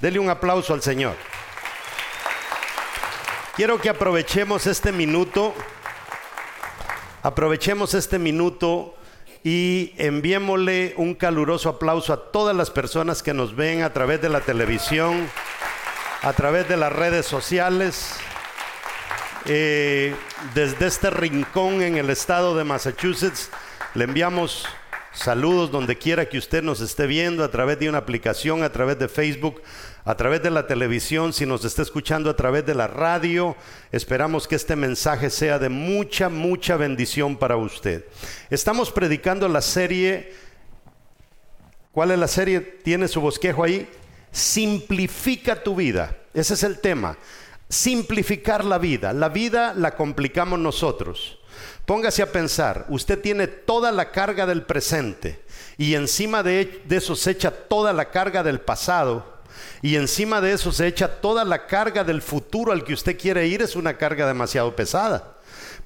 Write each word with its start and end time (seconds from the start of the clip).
Dele 0.00 0.20
un 0.20 0.30
aplauso 0.30 0.74
al 0.74 0.82
Señor. 0.82 1.16
Quiero 3.56 3.80
que 3.80 3.88
aprovechemos 3.88 4.68
este 4.68 4.92
minuto, 4.92 5.52
aprovechemos 7.24 7.94
este 7.94 8.20
minuto 8.20 8.94
y 9.42 9.94
enviémosle 9.98 10.94
un 10.96 11.16
caluroso 11.16 11.68
aplauso 11.68 12.12
a 12.12 12.30
todas 12.30 12.54
las 12.54 12.70
personas 12.70 13.24
que 13.24 13.34
nos 13.34 13.56
ven 13.56 13.82
a 13.82 13.92
través 13.92 14.22
de 14.22 14.28
la 14.28 14.40
televisión, 14.40 15.28
a 16.22 16.32
través 16.32 16.68
de 16.68 16.76
las 16.76 16.92
redes 16.92 17.26
sociales. 17.26 18.14
Eh, 19.46 20.14
desde 20.54 20.86
este 20.86 21.10
rincón 21.10 21.82
en 21.82 21.96
el 21.96 22.10
estado 22.10 22.56
de 22.56 22.62
Massachusetts 22.64 23.50
le 23.94 24.04
enviamos 24.04 24.66
saludos 25.12 25.70
donde 25.70 25.96
quiera 25.96 26.28
que 26.28 26.38
usted 26.38 26.62
nos 26.62 26.80
esté 26.80 27.06
viendo, 27.06 27.42
a 27.42 27.50
través 27.50 27.78
de 27.78 27.88
una 27.88 27.98
aplicación, 27.98 28.62
a 28.62 28.70
través 28.70 28.98
de 28.98 29.08
Facebook, 29.08 29.60
a 30.08 30.16
través 30.16 30.42
de 30.42 30.48
la 30.48 30.66
televisión, 30.66 31.34
si 31.34 31.44
nos 31.44 31.66
está 31.66 31.82
escuchando 31.82 32.30
a 32.30 32.34
través 32.34 32.64
de 32.64 32.74
la 32.74 32.86
radio. 32.86 33.54
Esperamos 33.92 34.48
que 34.48 34.54
este 34.54 34.74
mensaje 34.74 35.28
sea 35.28 35.58
de 35.58 35.68
mucha, 35.68 36.30
mucha 36.30 36.78
bendición 36.78 37.36
para 37.36 37.58
usted. 37.58 38.06
Estamos 38.48 38.90
predicando 38.90 39.46
la 39.48 39.60
serie. 39.60 40.32
¿Cuál 41.92 42.12
es 42.12 42.18
la 42.18 42.26
serie? 42.26 42.60
¿Tiene 42.60 43.06
su 43.06 43.20
bosquejo 43.20 43.62
ahí? 43.62 43.86
Simplifica 44.32 45.62
tu 45.62 45.76
vida. 45.76 46.16
Ese 46.32 46.54
es 46.54 46.62
el 46.62 46.78
tema. 46.78 47.18
Simplificar 47.68 48.64
la 48.64 48.78
vida. 48.78 49.12
La 49.12 49.28
vida 49.28 49.74
la 49.74 49.94
complicamos 49.94 50.58
nosotros. 50.58 51.38
Póngase 51.84 52.22
a 52.22 52.32
pensar, 52.32 52.86
usted 52.88 53.20
tiene 53.20 53.46
toda 53.46 53.92
la 53.92 54.10
carga 54.10 54.46
del 54.46 54.62
presente 54.62 55.42
y 55.76 55.94
encima 55.94 56.42
de, 56.42 56.82
de 56.86 56.96
eso 56.96 57.14
se 57.14 57.32
echa 57.32 57.50
toda 57.50 57.92
la 57.92 58.10
carga 58.10 58.42
del 58.42 58.60
pasado 58.60 59.37
y 59.82 59.96
encima 59.96 60.40
de 60.40 60.52
eso 60.52 60.72
se 60.72 60.86
echa 60.86 61.20
toda 61.20 61.44
la 61.44 61.66
carga 61.66 62.04
del 62.04 62.22
futuro 62.22 62.72
al 62.72 62.84
que 62.84 62.94
usted 62.94 63.18
quiere 63.18 63.46
ir, 63.46 63.62
es 63.62 63.76
una 63.76 63.96
carga 63.96 64.26
demasiado 64.26 64.74
pesada. 64.74 65.36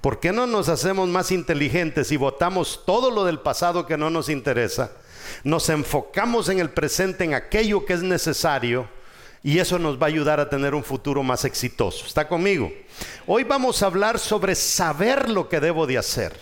¿Por 0.00 0.18
qué 0.18 0.32
no 0.32 0.46
nos 0.46 0.68
hacemos 0.68 1.08
más 1.08 1.30
inteligentes 1.30 2.10
y 2.10 2.16
votamos 2.16 2.82
todo 2.84 3.10
lo 3.10 3.24
del 3.24 3.38
pasado 3.38 3.86
que 3.86 3.96
no 3.96 4.10
nos 4.10 4.28
interesa? 4.28 4.90
Nos 5.44 5.68
enfocamos 5.68 6.48
en 6.48 6.58
el 6.58 6.70
presente, 6.70 7.24
en 7.24 7.34
aquello 7.34 7.86
que 7.86 7.92
es 7.92 8.02
necesario, 8.02 8.88
y 9.44 9.58
eso 9.58 9.78
nos 9.78 10.00
va 10.00 10.06
a 10.06 10.08
ayudar 10.08 10.40
a 10.40 10.48
tener 10.48 10.74
un 10.74 10.84
futuro 10.84 11.22
más 11.22 11.44
exitoso. 11.44 12.06
¿Está 12.06 12.28
conmigo? 12.28 12.72
Hoy 13.26 13.44
vamos 13.44 13.82
a 13.82 13.86
hablar 13.86 14.18
sobre 14.18 14.54
saber 14.54 15.28
lo 15.28 15.48
que 15.48 15.60
debo 15.60 15.86
de 15.86 15.98
hacer. 15.98 16.32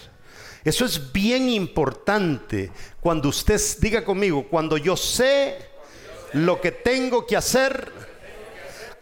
Eso 0.64 0.84
es 0.84 1.12
bien 1.12 1.48
importante 1.48 2.70
cuando 3.00 3.30
usted 3.30 3.60
diga 3.80 4.04
conmigo, 4.04 4.46
cuando 4.48 4.76
yo 4.76 4.96
sé 4.96 5.69
lo 6.32 6.60
que 6.60 6.72
tengo 6.72 7.26
que 7.26 7.36
hacer, 7.36 7.92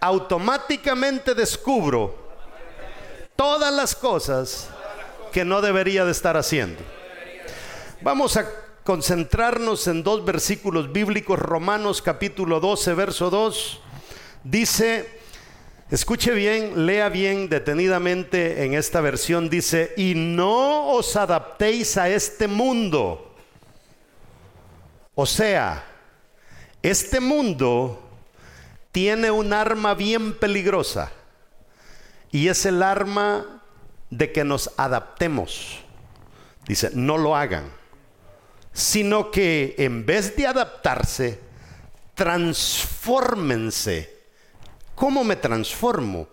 automáticamente 0.01 1.35
descubro 1.35 2.17
todas 3.37 3.73
las 3.73 3.95
cosas 3.95 4.69
que 5.33 5.45
no 5.45 5.61
debería 5.61 6.05
de 6.05 6.13
estar 6.13 6.37
haciendo. 6.37 6.83
Vamos 8.01 8.37
a 8.37 8.49
concentrarnos 8.85 9.87
en 9.87 10.03
dos 10.03 10.25
versículos 10.25 10.93
bíblicos, 10.93 11.39
Romanos 11.39 12.01
capítulo 12.01 12.59
12, 12.61 12.95
verso 12.95 13.29
2, 13.29 13.81
dice, 14.45 15.21
escuche 15.91 16.33
bien, 16.33 16.87
lea 16.87 17.09
bien 17.09 17.49
detenidamente 17.49 18.65
en 18.65 18.75
esta 18.75 19.01
versión, 19.01 19.51
dice, 19.51 19.93
y 19.97 20.15
no 20.15 20.89
os 20.93 21.17
adaptéis 21.17 21.99
a 21.99 22.09
este 22.09 22.49
mundo. 22.49 23.35
O 25.15 25.27
sea, 25.27 25.85
este 26.83 27.21
mundo 27.21 28.03
tiene 28.93 29.31
un 29.31 29.53
arma 29.53 29.95
bien 29.95 30.39
peligrosa 30.39 31.13
y 32.31 32.49
es 32.49 32.67
el 32.67 32.83
arma 32.83 33.63
de 34.11 34.33
que 34.33 34.45
nos 34.45 34.71
adaptemos. 34.77 35.81
Dice, 36.67 36.91
no 36.95 37.19
lo 37.19 37.37
hagan, 37.37 37.71
sino 38.73 39.31
que 39.31 39.75
en 39.79 40.05
vez 40.05 40.37
de 40.37 40.47
adaptarse, 40.47 41.41
transfórmense. 42.15 44.19
¿Cómo 44.95 45.25
me 45.25 45.37
transformo? 45.37 46.29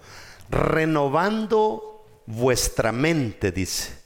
Renovando 0.49 2.05
vuestra 2.25 2.91
mente, 2.91 3.51
dice 3.51 4.04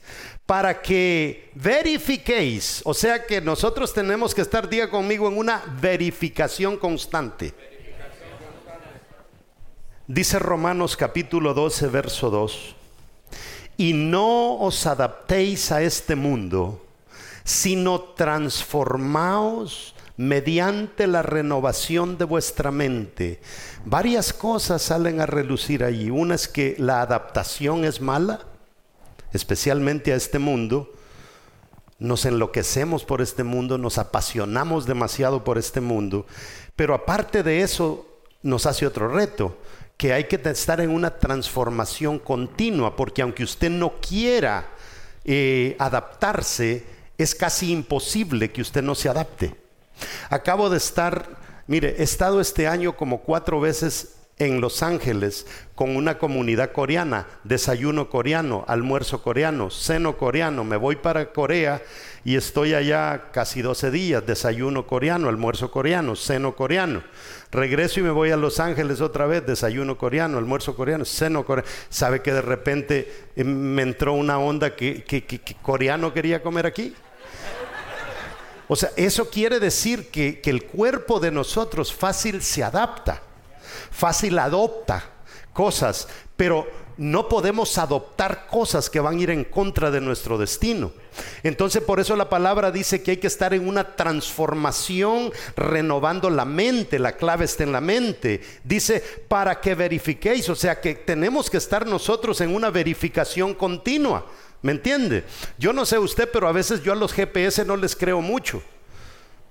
para 0.50 0.82
que 0.82 1.48
verifiquéis, 1.54 2.82
o 2.84 2.92
sea 2.92 3.24
que 3.24 3.40
nosotros 3.40 3.94
tenemos 3.94 4.34
que 4.34 4.40
estar, 4.40 4.68
día 4.68 4.90
conmigo, 4.90 5.28
en 5.28 5.38
una 5.38 5.62
verificación 5.80 6.76
constante. 6.76 7.54
Dice 10.08 10.40
Romanos 10.40 10.96
capítulo 10.96 11.54
12, 11.54 11.86
verso 11.86 12.30
2, 12.30 12.74
y 13.76 13.92
no 13.92 14.56
os 14.58 14.88
adaptéis 14.88 15.70
a 15.70 15.82
este 15.82 16.16
mundo, 16.16 16.84
sino 17.44 18.00
transformaos 18.00 19.94
mediante 20.16 21.06
la 21.06 21.22
renovación 21.22 22.18
de 22.18 22.24
vuestra 22.24 22.72
mente. 22.72 23.40
Varias 23.84 24.32
cosas 24.32 24.82
salen 24.82 25.20
a 25.20 25.26
relucir 25.26 25.84
allí. 25.84 26.10
Una 26.10 26.34
es 26.34 26.48
que 26.48 26.74
la 26.76 27.02
adaptación 27.02 27.84
es 27.84 28.00
mala 28.00 28.49
especialmente 29.32 30.12
a 30.12 30.16
este 30.16 30.38
mundo, 30.38 30.92
nos 31.98 32.24
enloquecemos 32.24 33.04
por 33.04 33.20
este 33.20 33.44
mundo, 33.44 33.78
nos 33.78 33.98
apasionamos 33.98 34.86
demasiado 34.86 35.44
por 35.44 35.58
este 35.58 35.80
mundo, 35.80 36.26
pero 36.74 36.94
aparte 36.94 37.42
de 37.42 37.62
eso 37.62 38.06
nos 38.42 38.66
hace 38.66 38.86
otro 38.86 39.08
reto, 39.08 39.58
que 39.96 40.14
hay 40.14 40.24
que 40.24 40.40
estar 40.48 40.80
en 40.80 40.90
una 40.90 41.18
transformación 41.18 42.18
continua, 42.18 42.96
porque 42.96 43.20
aunque 43.20 43.44
usted 43.44 43.68
no 43.68 44.00
quiera 44.00 44.70
eh, 45.26 45.76
adaptarse, 45.78 46.84
es 47.18 47.34
casi 47.34 47.70
imposible 47.70 48.50
que 48.50 48.62
usted 48.62 48.82
no 48.82 48.94
se 48.94 49.10
adapte. 49.10 49.54
Acabo 50.30 50.70
de 50.70 50.78
estar, 50.78 51.28
mire, 51.66 51.96
he 51.98 52.02
estado 52.02 52.40
este 52.40 52.66
año 52.66 52.96
como 52.96 53.20
cuatro 53.20 53.60
veces 53.60 54.19
en 54.40 54.60
Los 54.60 54.82
Ángeles 54.82 55.46
con 55.74 55.94
una 55.94 56.18
comunidad 56.18 56.72
coreana, 56.72 57.26
desayuno 57.44 58.08
coreano, 58.08 58.64
almuerzo 58.66 59.22
coreano, 59.22 59.70
seno 59.70 60.16
coreano, 60.16 60.64
me 60.64 60.78
voy 60.78 60.96
para 60.96 61.30
Corea 61.32 61.82
y 62.24 62.36
estoy 62.36 62.72
allá 62.72 63.30
casi 63.32 63.60
12 63.60 63.90
días, 63.90 64.26
desayuno 64.26 64.86
coreano, 64.86 65.28
almuerzo 65.28 65.70
coreano, 65.70 66.16
seno 66.16 66.56
coreano. 66.56 67.02
Regreso 67.52 68.00
y 68.00 68.02
me 68.02 68.10
voy 68.10 68.30
a 68.30 68.36
Los 68.36 68.60
Ángeles 68.60 69.02
otra 69.02 69.26
vez, 69.26 69.46
desayuno 69.46 69.98
coreano, 69.98 70.38
almuerzo 70.38 70.74
coreano, 70.74 71.04
seno 71.04 71.44
coreano. 71.44 71.70
Sabe 71.90 72.22
que 72.22 72.32
de 72.32 72.42
repente 72.42 73.28
eh, 73.36 73.44
me 73.44 73.82
entró 73.82 74.14
una 74.14 74.38
onda 74.38 74.74
que, 74.74 75.04
coreano 75.60 76.14
quería 76.14 76.42
comer 76.42 76.64
aquí. 76.64 76.94
O 78.68 78.76
sea, 78.76 78.90
eso 78.96 79.28
quiere 79.28 79.60
decir 79.60 80.10
que, 80.10 80.40
que 80.40 80.48
el 80.48 80.64
cuerpo 80.64 81.20
de 81.20 81.30
nosotros 81.30 81.92
fácil 81.92 82.40
se 82.40 82.64
adapta 82.64 83.22
fácil 83.90 84.38
adopta 84.38 85.04
cosas, 85.52 86.08
pero 86.36 86.66
no 86.96 87.30
podemos 87.30 87.78
adoptar 87.78 88.46
cosas 88.46 88.90
que 88.90 89.00
van 89.00 89.18
a 89.18 89.20
ir 89.22 89.30
en 89.30 89.44
contra 89.44 89.90
de 89.90 90.02
nuestro 90.02 90.36
destino. 90.36 90.92
Entonces 91.42 91.82
por 91.82 91.98
eso 91.98 92.14
la 92.14 92.28
palabra 92.28 92.70
dice 92.70 93.02
que 93.02 93.12
hay 93.12 93.16
que 93.16 93.26
estar 93.26 93.54
en 93.54 93.66
una 93.66 93.96
transformación 93.96 95.32
renovando 95.56 96.28
la 96.28 96.44
mente, 96.44 96.98
la 96.98 97.16
clave 97.16 97.46
está 97.46 97.62
en 97.64 97.72
la 97.72 97.80
mente. 97.80 98.42
Dice 98.64 99.02
para 99.28 99.60
que 99.60 99.74
verifiquéis, 99.74 100.48
o 100.50 100.54
sea 100.54 100.80
que 100.80 100.94
tenemos 100.94 101.48
que 101.48 101.56
estar 101.56 101.86
nosotros 101.86 102.40
en 102.42 102.54
una 102.54 102.70
verificación 102.70 103.54
continua. 103.54 104.26
¿Me 104.62 104.72
entiende? 104.72 105.24
Yo 105.58 105.72
no 105.72 105.86
sé 105.86 105.98
usted, 105.98 106.28
pero 106.30 106.48
a 106.48 106.52
veces 106.52 106.82
yo 106.82 106.92
a 106.92 106.96
los 106.96 107.14
GPS 107.14 107.64
no 107.64 107.76
les 107.76 107.96
creo 107.96 108.20
mucho, 108.20 108.62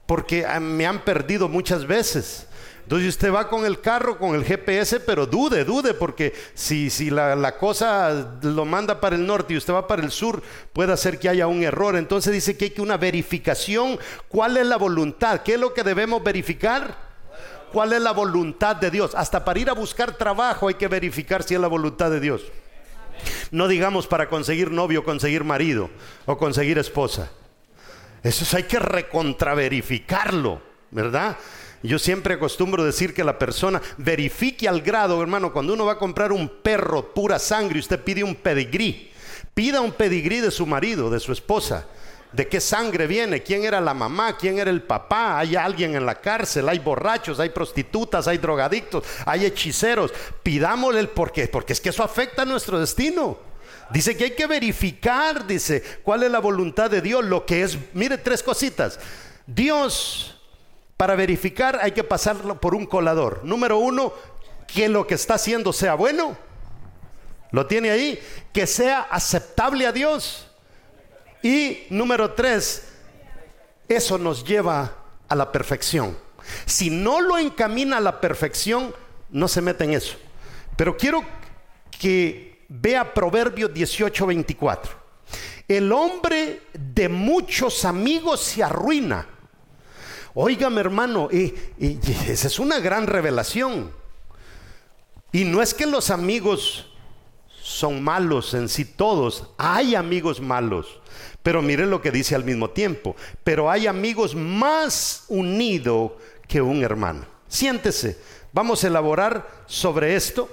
porque 0.06 0.46
ah, 0.46 0.60
me 0.60 0.86
han 0.86 1.04
perdido 1.04 1.50
muchas 1.50 1.88
veces. 1.88 2.46
Entonces 2.90 3.10
usted 3.10 3.32
va 3.32 3.48
con 3.48 3.68
el 3.68 3.82
carro, 3.82 4.18
con 4.18 4.34
el 4.34 4.44
GPS, 4.44 5.00
pero 5.02 5.28
dude, 5.28 5.64
dude, 5.64 5.94
porque 5.94 6.34
si, 6.56 6.90
si 6.90 7.12
la, 7.12 7.56
cosa 7.56 8.40
lo 8.42 8.66
manda 8.66 9.00
para 9.00 9.16
el 9.16 9.28
norte 9.28 9.54
y 9.54 9.58
usted 9.58 9.76
va 9.76 9.88
para 9.88 10.02
el 10.02 10.10
sur, 10.10 10.42
puede 10.74 10.92
hacer 10.92 11.20
que 11.20 11.30
haya 11.30 11.46
un 11.46 11.62
error. 11.62 11.96
Entonces 11.96 12.34
dice 12.34 12.58
que 12.58 12.66
hay 12.66 12.72
que 12.72 12.82
una 12.82 12.98
verificación. 12.98 14.00
¿Cuál 14.28 14.58
es 14.58 14.66
la 14.66 14.78
voluntad? 14.78 15.42
¿Qué 15.44 15.54
es 15.54 15.60
lo 15.60 15.72
que 15.72 15.84
debemos 15.84 16.24
verificar? 16.24 17.08
cuál 17.72 17.94
es 17.94 18.02
la 18.02 18.12
voluntad 18.12 18.76
de 18.76 18.90
Dios. 18.90 19.14
Hasta 19.14 19.46
para 19.46 19.60
ir 19.60 19.70
a 19.70 19.74
buscar 19.74 20.18
trabajo 20.18 20.68
hay 20.68 20.74
que 20.74 20.88
verificar 20.88 21.44
si 21.44 21.54
es 21.54 21.62
la 21.62 21.68
voluntad 21.68 22.10
de 22.10 22.20
Dios. 22.20 22.42
No 23.52 23.68
digamos 23.68 24.08
para 24.08 24.30
conseguir 24.30 24.72
novio, 24.72 25.04
conseguir 25.04 25.44
marido 25.44 25.92
o 26.26 26.40
conseguir 26.40 26.80
esposa. 26.80 27.30
Eso 28.24 28.58
hay 28.58 28.64
que 28.64 28.80
recontraverificarlo, 28.80 30.60
¿verdad? 30.90 31.38
Yo 31.82 31.98
siempre 31.98 32.34
acostumbro 32.34 32.84
decir 32.84 33.14
que 33.14 33.24
la 33.24 33.40
persona 33.40 33.82
verifique 33.98 34.68
al 34.68 34.82
grado, 34.82 35.22
hermano, 35.22 35.54
cuando 35.54 35.74
uno 35.74 35.86
va 35.86 35.94
a 35.94 35.98
comprar 35.98 36.32
un 36.32 36.50
perro 36.62 37.14
pura 37.14 37.40
sangre, 37.40 37.80
usted 37.80 38.04
pide 38.04 38.24
un 38.24 38.36
pedigrí. 38.36 39.12
Pida 39.54 39.82
un 39.82 39.92
pedigrí 39.92 40.42
de 40.42 40.52
su 40.52 40.66
marido, 40.66 41.10
de 41.10 41.20
su 41.20 41.32
esposa. 41.32 41.88
¿De 42.32 42.48
qué 42.48 42.62
sangre 42.62 43.08
viene? 43.08 43.42
¿Quién 43.42 43.64
era 43.64 43.82
la 43.82 43.94
mamá? 43.94 44.38
¿Quién 44.38 44.60
era 44.60 44.70
el 44.70 44.84
papá? 44.84 45.40
¿Hay 45.40 45.56
alguien 45.56 45.96
en 45.96 46.06
la 46.06 46.22
cárcel? 46.22 46.70
¿Hay 46.70 46.80
borrachos? 46.80 47.40
¿Hay 47.40 47.50
prostitutas? 47.50 48.28
¿Hay 48.28 48.38
drogadictos? 48.38 49.04
¿Hay 49.26 49.46
hechiceros? 49.46 50.14
Pidámosle 50.44 51.00
el 51.00 51.10
porqué, 51.10 51.48
porque 51.48 51.74
es 51.74 51.82
que 51.82 51.90
eso 51.90 52.04
afecta 52.04 52.44
a 52.44 52.46
nuestro 52.46 52.80
destino. 52.80 53.40
Dice 53.90 54.16
que 54.16 54.26
hay 54.26 54.32
que 54.32 54.46
verificar, 54.46 55.48
dice, 55.48 55.82
cuál 56.04 56.22
es 56.22 56.32
la 56.32 56.40
voluntad 56.40 56.92
de 56.92 57.02
Dios, 57.02 57.26
lo 57.26 57.46
que 57.46 57.64
es, 57.64 57.78
mire 57.94 58.20
tres 58.20 58.44
cositas. 58.44 59.00
Dios, 59.48 60.39
para 61.00 61.16
verificar 61.16 61.80
hay 61.82 61.94
que 61.94 62.04
pasarlo 62.04 62.60
por 62.60 62.76
un 62.76 62.86
colador. 62.86 63.40
Número 63.46 63.78
uno, 63.78 64.12
que 64.68 64.90
lo 64.90 65.08
que 65.08 65.14
está 65.14 65.36
haciendo 65.36 65.72
sea 65.72 65.96
bueno. 65.96 66.38
Lo 67.52 67.68
tiene 67.68 67.90
ahí, 67.90 68.20
que 68.52 68.68
sea 68.68 69.04
aceptable 69.04 69.88
a 69.88 69.94
Dios. 69.94 70.52
Y 71.42 71.84
número 71.90 72.34
tres, 72.34 72.90
eso 73.88 74.18
nos 74.18 74.44
lleva 74.44 74.94
a 75.30 75.36
la 75.36 75.54
perfección. 75.54 76.18
Si 76.66 76.90
no 76.90 77.22
lo 77.22 77.38
encamina 77.38 77.96
a 77.96 78.02
la 78.02 78.20
perfección, 78.20 78.94
no 79.30 79.48
se 79.48 79.62
mete 79.62 79.86
en 79.86 79.94
eso. 79.94 80.18
Pero 80.76 80.98
quiero 80.98 81.24
que 81.98 82.66
vea 82.68 83.14
Proverbios 83.14 83.74
18, 83.74 84.26
24. 84.26 84.92
El 85.66 85.94
hombre 85.94 86.64
de 86.74 87.08
muchos 87.08 87.86
amigos 87.86 88.42
se 88.42 88.64
arruina. 88.64 89.39
Óigame 90.34 90.82
hermano, 90.82 91.30
y, 91.32 91.54
esa 92.28 92.48
es 92.48 92.60
una 92.60 92.80
gran 92.80 93.08
revelación. 93.08 93.92
Y 95.32 95.44
no 95.44 95.62
es 95.62 95.74
que 95.74 95.86
los 95.86 96.10
amigos 96.10 96.88
son 97.62 98.04
malos 98.04 98.54
en 98.54 98.68
sí 98.68 98.86
todos, 98.86 99.50
hay 99.58 99.96
amigos 99.96 100.40
malos. 100.42 101.00
Pero 101.44 101.62
mire 101.62 101.86
lo 101.86 102.02
que 102.02 102.12
dice 102.12 102.36
al 102.36 102.44
mismo 102.44 102.70
tiempo. 102.70 103.16
Pero 103.44 103.70
hay 103.72 103.88
amigos 103.88 104.36
más 104.36 105.26
unidos 105.28 106.12
que 106.48 106.62
un 106.62 106.84
hermano. 106.84 107.26
Siéntese. 107.48 108.20
Vamos 108.52 108.84
a 108.84 108.88
elaborar 108.88 109.48
sobre 109.66 110.16
esto. 110.16 110.50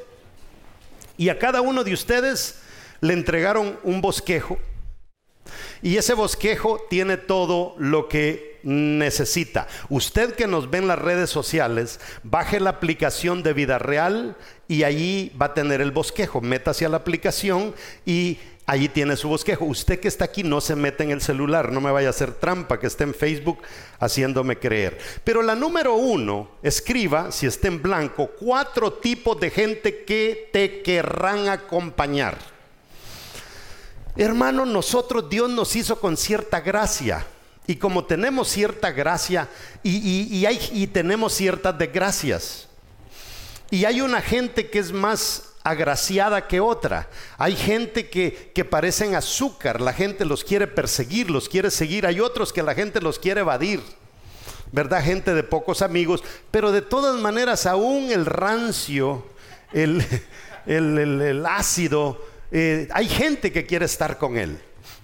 Y 1.17 1.29
a 1.29 1.39
cada 1.39 1.61
uno 1.61 1.83
de 1.83 1.93
ustedes 1.93 2.61
le 3.01 3.15
entregaron 3.15 3.79
un 3.83 4.01
bosquejo. 4.01 4.59
Y 5.83 5.97
ese 5.97 6.15
bosquejo 6.15 6.81
tiene 6.89 7.17
todo 7.17 7.75
lo 7.79 8.09
que 8.09 8.56
necesita. 8.67 9.69
Usted 9.89 10.35
que 10.35 10.47
nos 10.47 10.69
ve 10.69 10.79
en 10.79 10.89
las 10.89 10.99
redes 10.99 11.31
sociales, 11.31 12.01
baje 12.25 12.61
la 12.61 12.71
aplicación 12.71 13.43
de 13.43 13.53
vida 13.53 13.79
real 13.79 14.37
y 14.69 14.83
allí 14.83 15.33
va 15.41 15.47
a 15.47 15.55
tener 15.55 15.81
el 15.81 15.93
bosquejo. 15.93 16.41
Métase 16.41 16.85
a 16.85 16.89
la 16.89 16.99
aplicación 16.99 17.75
y 18.05 18.39
Allí 18.69 18.89
tiene 18.89 19.17
su 19.17 19.29
bosquejo. 19.29 19.65
Usted 19.65 20.01
que 20.01 20.09
está 20.09 20.25
aquí 20.25 20.43
no 20.43 20.61
se 20.61 20.75
mete 20.75 21.05
en 21.05 21.13
el 21.13 21.21
celular, 21.21 21.71
no 21.71 21.81
me 21.81 21.93
vaya 21.93 22.09
a 22.09 22.11
hacer 22.11 22.33
trampa 22.33 22.81
que 22.81 22.89
esté 22.89 23.05
en 23.05 23.15
Facebook 23.15 23.59
haciéndome 24.01 24.59
creer. 24.59 24.99
Pero 25.23 25.41
la 25.41 25.55
número 25.55 25.95
uno, 25.95 26.51
escriba, 26.65 27.31
si 27.31 27.47
está 27.47 27.69
en 27.69 27.81
blanco, 27.81 28.33
cuatro 28.41 28.95
tipos 28.95 29.39
de 29.39 29.51
gente 29.51 30.03
que 30.03 30.51
te 30.53 30.83
querrán 30.83 31.49
acompañar. 31.49 32.37
Hermano, 34.17 34.67
nosotros 34.67 35.31
Dios 35.31 35.49
nos 35.49 35.77
hizo 35.77 36.01
con 36.01 36.17
cierta 36.17 36.61
gracia. 36.61 37.25
Y 37.67 37.77
como 37.77 38.05
tenemos 38.05 38.49
cierta 38.49 38.93
gracia 38.93 39.49
y, 39.83 40.45
hay, 40.47 40.61
y 40.73 40.87
tenemos 40.87 41.33
ciertas 41.35 41.77
desgracias. 41.77 42.69
Y 43.71 43.85
hay 43.85 44.01
una 44.01 44.21
gente 44.21 44.71
que 44.71 44.79
es 44.79 44.93
más 44.93 45.55
agraciada 45.65 46.47
que 46.47 46.61
otra. 46.61 47.09
Hay 47.39 47.57
gente 47.57 48.09
que, 48.09 48.53
que 48.55 48.65
parecen 48.65 49.17
azúcar, 49.17 49.81
la 49.81 49.93
gente 49.93 50.25
los 50.25 50.45
quiere 50.45 50.69
perseguir, 50.69 51.29
los 51.29 51.49
quiere 51.49 51.73
seguir. 51.73 52.07
Hay 52.07 52.21
otros 52.21 52.53
que 52.53 52.63
la 52.63 52.75
gente 52.75 53.01
los 53.01 53.19
quiere 53.19 53.41
evadir. 53.41 53.83
¿Verdad? 54.71 55.03
Gente 55.03 55.35
de 55.35 55.43
pocos 55.43 55.83
amigos, 55.83 56.23
pero 56.51 56.73
de 56.73 56.83
todas 56.83 57.21
maneras 57.21 57.67
aún 57.67 58.11
el 58.11 58.27
rancio, 58.27 59.25
el, 59.73 60.05
el, 60.67 61.45
ácido, 61.47 62.21
eh, 62.51 62.89
hay 62.93 63.09
gente 63.09 63.53
que 63.53 63.67
quiere 63.67 63.87
estar 63.87 64.19
con 64.19 64.37
él. 64.37 64.59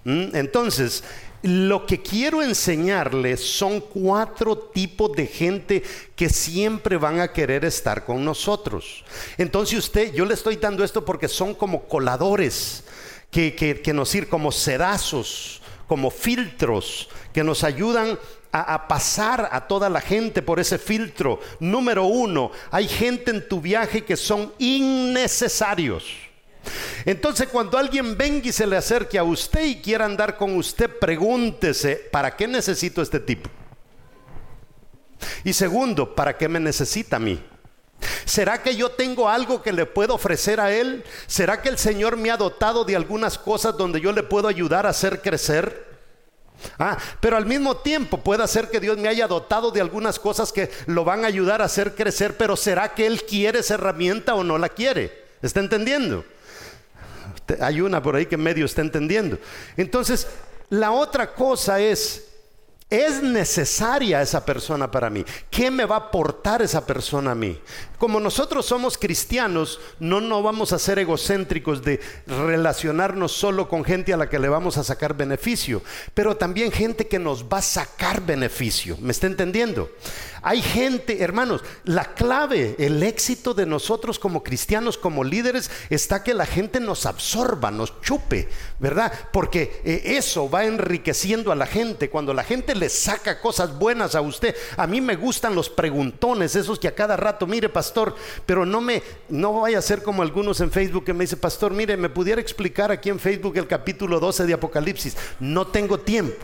Entonces, 0.05 1.05
lo 1.43 1.87
que 1.87 2.01
quiero 2.01 2.43
enseñarles 2.43 3.41
son 3.41 3.81
cuatro 3.81 4.57
tipos 4.57 5.13
de 5.13 5.27
gente 5.27 5.83
que 6.15 6.29
siempre 6.29 6.97
van 6.97 7.21
a 7.21 7.33
querer 7.33 7.65
estar 7.65 8.05
con 8.05 8.25
nosotros. 8.25 9.05
Entonces 9.39 9.79
usted, 9.79 10.15
yo 10.15 10.25
le 10.25 10.35
estoy 10.35 10.57
dando 10.57 10.85
esto 10.85 11.05
porque 11.05 11.29
son 11.29 11.55
como 11.55 11.89
coladores 11.89 12.85
que, 13.31 13.55
que, 13.55 13.93
nos 13.93 14.11
sirven 14.11 14.31
como 14.31 14.53
sedazos, 14.53 15.63
como 15.89 16.11
filtros 16.11 17.09
que 17.33 17.43
nos 17.43 17.65
ayudan 17.65 18.19
a, 18.53 18.75
a, 18.75 18.87
pasar 18.89 19.49
a 19.51 19.67
toda 19.67 19.89
la 19.89 20.01
gente 20.01 20.43
por 20.43 20.61
ese 20.61 20.79
filtro. 20.79 21.41
Número 21.59 22.05
uno, 22.05 22.53
hay 22.71 22.87
gente 22.87 23.31
en 23.31 23.49
tu 23.49 23.61
viaje 23.61 24.05
que 24.05 24.17
son 24.17 24.53
innecesarios. 24.59 26.32
Entonces 27.05 27.49
cuando 27.49 27.79
alguien 27.79 28.17
venga 28.17 28.49
y 28.49 28.53
se 28.53 28.67
le 28.67 28.77
acerque 28.77 29.19
a 29.19 29.25
usted 29.25 29.65
y 29.65 29.83
quiera 29.83 30.05
andar 30.05 30.37
con 30.37 30.57
usted, 30.57 30.91
pregúntese, 30.99 31.97
¿para 31.97 32.37
qué 32.37 32.47
necesito 32.47 33.03
este 33.03 33.21
tipo? 33.21 33.51
Y 35.45 35.53
segundo, 35.53 36.15
¿para 36.15 36.37
qué 36.37 36.49
me 36.49 36.61
necesita 36.61 37.17
a 37.17 37.21
mí? 37.21 37.43
¿Será 38.25 38.63
que 38.63 38.75
yo 38.77 38.91
tengo 38.91 39.29
algo 39.29 39.63
que 39.63 39.73
le 39.73 39.87
puedo 39.87 40.15
ofrecer 40.15 40.61
a 40.61 40.73
él? 40.73 41.05
¿Será 41.27 41.63
que 41.63 41.69
el 41.69 41.79
Señor 41.79 42.17
me 42.17 42.31
ha 42.31 42.37
dotado 42.37 42.85
de 42.85 42.97
algunas 42.97 43.39
cosas 43.39 43.77
donde 43.77 44.01
yo 44.01 44.13
le 44.13 44.23
puedo 44.23 44.49
ayudar 44.49 44.87
a 44.87 44.91
hacer 44.91 45.21
crecer? 45.21 45.93
Ah, 46.79 46.97
pero 47.21 47.37
al 47.37 47.47
mismo 47.47 47.77
tiempo 47.79 48.19
puede 48.19 48.47
ser 48.47 48.71
que 48.71 48.81
Dios 48.81 48.97
me 48.97 49.09
haya 49.09 49.27
dotado 49.27 49.71
de 49.71 49.81
algunas 49.81 50.19
cosas 50.19 50.53
que 50.53 50.71
lo 50.87 51.05
van 51.05 51.25
a 51.25 51.29
ayudar 51.29 51.61
a 51.61 51.67
hacer 51.67 51.95
crecer, 51.95 52.37
pero 52.37 52.57
¿será 52.57 52.95
que 52.95 53.07
Él 53.07 53.25
quiere 53.25 53.61
esa 53.61 53.75
herramienta 53.75 54.35
o 54.35 54.45
no 54.45 54.59
la 54.59 54.69
quiere? 54.69 55.25
¿Está 55.43 55.61
entendiendo? 55.61 56.25
Hay 57.61 57.81
una 57.81 58.03
por 58.03 58.17
ahí 58.17 58.27
que 58.27 58.37
medio 58.37 58.65
está 58.65 58.81
entendiendo. 58.81 59.39
Entonces, 59.77 60.27
la 60.71 60.93
otra 60.93 61.35
cosa 61.35 61.81
es, 61.81 62.32
¿es 62.93 63.23
necesaria 63.23 64.21
esa 64.21 64.45
persona 64.45 64.91
para 64.91 65.09
mí? 65.09 65.25
¿Qué 65.51 65.71
me 65.71 65.87
va 65.87 65.97
a 65.97 65.99
aportar 65.99 66.61
esa 66.61 66.85
persona 66.85 67.31
a 67.31 67.35
mí? 67.35 67.59
Como 67.97 68.21
nosotros 68.21 68.67
somos 68.67 68.99
cristianos, 68.99 69.81
no 69.99 70.21
nos 70.21 70.43
vamos 70.43 70.75
a 70.75 70.79
ser 70.79 70.99
egocéntricos 70.99 71.83
de 71.83 72.01
relacionarnos 72.27 73.33
solo 73.33 73.69
con 73.69 73.83
gente 73.85 74.13
a 74.13 74.19
la 74.19 74.29
que 74.29 74.39
le 74.39 74.51
vamos 74.51 74.77
a 74.77 74.85
sacar 74.85 75.17
beneficio, 75.17 75.83
pero 76.13 76.37
también 76.37 76.71
gente 76.71 77.09
que 77.09 77.19
nos 77.19 77.45
va 77.45 77.59
a 77.59 77.63
sacar 77.63 78.21
beneficio. 78.27 78.99
¿Me 79.01 79.13
está 79.13 79.27
entendiendo? 79.27 79.89
Hay 80.43 80.61
gente, 80.61 81.23
hermanos, 81.23 81.63
la 81.85 82.15
clave, 82.15 82.75
el 82.79 83.03
éxito 83.05 83.55
de 83.55 83.65
nosotros 83.65 84.19
como 84.19 84.43
cristianos, 84.43 84.99
como 84.99 85.23
líderes, 85.23 85.71
está 85.89 86.25
que 86.25 86.35
la 86.35 86.47
gente 86.47 86.81
nos 86.81 87.07
absorba, 87.07 87.71
nos 87.71 88.01
chupe, 88.01 88.49
¿verdad? 88.81 89.13
Porque 89.33 89.81
eh, 89.85 90.17
eso 90.17 90.51
va 90.51 90.65
enriqueciendo 90.65 91.53
a 91.53 91.57
la 91.57 91.67
gente. 91.67 92.11
Cuando 92.11 92.35
la 92.35 92.43
gente 92.43 92.75
le 92.83 92.89
saca 92.89 93.41
cosas 93.41 93.79
buenas 93.79 94.17
a 94.17 94.21
usted, 94.21 94.57
a 94.77 94.89
mí 94.89 95.01
me 95.01 95.15
gustan 95.15 95.55
los 95.55 95.71
preguntones, 95.71 96.57
esos 96.57 96.81
que 96.81 96.89
a 96.89 96.95
cada 96.95 97.17
rato, 97.17 97.47
mire, 97.47 97.69
pastor, 97.69 98.17
pero 98.45 98.67
no 98.67 98.81
me, 98.81 99.03
no 99.29 99.61
vaya 99.61 99.79
a 99.79 99.83
ser 99.83 100.03
como 100.03 100.23
algunos 100.23 100.61
en 100.61 100.73
Facebook 100.73 101.05
que 101.05 101.15
me 101.15 101.23
dice, 101.23 101.37
pastor, 101.37 101.73
mire, 101.73 101.97
me 101.97 102.09
pudiera 102.09 102.41
explicar 102.41 102.91
aquí 102.91 103.09
en 103.09 103.21
Facebook 103.21 103.57
el 103.57 103.69
capítulo 103.69 104.19
12 104.19 104.47
de 104.47 104.55
Apocalipsis. 104.55 105.17
No 105.39 105.69
tengo 105.69 106.01
tiempo. 106.01 106.35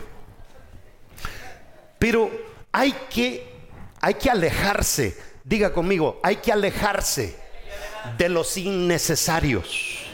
Pero 1.97 2.31
hay 2.71 2.93
que 3.09 3.59
hay 4.01 4.13
que 4.13 4.29
alejarse, 4.29 5.17
diga 5.43 5.73
conmigo, 5.73 6.19
hay 6.23 6.37
que 6.37 6.53
alejarse 6.53 7.35
de 8.17 8.29
los 8.29 8.55
innecesarios. 8.55 10.08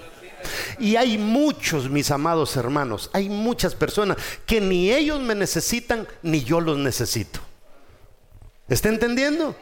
Y 0.80 0.96
hay 0.96 1.18
muchos, 1.18 1.90
mis 1.90 2.12
amados 2.12 2.56
hermanos, 2.56 3.10
hay 3.14 3.30
muchas 3.30 3.75
personas 3.75 4.18
que 4.46 4.62
ni 4.62 4.92
ellos 4.92 5.20
me 5.20 5.36
necesitan 5.36 6.08
ni 6.22 6.44
yo 6.44 6.62
los 6.62 6.78
necesito. 6.78 7.40
¿Está 8.68 8.90
entendiendo? 8.90 9.56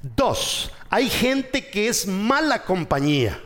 Dos, 0.00 0.70
hay 0.88 1.08
gente 1.10 1.68
que 1.68 1.88
es 1.88 2.06
mala 2.06 2.62
compañía. 2.62 3.40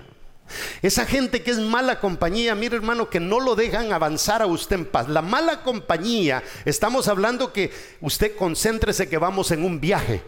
Esa 0.83 1.07
gente 1.07 1.43
que 1.43 1.53
es 1.53 1.59
mala 1.59 2.01
compañía, 2.01 2.55
mire 2.55 2.77
hermano, 2.77 3.09
que 3.09 3.21
no 3.21 3.41
lo 3.41 3.55
dejan 3.55 3.93
avanzar 3.93 4.43
a 4.43 4.47
usted 4.47 4.77
en 4.77 4.85
paz. 4.85 5.09
La 5.09 5.23
mala 5.23 5.63
compañía, 5.63 6.43
estamos 6.65 7.09
hablando 7.09 7.53
que 7.53 7.71
usted 8.01 8.35
concéntrese 8.37 9.09
que 9.09 9.19
vamos 9.19 9.51
en 9.53 9.65
un 9.65 9.81
viaje. 9.81 10.23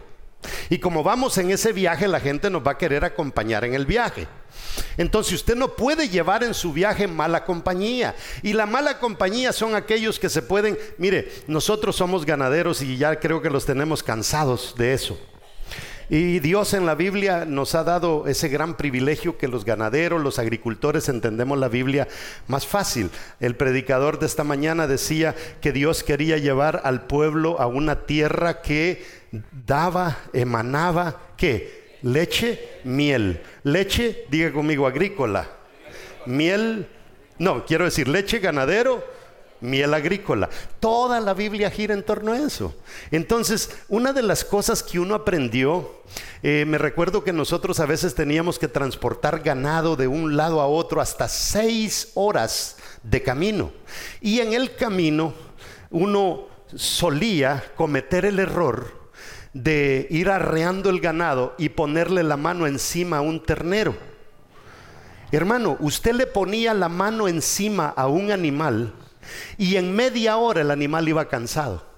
Y 0.69 0.79
como 0.79 1.03
vamos 1.03 1.37
en 1.37 1.51
ese 1.51 1.73
viaje, 1.73 2.07
la 2.07 2.19
gente 2.19 2.49
nos 2.49 2.65
va 2.65 2.71
a 2.71 2.77
querer 2.77 3.05
acompañar 3.05 3.63
en 3.65 3.73
el 3.73 3.85
viaje. 3.85 4.27
Entonces 4.97 5.33
usted 5.33 5.55
no 5.55 5.75
puede 5.75 6.09
llevar 6.09 6.43
en 6.43 6.53
su 6.53 6.73
viaje 6.73 7.07
mala 7.07 7.45
compañía. 7.45 8.15
Y 8.41 8.53
la 8.53 8.65
mala 8.65 8.99
compañía 8.99 9.53
son 9.53 9.75
aquellos 9.75 10.19
que 10.19 10.29
se 10.29 10.41
pueden, 10.41 10.77
mire, 10.97 11.31
nosotros 11.47 11.95
somos 11.95 12.25
ganaderos 12.25 12.81
y 12.81 12.97
ya 12.97 13.19
creo 13.19 13.41
que 13.41 13.49
los 13.49 13.65
tenemos 13.65 14.03
cansados 14.03 14.75
de 14.77 14.93
eso. 14.93 15.19
Y 16.09 16.39
Dios 16.39 16.73
en 16.73 16.85
la 16.85 16.95
Biblia 16.95 17.45
nos 17.45 17.75
ha 17.75 17.83
dado 17.83 18.27
ese 18.27 18.49
gran 18.49 18.75
privilegio 18.75 19.37
que 19.37 19.47
los 19.47 19.65
ganaderos, 19.65 20.21
los 20.21 20.37
agricultores 20.37 21.07
entendemos 21.07 21.57
la 21.57 21.69
Biblia 21.69 22.07
más 22.47 22.67
fácil. 22.67 23.09
El 23.39 23.55
predicador 23.55 24.19
de 24.19 24.25
esta 24.25 24.43
mañana 24.43 24.85
decía 24.85 25.33
que 25.61 25.71
Dios 25.71 26.03
quería 26.03 26.37
llevar 26.37 26.81
al 26.83 27.07
pueblo 27.07 27.59
a 27.59 27.67
una 27.67 28.05
tierra 28.05 28.61
que 28.61 29.22
daba, 29.65 30.17
emanaba, 30.31 31.33
¿qué? 31.37 31.97
Leche, 32.03 32.79
miel. 32.83 33.41
Leche, 33.63 34.25
diga 34.29 34.51
conmigo, 34.51 34.85
agrícola. 34.85 35.49
Miel, 36.25 36.87
no, 37.39 37.65
quiero 37.65 37.85
decir 37.85 38.07
leche, 38.07 38.39
ganadero, 38.39 39.03
miel 39.61 39.93
agrícola. 39.93 40.49
Toda 40.79 41.19
la 41.19 41.33
Biblia 41.33 41.71
gira 41.71 41.93
en 41.93 42.03
torno 42.03 42.33
a 42.33 42.39
eso. 42.39 42.75
Entonces, 43.09 43.71
una 43.87 44.13
de 44.13 44.21
las 44.21 44.43
cosas 44.43 44.83
que 44.83 44.99
uno 44.99 45.15
aprendió, 45.15 46.03
eh, 46.43 46.65
me 46.67 46.77
recuerdo 46.77 47.23
que 47.23 47.33
nosotros 47.33 47.79
a 47.79 47.85
veces 47.85 48.13
teníamos 48.15 48.59
que 48.59 48.67
transportar 48.67 49.39
ganado 49.39 49.95
de 49.95 50.07
un 50.07 50.37
lado 50.37 50.61
a 50.61 50.67
otro 50.67 51.01
hasta 51.01 51.27
seis 51.27 52.11
horas 52.13 52.77
de 53.01 53.23
camino. 53.23 53.71
Y 54.21 54.39
en 54.41 54.53
el 54.53 54.75
camino 54.75 55.33
uno 55.89 56.47
solía 56.75 57.63
cometer 57.75 58.25
el 58.25 58.39
error 58.39 59.02
de 59.53 60.07
ir 60.09 60.29
arreando 60.29 60.89
el 60.89 60.99
ganado 60.99 61.53
y 61.57 61.69
ponerle 61.69 62.23
la 62.23 62.37
mano 62.37 62.67
encima 62.67 63.17
a 63.17 63.21
un 63.21 63.41
ternero. 63.41 63.95
Hermano, 65.31 65.77
usted 65.79 66.13
le 66.13 66.27
ponía 66.27 66.73
la 66.73 66.89
mano 66.89 67.27
encima 67.27 67.89
a 67.95 68.07
un 68.07 68.31
animal 68.31 68.93
y 69.57 69.77
en 69.77 69.95
media 69.95 70.37
hora 70.37 70.61
el 70.61 70.71
animal 70.71 71.07
iba 71.07 71.27
cansado. 71.27 71.93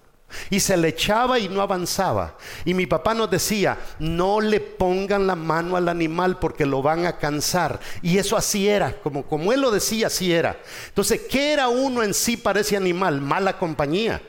Y 0.49 0.59
se 0.59 0.75
le 0.75 0.89
echaba 0.89 1.39
y 1.39 1.47
no 1.47 1.61
avanzaba. 1.61 2.37
Y 2.65 2.73
mi 2.73 2.87
papá 2.87 3.13
nos 3.13 3.29
decía, 3.29 3.77
no 3.99 4.41
le 4.41 4.59
pongan 4.59 5.27
la 5.27 5.35
mano 5.35 5.77
al 5.77 5.87
animal 5.87 6.39
porque 6.39 6.65
lo 6.65 6.81
van 6.81 7.05
a 7.05 7.17
cansar. 7.17 7.79
Y 8.01 8.17
eso 8.17 8.35
así 8.35 8.67
era, 8.67 8.99
como, 9.01 9.23
como 9.23 9.53
él 9.53 9.61
lo 9.61 9.71
decía, 9.71 10.07
así 10.07 10.33
era. 10.33 10.57
Entonces, 10.87 11.21
¿qué 11.29 11.53
era 11.53 11.69
uno 11.69 12.03
en 12.03 12.13
sí 12.13 12.37
para 12.37 12.59
ese 12.59 12.75
animal? 12.75 13.21
Mala 13.21 13.57
compañía. 13.57 14.21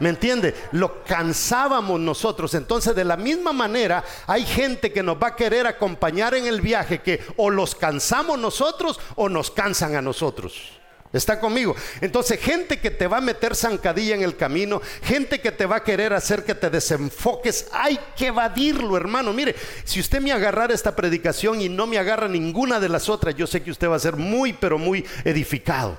¿Me 0.00 0.08
entiende? 0.08 0.54
Lo 0.72 1.04
cansábamos 1.04 2.00
nosotros. 2.00 2.54
Entonces, 2.54 2.94
de 2.94 3.04
la 3.04 3.16
misma 3.16 3.52
manera, 3.52 4.02
hay 4.26 4.44
gente 4.44 4.92
que 4.92 5.02
nos 5.02 5.16
va 5.22 5.28
a 5.28 5.36
querer 5.36 5.66
acompañar 5.66 6.34
en 6.34 6.46
el 6.46 6.60
viaje 6.60 7.00
que 7.00 7.20
o 7.36 7.50
los 7.50 7.74
cansamos 7.74 8.38
nosotros 8.38 8.98
o 9.16 9.28
nos 9.28 9.50
cansan 9.50 9.94
a 9.94 10.02
nosotros. 10.02 10.80
¿Está 11.12 11.40
conmigo? 11.40 11.74
Entonces, 12.00 12.40
gente 12.40 12.78
que 12.78 12.90
te 12.90 13.08
va 13.08 13.18
a 13.18 13.20
meter 13.20 13.56
zancadilla 13.56 14.14
en 14.14 14.22
el 14.22 14.36
camino, 14.36 14.80
gente 15.02 15.40
que 15.40 15.50
te 15.50 15.66
va 15.66 15.76
a 15.76 15.84
querer 15.84 16.12
hacer 16.12 16.44
que 16.44 16.54
te 16.54 16.70
desenfoques, 16.70 17.66
hay 17.72 17.98
que 18.16 18.28
evadirlo, 18.28 18.96
hermano. 18.96 19.32
Mire, 19.32 19.56
si 19.84 19.98
usted 19.98 20.20
me 20.20 20.30
agarrara 20.30 20.72
esta 20.72 20.94
predicación 20.94 21.60
y 21.60 21.68
no 21.68 21.88
me 21.88 21.98
agarra 21.98 22.28
ninguna 22.28 22.78
de 22.78 22.88
las 22.88 23.08
otras, 23.08 23.34
yo 23.34 23.48
sé 23.48 23.60
que 23.62 23.72
usted 23.72 23.88
va 23.88 23.96
a 23.96 24.00
ser 24.00 24.16
muy, 24.16 24.52
pero 24.52 24.78
muy 24.78 25.04
edificado. 25.24 25.98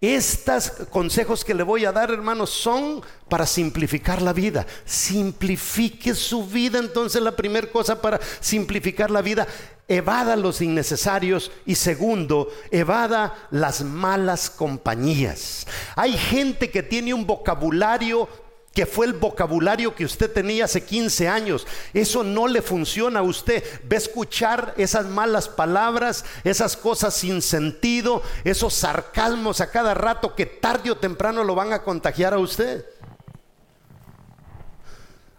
Estos 0.00 0.70
consejos 0.90 1.44
que 1.44 1.54
le 1.54 1.64
voy 1.64 1.84
a 1.84 1.90
dar, 1.90 2.12
hermanos, 2.12 2.50
son 2.50 3.02
para 3.28 3.46
simplificar 3.46 4.22
la 4.22 4.32
vida. 4.32 4.64
Simplifique 4.84 6.14
su 6.14 6.46
vida. 6.46 6.78
Entonces, 6.78 7.20
la 7.20 7.34
primera 7.34 7.68
cosa 7.68 8.00
para 8.00 8.20
simplificar 8.38 9.10
la 9.10 9.22
vida, 9.22 9.48
evada 9.88 10.36
los 10.36 10.60
innecesarios 10.60 11.50
y 11.66 11.74
segundo, 11.74 12.48
evada 12.70 13.48
las 13.50 13.82
malas 13.82 14.50
compañías. 14.50 15.66
Hay 15.96 16.12
gente 16.16 16.70
que 16.70 16.84
tiene 16.84 17.12
un 17.12 17.26
vocabulario 17.26 18.28
que 18.74 18.86
fue 18.86 19.06
el 19.06 19.14
vocabulario 19.14 19.94
que 19.94 20.04
usted 20.04 20.30
tenía 20.30 20.66
hace 20.66 20.84
15 20.84 21.28
años. 21.28 21.66
Eso 21.92 22.22
no 22.22 22.46
le 22.46 22.62
funciona 22.62 23.20
a 23.20 23.24
usted. 23.24 23.64
Va 23.90 23.96
a 23.96 23.98
escuchar 23.98 24.74
esas 24.76 25.06
malas 25.06 25.48
palabras, 25.48 26.24
esas 26.44 26.76
cosas 26.76 27.14
sin 27.14 27.42
sentido, 27.42 28.22
esos 28.44 28.74
sarcasmos 28.74 29.60
a 29.60 29.70
cada 29.70 29.94
rato 29.94 30.34
que 30.34 30.46
tarde 30.46 30.90
o 30.90 30.96
temprano 30.96 31.42
lo 31.42 31.54
van 31.54 31.72
a 31.72 31.82
contagiar 31.82 32.34
a 32.34 32.38
usted. 32.38 32.84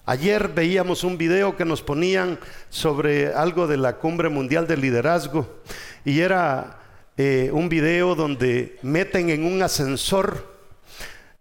Ayer 0.06 0.48
veíamos 0.48 1.04
un 1.04 1.20
video 1.20 1.56
que 1.56 1.66
nos 1.66 1.84
ponían 1.84 2.40
sobre 2.70 3.32
algo 3.32 3.68
de 3.68 3.78
la 3.78 3.98
cumbre 3.98 4.28
mundial 4.28 4.66
de 4.66 4.76
liderazgo 4.76 5.62
y 6.04 6.22
era 6.22 6.80
eh, 7.16 7.52
un 7.54 7.70
video 7.70 8.16
donde 8.16 8.80
meten 8.82 9.30
en 9.30 9.46
un 9.46 9.62
ascensor 9.62 10.59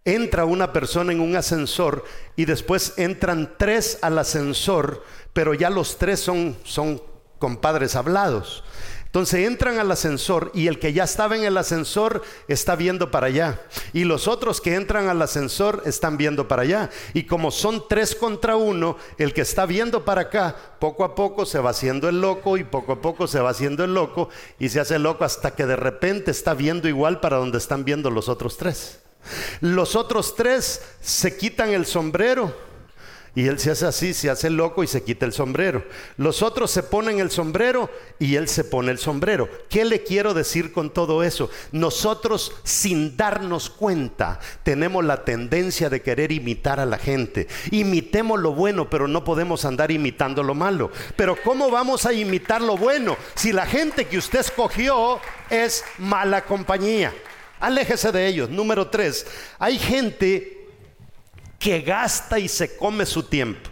entra 0.05 0.45
una 0.45 0.73
persona 0.73 1.11
en 1.11 1.19
un 1.19 1.35
ascensor 1.35 2.03
y 2.35 2.45
después 2.45 2.93
entran 2.97 3.55
tres 3.57 3.99
al 4.01 4.17
ascensor, 4.17 5.03
pero 5.33 5.53
ya 5.53 5.69
los 5.69 5.97
tres 5.97 6.19
son, 6.19 6.57
son 6.63 7.01
compadres 7.37 7.95
hablados. 7.95 8.63
Entonces 9.09 9.47
entran 9.47 9.79
al 9.79 9.91
ascensor 9.91 10.51
y 10.53 10.67
el 10.67 10.77
que 10.77 10.93
ya 10.93 11.03
estaba 11.03 11.35
en 11.35 11.43
el 11.43 11.57
ascensor 11.57 12.21
está 12.47 12.75
viendo 12.75 13.09
para 13.09 13.25
allá. 13.25 13.59
Y 13.91 14.03
los 14.03 14.27
otros 14.27 14.61
que 14.61 14.75
entran 14.75 15.09
al 15.09 15.19
ascensor 15.19 15.81
están 15.85 16.15
viendo 16.15 16.47
para 16.47 16.61
allá. 16.61 16.91
Y 17.15 17.23
como 17.23 17.49
son 17.49 17.87
tres 17.89 18.13
contra 18.13 18.55
uno, 18.55 18.97
el 19.17 19.33
que 19.33 19.41
está 19.41 19.65
viendo 19.65 20.05
para 20.05 20.21
acá, 20.21 20.55
poco 20.77 21.03
a 21.03 21.15
poco 21.15 21.47
se 21.47 21.57
va 21.57 21.71
haciendo 21.71 22.07
el 22.07 22.21
loco 22.21 22.55
y 22.57 22.63
poco 22.63 22.91
a 22.91 23.01
poco 23.01 23.25
se 23.25 23.39
va 23.39 23.49
haciendo 23.49 23.83
el 23.83 23.95
loco 23.95 24.29
y 24.59 24.69
se 24.69 24.79
hace 24.79 24.99
loco 24.99 25.23
hasta 25.23 25.55
que 25.55 25.65
de 25.65 25.75
repente 25.75 26.29
está 26.29 26.53
viendo 26.53 26.87
igual 26.87 27.19
para 27.19 27.37
donde 27.37 27.57
están 27.57 27.85
viendo 27.85 28.11
los 28.11 28.29
otros 28.29 28.57
tres. 28.57 28.99
Los 29.61 29.95
otros 29.95 30.35
tres 30.35 30.81
se 31.01 31.37
quitan 31.37 31.69
el 31.69 31.85
sombrero. 31.85 32.69
Y 33.35 33.47
él 33.47 33.59
se 33.59 33.71
hace 33.71 33.85
así, 33.85 34.13
se 34.13 34.29
hace 34.29 34.49
loco 34.49 34.83
y 34.83 34.87
se 34.87 35.03
quita 35.03 35.25
el 35.25 35.33
sombrero. 35.33 35.85
Los 36.17 36.41
otros 36.41 36.71
se 36.71 36.83
ponen 36.83 37.19
el 37.19 37.29
sombrero 37.29 37.89
y 38.17 38.35
él 38.35 38.47
se 38.47 38.63
pone 38.63 38.91
el 38.91 38.97
sombrero. 38.97 39.47
¿Qué 39.69 39.85
le 39.85 40.03
quiero 40.03 40.33
decir 40.33 40.73
con 40.73 40.91
todo 40.91 41.23
eso? 41.23 41.49
Nosotros 41.71 42.51
sin 42.63 43.15
darnos 43.15 43.69
cuenta 43.69 44.39
tenemos 44.63 45.05
la 45.05 45.23
tendencia 45.23 45.89
de 45.89 46.01
querer 46.01 46.31
imitar 46.31 46.79
a 46.79 46.85
la 46.85 46.97
gente. 46.97 47.47
Imitemos 47.71 48.39
lo 48.39 48.53
bueno, 48.53 48.89
pero 48.89 49.07
no 49.07 49.23
podemos 49.23 49.63
andar 49.63 49.91
imitando 49.91 50.41
lo 50.41 50.55
malo. 50.55 50.91
Pero 51.15 51.37
¿cómo 51.43 51.69
vamos 51.69 52.05
a 52.05 52.13
imitar 52.13 52.61
lo 52.61 52.77
bueno 52.77 53.15
si 53.35 53.53
la 53.53 53.67
gente 53.67 54.07
que 54.07 54.17
usted 54.17 54.39
escogió 54.39 55.19
es 55.49 55.83
mala 55.99 56.43
compañía? 56.45 57.13
Aléjese 57.59 58.11
de 58.11 58.27
ellos. 58.27 58.49
Número 58.49 58.87
tres, 58.87 59.25
hay 59.57 59.77
gente 59.77 60.67
que 61.59 61.81
gasta 61.81 62.39
y 62.39 62.47
se 62.47 62.77
come 62.77 63.05
su 63.05 63.23
tiempo. 63.23 63.69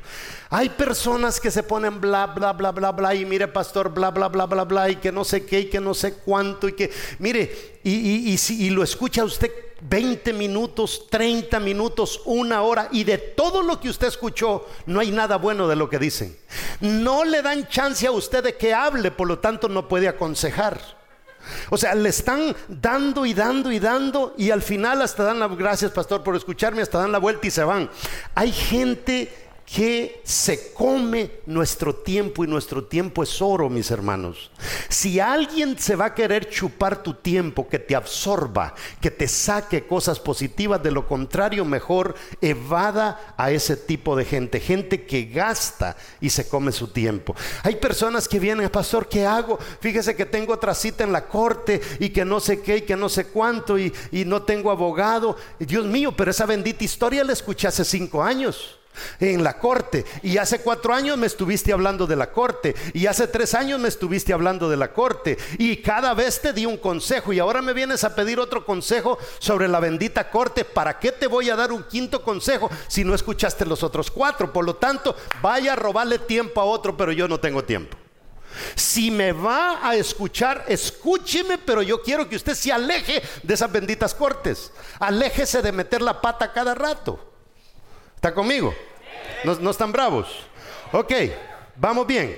Hay 0.49 0.69
personas 0.69 1.41
que 1.41 1.51
se 1.51 1.63
ponen 1.63 1.99
bla, 1.99 2.27
bla, 2.27 2.53
bla, 2.53 2.71
bla, 2.71 2.91
bla, 2.91 3.15
y 3.15 3.25
mire, 3.25 3.47
pastor, 3.47 3.93
bla, 3.93 4.11
bla, 4.11 4.29
bla, 4.29 4.45
bla, 4.45 4.63
bla, 4.63 4.89
y 4.89 4.95
que 4.95 5.11
no 5.11 5.25
sé 5.25 5.45
qué, 5.45 5.61
y 5.61 5.69
que 5.69 5.81
no 5.81 5.93
sé 5.93 6.13
cuánto, 6.13 6.69
y 6.69 6.73
que, 6.73 6.91
mire, 7.19 7.79
y, 7.83 8.33
y, 8.33 8.37
y 8.49 8.69
lo 8.69 8.81
escucha 8.81 9.25
usted 9.25 9.51
20 9.81 10.31
minutos, 10.33 11.07
30 11.09 11.59
minutos, 11.59 12.21
una 12.25 12.61
hora, 12.61 12.87
y 12.91 13.03
de 13.03 13.17
todo 13.17 13.61
lo 13.61 13.79
que 13.79 13.89
usted 13.89 14.07
escuchó, 14.07 14.65
no 14.85 15.01
hay 15.01 15.11
nada 15.11 15.37
bueno 15.37 15.67
de 15.67 15.75
lo 15.75 15.89
que 15.89 15.99
dicen. 15.99 16.37
No 16.79 17.25
le 17.25 17.41
dan 17.41 17.67
chance 17.67 18.07
a 18.07 18.11
usted 18.11 18.43
de 18.43 18.55
que 18.55 18.73
hable, 18.73 19.11
por 19.11 19.27
lo 19.27 19.39
tanto 19.39 19.67
no 19.67 19.87
puede 19.89 20.07
aconsejar. 20.07 20.96
O 21.69 21.77
sea, 21.77 21.95
le 21.95 22.09
están 22.09 22.55
dando 22.67 23.25
y 23.25 23.33
dando 23.33 23.71
y 23.71 23.79
dando 23.79 24.33
y 24.37 24.51
al 24.51 24.61
final 24.61 25.01
hasta 25.01 25.23
dan 25.23 25.39
las 25.39 25.55
gracias, 25.55 25.91
pastor, 25.91 26.23
por 26.23 26.35
escucharme, 26.35 26.81
hasta 26.81 26.99
dan 26.99 27.11
la 27.11 27.19
vuelta 27.19 27.47
y 27.47 27.51
se 27.51 27.63
van. 27.63 27.89
Hay 28.35 28.51
gente 28.51 29.46
que 29.67 30.21
se 30.23 30.71
come 30.71 31.41
nuestro 31.45 31.93
tiempo 31.93 32.45
y 32.45 32.47
nuestro 32.47 32.85
tiempo 32.85 33.21
es 33.21 33.41
oro, 33.41 33.69
mis 33.69 33.91
hermanos. 33.91 34.49
Si 34.87 35.19
alguien 35.19 35.77
se 35.77 35.97
va 35.97 36.05
a 36.05 36.15
querer 36.15 36.49
chupar 36.49 37.03
tu 37.03 37.15
tiempo, 37.15 37.67
que 37.67 37.77
te 37.77 37.93
absorba, 37.93 38.73
que 39.01 39.11
te 39.11 39.27
saque 39.27 39.85
cosas 39.85 40.21
positivas, 40.21 40.81
de 40.81 40.91
lo 40.91 41.05
contrario, 41.05 41.65
mejor 41.65 42.15
evada 42.39 43.35
a 43.35 43.51
ese 43.51 43.75
tipo 43.75 44.15
de 44.15 44.23
gente, 44.23 44.61
gente 44.61 45.05
que 45.05 45.25
gasta 45.25 45.97
y 46.21 46.29
se 46.29 46.47
come 46.47 46.71
su 46.71 46.87
tiempo. 46.87 47.35
Hay 47.63 47.75
personas 47.75 48.29
que 48.29 48.39
vienen, 48.39 48.69
pastor, 48.69 49.09
¿qué 49.09 49.25
hago? 49.25 49.59
Fíjese 49.81 50.15
que 50.15 50.25
tengo 50.25 50.53
otra 50.53 50.73
cita 50.73 51.03
en 51.03 51.11
la 51.11 51.27
corte 51.27 51.81
y 51.99 52.09
que 52.09 52.23
no 52.23 52.39
sé 52.39 52.61
qué 52.61 52.77
y 52.77 52.81
que 52.83 52.95
no 52.95 53.09
sé 53.09 53.27
cuánto 53.27 53.77
y, 53.77 53.93
y 54.13 54.23
no 54.23 54.43
tengo 54.43 54.71
abogado. 54.71 55.35
Dios 55.59 55.85
mío, 55.85 56.13
pero 56.15 56.31
esa 56.31 56.45
bendita 56.45 56.85
historia 56.85 57.25
la 57.25 57.33
escuché 57.33 57.67
hace 57.67 57.83
cinco 57.83 58.23
años. 58.23 58.77
En 59.19 59.43
la 59.43 59.57
corte. 59.57 60.05
Y 60.23 60.37
hace 60.37 60.59
cuatro 60.59 60.93
años 60.93 61.17
me 61.17 61.27
estuviste 61.27 61.73
hablando 61.73 62.07
de 62.07 62.15
la 62.15 62.31
corte. 62.31 62.75
Y 62.93 63.07
hace 63.07 63.27
tres 63.27 63.53
años 63.53 63.79
me 63.79 63.87
estuviste 63.87 64.33
hablando 64.33 64.69
de 64.69 64.77
la 64.77 64.93
corte. 64.93 65.37
Y 65.57 65.77
cada 65.77 66.13
vez 66.13 66.41
te 66.41 66.53
di 66.53 66.65
un 66.65 66.77
consejo. 66.77 67.33
Y 67.33 67.39
ahora 67.39 67.61
me 67.61 67.73
vienes 67.73 68.03
a 68.03 68.15
pedir 68.15 68.39
otro 68.39 68.65
consejo 68.65 69.17
sobre 69.39 69.67
la 69.67 69.79
bendita 69.79 70.29
corte. 70.29 70.65
¿Para 70.65 70.99
qué 70.99 71.11
te 71.11 71.27
voy 71.27 71.49
a 71.49 71.55
dar 71.55 71.71
un 71.71 71.83
quinto 71.83 72.21
consejo 72.21 72.69
si 72.87 73.03
no 73.03 73.13
escuchaste 73.13 73.65
los 73.65 73.83
otros 73.83 74.11
cuatro? 74.11 74.51
Por 74.51 74.65
lo 74.65 74.75
tanto, 74.75 75.15
vaya 75.41 75.73
a 75.73 75.75
robarle 75.75 76.19
tiempo 76.19 76.61
a 76.61 76.65
otro, 76.65 76.95
pero 76.95 77.11
yo 77.11 77.27
no 77.27 77.39
tengo 77.39 77.63
tiempo. 77.63 77.97
Si 78.75 79.11
me 79.11 79.31
va 79.31 79.87
a 79.87 79.95
escuchar, 79.95 80.65
escúcheme, 80.67 81.57
pero 81.57 81.81
yo 81.81 82.01
quiero 82.01 82.27
que 82.27 82.35
usted 82.35 82.55
se 82.55 82.71
aleje 82.71 83.21
de 83.43 83.53
esas 83.53 83.71
benditas 83.71 84.13
cortes. 84.13 84.71
Aléjese 84.99 85.61
de 85.61 85.71
meter 85.71 86.01
la 86.01 86.19
pata 86.21 86.51
cada 86.51 86.73
rato. 86.73 87.19
¿Está 88.15 88.33
conmigo? 88.33 88.73
¿No, 89.43 89.69
están 89.69 89.91
bravos? 89.91 90.27
Ok, 90.91 91.11
vamos 91.75 92.07
bien. 92.07 92.37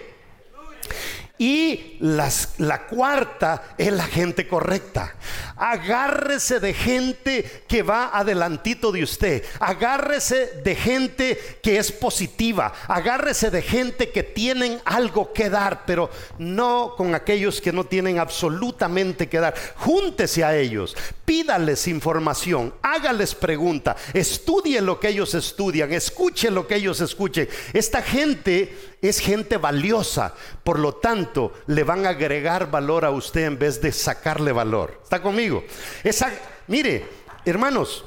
Y 1.40 1.96
la 2.00 2.88
cuarta 2.88 3.74
es 3.78 3.94
la 3.94 4.04
gente 4.04 4.46
correcta. 4.46 5.16
Agárrese 5.56 6.60
de 6.60 6.74
gente 6.74 7.64
que 7.66 7.82
va 7.82 8.12
adelantito 8.14 8.92
de 8.92 9.04
usted. 9.04 9.46
Agárrese 9.62 10.62
de 10.62 10.76
gente 10.76 11.60
que 11.64 11.78
es 11.78 11.94
positiva. 11.94 12.74
Agárrese 12.90 13.52
de 13.52 13.62
gente 13.62 14.10
que 14.10 14.24
tienen 14.24 14.82
algo 14.84 15.32
que 15.32 15.50
dar, 15.50 15.86
pero 15.86 16.10
no 16.40 16.96
con 16.98 17.16
aquellos 17.16 17.62
que 17.62 17.72
no 17.72 17.86
tienen 17.86 18.20
absolutamente 18.20 19.30
que 19.30 19.40
dar. 19.40 19.56
Júntese 19.78 20.44
a 20.44 20.58
ellos, 20.58 20.98
pídales 21.24 21.88
información, 21.88 22.74
hágales 22.82 23.34
pregunta, 23.34 23.96
estudie 24.14 24.82
lo 24.82 25.00
que 25.00 25.08
ellos 25.08 25.34
estudian, 25.36 25.94
escuche 25.94 26.52
lo 26.52 26.68
que 26.68 26.76
ellos 26.76 27.00
escuchen. 27.00 27.48
Esta 27.72 28.02
gente 28.02 28.76
es 29.02 29.20
gente 29.20 29.56
valiosa, 29.58 30.34
por 30.64 30.80
lo 30.80 30.96
tanto 30.96 31.29
le 31.68 31.84
van 31.84 32.06
a 32.06 32.10
agregar 32.10 32.70
valor 32.70 33.06
a 33.06 33.12
usted 33.12 33.46
en 33.46 33.60
vez 33.60 33.82
de 33.82 33.92
sacarle 33.92 34.52
valor. 34.52 35.00
¿Está 35.04 35.22
conmigo? 35.22 35.64
Esa, 36.04 36.32
mire, 36.68 37.06
hermanos, 37.46 38.04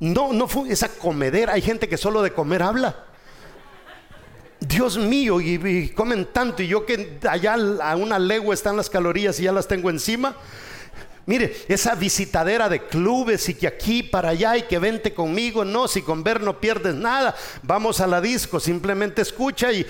no, 0.00 0.32
no 0.32 0.48
fue 0.48 0.70
esa 0.70 0.88
comedera. 0.88 1.52
Hay 1.54 1.62
gente 1.62 1.88
que 1.88 1.96
solo 1.96 2.22
de 2.22 2.32
comer 2.32 2.62
habla. 2.62 3.04
Dios 4.60 4.98
mío, 4.98 5.40
y, 5.40 5.54
y, 5.54 5.88
comen 5.90 6.26
tanto, 6.32 6.62
y 6.62 6.68
yo 6.68 6.84
que 6.84 7.18
allá 7.28 7.56
a 7.82 7.96
una 7.96 8.18
legua 8.18 8.52
están 8.52 8.76
las 8.76 8.90
calorías 8.90 9.40
y 9.40 9.44
ya 9.44 9.52
las 9.52 9.66
tengo 9.66 9.88
encima. 9.88 10.36
Mire, 11.30 11.54
esa 11.68 11.94
visitadera 11.94 12.68
de 12.68 12.88
clubes 12.88 13.48
y 13.48 13.54
que 13.54 13.68
aquí 13.68 14.02
para 14.02 14.30
allá 14.30 14.56
y 14.56 14.62
que 14.62 14.80
vente 14.80 15.14
conmigo, 15.14 15.64
no, 15.64 15.86
si 15.86 16.02
con 16.02 16.24
ver 16.24 16.40
no 16.40 16.58
pierdes 16.58 16.96
nada, 16.96 17.36
vamos 17.62 18.00
a 18.00 18.08
la 18.08 18.20
disco, 18.20 18.58
simplemente 18.58 19.22
escucha 19.22 19.70
y, 19.70 19.86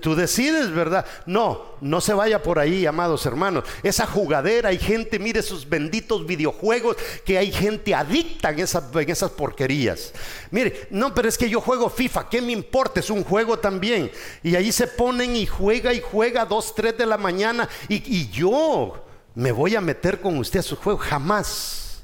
tú 0.00 0.14
decides, 0.14 0.70
¿verdad? 0.70 1.04
No, 1.26 1.74
no 1.82 2.00
se 2.00 2.14
vaya 2.14 2.42
por 2.42 2.58
ahí, 2.58 2.86
amados 2.86 3.26
hermanos. 3.26 3.64
Esa 3.82 4.06
jugadera, 4.06 4.70
hay 4.70 4.78
gente, 4.78 5.18
mire 5.18 5.40
esos 5.40 5.68
benditos 5.68 6.26
videojuegos, 6.26 6.96
que 7.26 7.36
hay 7.36 7.52
gente 7.52 7.94
adicta 7.94 8.48
en 8.48 8.60
esas, 8.60 8.84
esas 9.06 9.32
porquerías. 9.32 10.14
Mire, 10.50 10.88
no, 10.88 11.14
pero 11.14 11.28
es 11.28 11.36
que 11.36 11.50
yo 11.50 11.60
juego 11.60 11.90
FIFA, 11.90 12.30
¿qué 12.30 12.40
me 12.40 12.52
importa? 12.52 13.00
Es 13.00 13.10
un 13.10 13.22
juego 13.22 13.58
también. 13.58 14.10
Y 14.42 14.56
ahí 14.56 14.72
se 14.72 14.86
ponen 14.86 15.36
y 15.36 15.44
juega 15.44 15.92
y 15.92 16.00
juega 16.00 16.46
dos, 16.46 16.74
tres 16.74 16.96
de 16.96 17.04
la 17.04 17.18
mañana 17.18 17.68
y, 17.86 17.96
y 17.96 18.30
yo 18.30 19.04
me 19.38 19.52
voy 19.52 19.76
a 19.76 19.80
meter 19.80 20.20
con 20.20 20.36
usted 20.36 20.58
a 20.58 20.64
su 20.64 20.74
juego. 20.74 20.98
Jamás. 20.98 22.02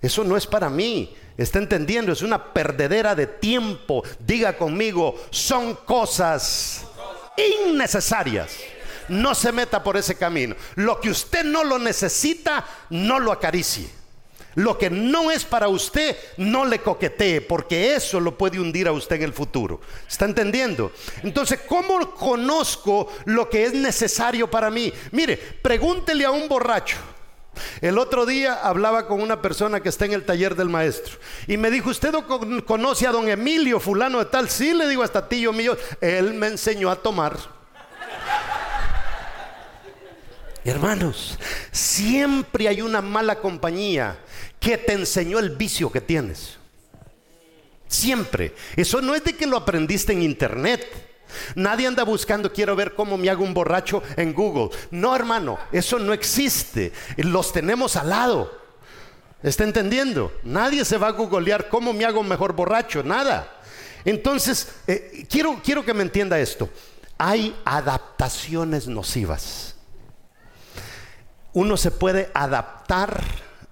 Eso 0.00 0.22
no 0.22 0.36
es 0.36 0.46
para 0.46 0.70
mí. 0.70 1.12
¿Está 1.36 1.58
entendiendo? 1.58 2.12
Es 2.12 2.22
una 2.22 2.52
perdedera 2.52 3.16
de 3.16 3.26
tiempo. 3.26 4.04
Diga 4.20 4.56
conmigo, 4.56 5.20
son 5.30 5.74
cosas 5.74 6.84
innecesarias. 7.36 8.58
No 9.08 9.34
se 9.34 9.50
meta 9.50 9.82
por 9.82 9.96
ese 9.96 10.14
camino. 10.14 10.54
Lo 10.76 11.00
que 11.00 11.10
usted 11.10 11.42
no 11.42 11.64
lo 11.64 11.80
necesita, 11.80 12.64
no 12.90 13.18
lo 13.18 13.32
acaricie. 13.32 13.90
Lo 14.56 14.76
que 14.76 14.90
no 14.90 15.30
es 15.30 15.44
para 15.44 15.68
usted, 15.68 16.16
no 16.38 16.64
le 16.64 16.80
coquetee, 16.80 17.42
porque 17.42 17.94
eso 17.94 18.18
lo 18.20 18.36
puede 18.36 18.58
hundir 18.58 18.88
a 18.88 18.92
usted 18.92 19.16
en 19.16 19.22
el 19.22 19.32
futuro. 19.32 19.80
¿Está 20.08 20.24
entendiendo? 20.24 20.92
Entonces, 21.22 21.60
¿cómo 21.68 22.14
conozco 22.14 23.08
lo 23.26 23.48
que 23.48 23.64
es 23.64 23.74
necesario 23.74 24.50
para 24.50 24.70
mí? 24.70 24.92
Mire, 25.12 25.36
pregúntele 25.36 26.24
a 26.24 26.30
un 26.30 26.48
borracho. 26.48 26.96
El 27.80 27.98
otro 27.98 28.26
día 28.26 28.54
hablaba 28.54 29.06
con 29.06 29.20
una 29.20 29.40
persona 29.40 29.80
que 29.80 29.88
está 29.88 30.04
en 30.04 30.12
el 30.12 30.24
taller 30.24 30.54
del 30.54 30.68
maestro 30.68 31.18
y 31.46 31.56
me 31.56 31.70
dijo, 31.70 31.90
¿usted 31.90 32.14
conoce 32.66 33.06
a 33.06 33.12
don 33.12 33.28
Emilio, 33.28 33.80
fulano 33.80 34.18
de 34.18 34.26
tal? 34.26 34.48
Sí, 34.48 34.72
le 34.72 34.88
digo 34.88 35.02
hasta 35.02 35.28
tío 35.28 35.52
mío, 35.52 35.76
él 36.00 36.34
me 36.34 36.48
enseñó 36.48 36.90
a 36.90 36.96
tomar. 36.96 37.55
Hermanos, 40.66 41.38
siempre 41.70 42.66
hay 42.66 42.82
una 42.82 43.00
mala 43.00 43.36
compañía 43.36 44.18
que 44.58 44.76
te 44.76 44.94
enseñó 44.94 45.38
el 45.38 45.50
vicio 45.50 45.92
que 45.92 46.00
tienes. 46.00 46.56
Siempre. 47.86 48.52
Eso 48.74 49.00
no 49.00 49.14
es 49.14 49.22
de 49.22 49.36
que 49.36 49.46
lo 49.46 49.56
aprendiste 49.56 50.12
en 50.12 50.22
internet. 50.24 50.84
Nadie 51.54 51.86
anda 51.86 52.02
buscando, 52.02 52.52
quiero 52.52 52.74
ver 52.74 52.94
cómo 52.94 53.16
me 53.16 53.30
hago 53.30 53.44
un 53.44 53.54
borracho 53.54 54.02
en 54.16 54.34
Google. 54.34 54.76
No, 54.90 55.14
hermano, 55.14 55.56
eso 55.70 56.00
no 56.00 56.12
existe. 56.12 56.92
Los 57.16 57.52
tenemos 57.52 57.94
al 57.94 58.10
lado. 58.10 58.66
¿Está 59.44 59.62
entendiendo? 59.62 60.32
Nadie 60.42 60.84
se 60.84 60.98
va 60.98 61.08
a 61.08 61.12
googlear 61.12 61.68
cómo 61.68 61.92
me 61.92 62.04
hago 62.04 62.24
mejor 62.24 62.54
borracho, 62.54 63.04
nada. 63.04 63.62
Entonces, 64.04 64.66
eh, 64.88 65.24
quiero, 65.30 65.60
quiero 65.62 65.84
que 65.84 65.94
me 65.94 66.02
entienda 66.02 66.40
esto. 66.40 66.68
Hay 67.18 67.54
adaptaciones 67.64 68.88
nocivas. 68.88 69.75
Uno 71.56 71.78
se 71.78 71.90
puede 71.90 72.30
adaptar 72.34 73.24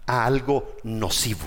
a 0.06 0.24
algo 0.24 0.74
nocivo. 0.84 1.44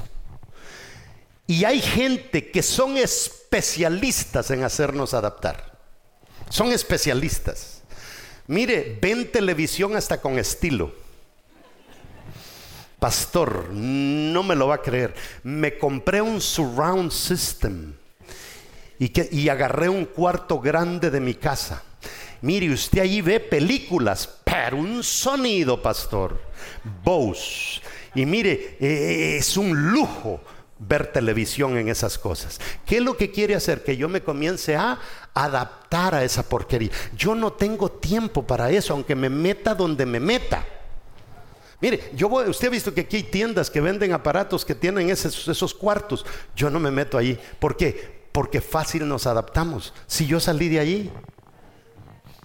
Y 1.48 1.64
hay 1.64 1.82
gente 1.82 2.52
que 2.52 2.62
son 2.62 2.96
especialistas 2.96 4.52
en 4.52 4.64
hacernos 4.64 5.16
adaptar. 5.16 5.80
Son 6.52 6.72
especialistas. 6.72 7.82
Mire, 8.46 9.00
ven 9.02 9.32
televisión 9.32 9.96
hasta 9.96 10.22
con 10.22 10.38
estilo. 10.38 10.94
Pastor, 13.00 13.70
no 13.72 14.44
me 14.44 14.56
lo 14.56 14.68
va 14.68 14.76
a 14.76 14.82
creer. 14.84 15.16
Me 15.42 15.80
compré 15.80 16.22
un 16.22 16.40
surround 16.40 17.12
system 17.12 17.96
y, 19.00 19.10
que, 19.10 19.28
y 19.32 19.50
agarré 19.50 19.90
un 19.90 20.06
cuarto 20.06 20.60
grande 20.60 21.10
de 21.10 21.20
mi 21.20 21.34
casa. 21.34 21.82
Mire, 22.42 22.72
usted 22.72 23.00
ahí 23.02 23.22
ve 23.22 23.40
películas, 23.40 24.30
pero 24.48 24.78
un 24.78 25.04
sonido, 25.04 25.82
pastor. 25.82 26.40
Bose 27.04 27.82
y 28.16 28.26
mire, 28.26 28.78
eh, 28.80 29.38
es 29.38 29.58
un 29.58 29.92
lujo 29.92 30.40
ver 30.80 31.12
televisión 31.12 31.78
en 31.78 31.90
esas 31.90 32.18
cosas. 32.18 32.60
¿Qué 32.86 32.98
es 32.98 33.04
lo 33.04 33.18
que 33.18 33.30
quiere 33.30 33.56
hacer? 33.56 33.84
Que 33.84 33.98
yo 33.98 34.08
me 34.10 34.24
comience 34.24 34.76
a 34.76 35.00
adaptar 35.34 36.16
a 36.16 36.24
esa 36.24 36.42
porquería. 36.42 36.90
Yo 37.16 37.36
no 37.36 37.54
tengo 37.54 37.92
tiempo 37.92 38.42
para 38.42 38.72
eso, 38.72 38.94
aunque 38.94 39.16
me 39.16 39.30
meta 39.30 39.76
donde 39.76 40.06
me 40.06 40.20
meta. 40.20 40.66
Mire, 41.80 42.10
yo 42.16 42.28
voy, 42.28 42.50
usted 42.50 42.70
ha 42.70 42.72
visto 42.72 42.94
que 42.94 43.02
aquí 43.02 43.18
hay 43.18 43.24
tiendas 43.24 43.70
que 43.70 43.82
venden 43.82 44.14
aparatos 44.14 44.66
que 44.66 44.74
tienen 44.74 45.10
esos, 45.10 45.48
esos 45.48 45.74
cuartos. 45.74 46.26
Yo 46.56 46.70
no 46.70 46.80
me 46.80 46.90
meto 46.90 47.18
ahí. 47.18 47.40
¿Por 47.60 47.78
qué? 47.78 48.26
Porque 48.32 48.62
fácil 48.62 49.08
nos 49.08 49.28
adaptamos. 49.28 49.94
Si 50.08 50.26
yo 50.26 50.40
salí 50.40 50.70
de 50.70 50.80
allí, 50.80 51.12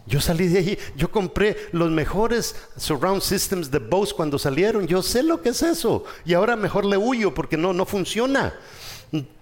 yo 0.06 0.20
salí 0.20 0.48
de 0.48 0.58
allí, 0.58 0.78
yo 0.96 1.10
compré 1.10 1.68
los 1.72 1.90
mejores 1.90 2.56
surround 2.76 3.22
systems 3.22 3.70
de 3.70 3.78
Bose 3.78 4.14
cuando 4.14 4.38
salieron. 4.38 4.86
Yo 4.86 5.02
sé 5.02 5.22
lo 5.22 5.40
que 5.40 5.50
es 5.50 5.62
eso. 5.62 6.04
Y 6.24 6.34
ahora 6.34 6.56
mejor 6.56 6.84
le 6.84 6.96
huyo 6.96 7.32
porque 7.32 7.56
no, 7.56 7.72
no 7.72 7.86
funciona. 7.86 8.52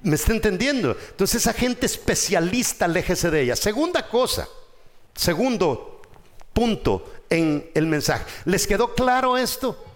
¿Me 0.02 0.16
está 0.16 0.32
entendiendo? 0.32 0.96
Entonces 1.10 1.42
esa 1.42 1.52
gente 1.52 1.86
especialista, 1.86 2.84
aléjese 2.84 3.30
de 3.30 3.42
ella. 3.42 3.56
Segunda 3.56 4.06
cosa, 4.08 4.48
segundo 5.14 6.02
punto 6.52 7.10
en 7.30 7.70
el 7.74 7.86
mensaje. 7.86 8.24
¿Les 8.44 8.66
quedó 8.66 8.94
claro 8.94 9.38
esto? 9.38 9.89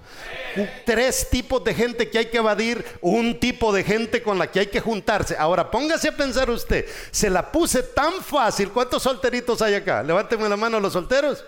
Tres 0.84 1.28
tipos 1.30 1.62
de 1.64 1.74
gente 1.74 2.10
que 2.10 2.18
hay 2.18 2.26
que 2.26 2.38
evadir, 2.38 2.84
un 3.00 3.38
tipo 3.38 3.72
de 3.72 3.84
gente 3.84 4.22
con 4.22 4.38
la 4.38 4.50
que 4.50 4.60
hay 4.60 4.66
que 4.66 4.80
juntarse. 4.80 5.36
Ahora 5.38 5.70
póngase 5.70 6.08
a 6.08 6.16
pensar 6.16 6.50
usted, 6.50 6.86
se 7.10 7.30
la 7.30 7.50
puse 7.50 7.82
tan 7.82 8.22
fácil. 8.22 8.70
¿Cuántos 8.70 9.02
solteritos 9.02 9.62
hay 9.62 9.74
acá? 9.74 10.02
Levánteme 10.02 10.48
la 10.48 10.56
mano 10.56 10.80
los 10.80 10.92
solteros. 10.92 11.44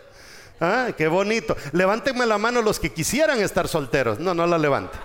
Ah, 0.61 0.89
qué 0.97 1.07
bonito. 1.09 1.57
Levántenme 1.73 2.25
la 2.25 2.39
mano 2.39 2.63
los 2.63 2.81
que 2.81 2.93
quisieran 2.93 3.41
estar 3.41 3.69
solteros. 3.69 4.19
No, 4.19 4.35
no 4.35 4.47
la 4.47 4.59
levante. 4.59 4.97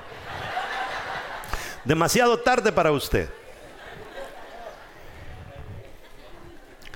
Demasiado 1.84 2.40
tarde 2.40 2.72
para 2.72 2.92
usted. 2.92 3.30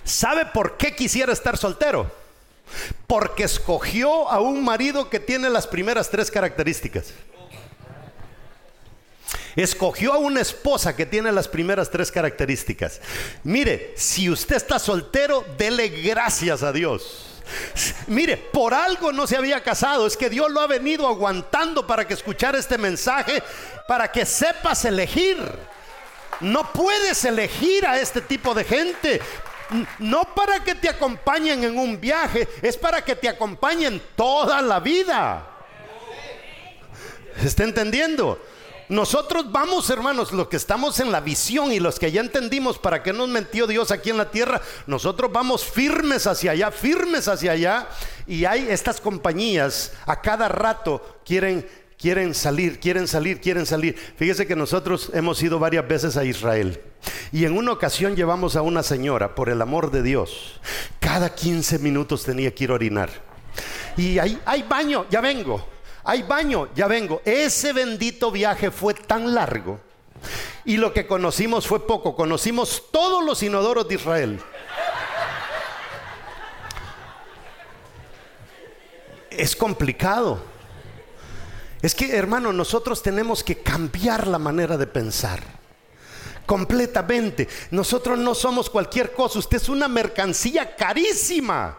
¿Sabe 0.04 0.46
por 0.46 0.78
qué 0.78 0.96
quisiera 0.96 1.34
estar 1.34 1.58
soltero? 1.58 2.25
Porque 3.08 3.44
escogió 3.44 4.30
a 4.30 4.40
un 4.40 4.64
marido 4.64 5.10
que 5.10 5.20
tiene 5.20 5.50
las 5.50 5.68
primeras 5.68 6.10
tres 6.10 6.32
características. 6.32 7.14
Escogió 9.56 10.14
a 10.14 10.18
una 10.18 10.42
esposa 10.42 10.96
que 10.96 11.06
tiene 11.06 11.32
las 11.32 11.48
primeras 11.48 11.90
tres 11.90 12.12
características. 12.12 13.00
Mire, 13.44 13.94
si 13.96 14.30
usted 14.30 14.58
está 14.58 14.80
soltero, 14.80 15.46
dele 15.58 15.88
gracias 15.88 16.62
a 16.62 16.74
Dios. 16.74 17.36
Mire, 18.08 18.38
por 18.38 18.74
algo 18.74 19.12
no 19.12 19.28
se 19.28 19.38
había 19.38 19.64
casado. 19.64 20.08
Es 20.08 20.18
que 20.18 20.30
Dios 20.30 20.52
lo 20.52 20.60
ha 20.60 20.68
venido 20.68 21.08
aguantando 21.08 21.88
para 21.88 22.06
que 22.06 22.14
escuchara 22.14 22.58
este 22.58 22.78
mensaje, 22.78 23.42
para 23.88 24.12
que 24.12 24.26
sepas 24.26 24.84
elegir. 24.84 25.38
No 26.42 26.72
puedes 26.74 27.24
elegir 27.24 27.86
a 27.86 28.00
este 28.00 28.20
tipo 28.22 28.54
de 28.54 28.64
gente. 28.66 29.22
No 30.00 30.24
para 30.36 30.64
que 30.64 30.76
te 30.76 30.90
acompañen 30.90 31.64
en 31.64 31.78
un 31.78 32.00
viaje, 32.00 32.48
es 32.62 32.78
para 32.78 33.04
que 33.04 33.16
te 33.16 33.30
acompañen 33.30 34.02
toda 34.16 34.62
la 34.62 34.80
vida. 34.80 35.48
¿Está 37.44 37.64
entendiendo? 37.64 38.40
Nosotros 38.88 39.52
vamos, 39.52 39.90
hermanos, 39.90 40.32
los 40.32 40.48
que 40.48 40.58
estamos 40.58 41.00
en 41.00 41.12
la 41.12 41.20
visión 41.20 41.72
y 41.72 41.80
los 41.80 41.98
que 41.98 42.12
ya 42.12 42.22
entendimos 42.22 42.78
para 42.78 43.02
qué 43.02 43.12
nos 43.12 43.28
mentió 43.28 43.66
Dios 43.66 43.90
aquí 43.90 44.12
en 44.12 44.18
la 44.18 44.30
tierra, 44.30 44.62
nosotros 44.86 45.32
vamos 45.32 45.66
firmes 45.66 46.28
hacia 46.28 46.52
allá, 46.52 46.70
firmes 46.70 47.28
hacia 47.28 47.54
allá. 47.54 47.88
Y 48.28 48.46
hay 48.46 48.68
estas 48.70 49.02
compañías 49.02 49.92
a 50.06 50.22
cada 50.22 50.48
rato 50.50 51.20
quieren 51.26 51.68
quieren 52.06 52.36
salir, 52.36 52.80
quieren 52.80 53.08
salir, 53.08 53.42
quieren 53.42 53.66
salir. 53.66 53.96
Fíjese 54.16 54.46
que 54.46 54.56
nosotros 54.56 55.10
hemos 55.16 55.42
ido 55.42 55.58
varias 55.58 55.88
veces 55.88 56.18
a 56.18 56.24
Israel. 56.24 56.80
Y 57.32 57.46
en 57.46 57.58
una 57.58 57.72
ocasión 57.72 58.16
llevamos 58.16 58.56
a 58.56 58.62
una 58.62 58.84
señora, 58.84 59.34
por 59.34 59.50
el 59.50 59.60
amor 59.60 59.90
de 59.90 60.04
Dios, 60.04 60.62
cada 61.00 61.34
15 61.34 61.80
minutos 61.80 62.24
tenía 62.24 62.54
que 62.54 62.66
ir 62.66 62.70
a 62.70 62.76
orinar. 62.76 63.10
Y 63.98 64.20
hay, 64.20 64.40
hay 64.46 64.62
baño, 64.62 65.08
ya 65.10 65.20
vengo 65.20 65.68
hay 66.08 66.22
baño, 66.22 66.70
ya 66.76 66.86
vengo. 66.86 67.24
Ese 67.26 67.74
bendito 67.74 68.30
viaje 68.30 68.70
fue 68.70 68.94
tan 68.94 69.34
largo 69.34 69.80
y 70.64 70.78
lo 70.78 70.94
que 70.94 71.08
conocimos 71.08 71.66
fue 71.66 71.88
poco. 71.88 72.16
Conocimos 72.16 72.84
todos 72.92 73.26
los 73.26 73.42
inodoros 73.42 73.88
de 73.88 73.96
Israel. 73.96 74.40
Es 79.32 79.56
complicado. 79.56 80.55
Es 81.86 81.94
que, 81.94 82.16
hermano, 82.16 82.52
nosotros 82.52 83.04
tenemos 83.04 83.44
que 83.44 83.60
cambiar 83.60 84.26
la 84.26 84.40
manera 84.40 84.76
de 84.76 84.88
pensar. 84.88 85.40
Completamente. 86.44 87.48
Nosotros 87.70 88.18
no 88.18 88.34
somos 88.34 88.72
cualquier 88.72 89.14
cosa. 89.14 89.38
Usted 89.38 89.58
es 89.58 89.70
una 89.70 89.88
mercancía 89.88 90.76
carísima. 90.76 91.78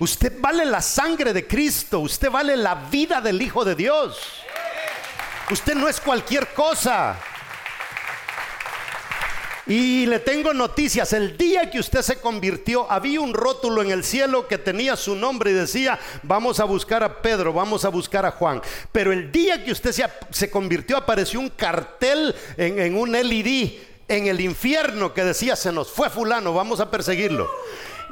Usted 0.00 0.40
vale 0.40 0.64
la 0.64 0.82
sangre 0.82 1.32
de 1.32 1.46
Cristo, 1.46 2.00
usted 2.00 2.28
vale 2.28 2.56
la 2.56 2.74
vida 2.74 3.20
del 3.20 3.40
Hijo 3.40 3.64
de 3.64 3.76
Dios. 3.76 4.18
Usted 5.52 5.76
no 5.76 5.88
es 5.88 6.00
cualquier 6.00 6.48
cosa. 6.52 7.16
Y 9.66 10.04
le 10.04 10.18
tengo 10.18 10.52
noticias, 10.52 11.14
el 11.14 11.38
día 11.38 11.70
que 11.70 11.80
usted 11.80 12.02
se 12.02 12.20
convirtió, 12.20 12.90
había 12.90 13.20
un 13.20 13.32
rótulo 13.32 13.80
en 13.80 13.90
el 13.90 14.04
cielo 14.04 14.46
que 14.46 14.58
tenía 14.58 14.94
su 14.94 15.16
nombre 15.16 15.52
y 15.52 15.54
decía, 15.54 15.98
vamos 16.22 16.60
a 16.60 16.64
buscar 16.64 17.02
a 17.02 17.22
Pedro, 17.22 17.52
vamos 17.52 17.86
a 17.86 17.88
buscar 17.88 18.26
a 18.26 18.32
Juan. 18.32 18.60
Pero 18.92 19.10
el 19.10 19.32
día 19.32 19.64
que 19.64 19.72
usted 19.72 19.94
se, 20.30 20.50
convirtió, 20.50 20.98
apareció 20.98 21.40
un 21.40 21.48
cartel 21.48 22.34
en, 22.58 22.78
en 22.78 22.96
un 22.96 23.12
LED 23.12 23.72
en 24.06 24.26
el 24.26 24.40
infierno 24.40 25.14
que 25.14 25.24
decía, 25.24 25.56
se 25.56 25.72
nos 25.72 25.90
fue 25.90 26.10
fulano, 26.10 26.52
vamos 26.52 26.80
a 26.80 26.90
perseguirlo. 26.90 27.48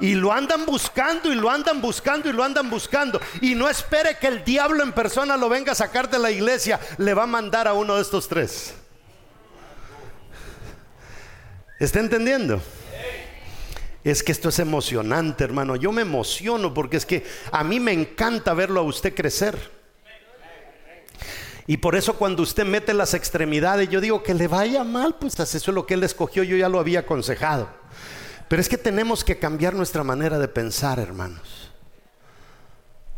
Y 0.01 0.15
lo 0.15 0.33
andan 0.33 0.65
buscando 0.65 1.31
y 1.31 1.35
lo 1.35 1.51
andan 1.51 1.83
buscando 1.83 2.31
y 2.31 2.33
lo 2.33 2.43
andan 2.43 2.71
buscando. 2.71 3.21
Y 3.43 3.55
no 3.55 3.69
espere 3.69 4.17
que 4.19 4.27
el 4.27 4.43
diablo 4.43 4.83
en 4.83 4.93
persona 4.93 5.37
lo 5.37 5.51
venga 5.51 5.73
a 5.73 5.75
sacar 5.77 6.09
de 6.09 6.19
la 6.19 6.31
iglesia. 6.31 6.81
Le 6.97 7.13
va 7.13 7.25
a 7.25 7.27
mandar 7.27 7.69
a 7.69 7.75
uno 7.75 7.97
de 7.97 8.03
estos 8.03 8.27
tres. 8.27 8.75
¿Está 11.83 11.99
entendiendo? 11.99 12.63
Es 14.05 14.23
que 14.23 14.31
esto 14.31 14.51
es 14.51 14.61
emocionante, 14.61 15.43
hermano. 15.43 15.75
Yo 15.75 15.91
me 15.91 16.03
emociono 16.03 16.73
porque 16.73 16.97
es 16.97 17.05
que 17.05 17.27
a 17.51 17.65
mí 17.65 17.81
me 17.81 17.91
encanta 17.91 18.55
verlo 18.55 18.79
a 18.79 18.85
usted 18.85 19.13
crecer. 19.13 19.59
Y 21.67 21.79
por 21.79 21.97
eso 21.97 22.15
cuando 22.15 22.45
usted 22.45 22.65
mete 22.65 22.95
las 22.95 23.15
extremidades, 23.15 23.89
yo 23.89 24.01
digo 24.01 24.23
que 24.23 24.33
le 24.33 24.47
vaya 24.47 24.85
mal, 24.85 25.17
pues 25.19 25.41
eso 25.41 25.57
es 25.57 25.67
lo 25.75 25.85
que 25.85 25.95
él 25.95 26.05
escogió, 26.05 26.45
yo 26.45 26.57
ya 26.57 26.69
lo 26.69 26.79
había 26.79 27.01
aconsejado. 27.01 27.69
Pero 28.47 28.63
es 28.63 28.69
que 28.69 28.79
tenemos 28.79 29.25
que 29.25 29.41
cambiar 29.41 29.75
nuestra 29.75 30.05
manera 30.05 30.39
de 30.39 30.47
pensar, 30.47 31.01
hermanos. 31.01 31.73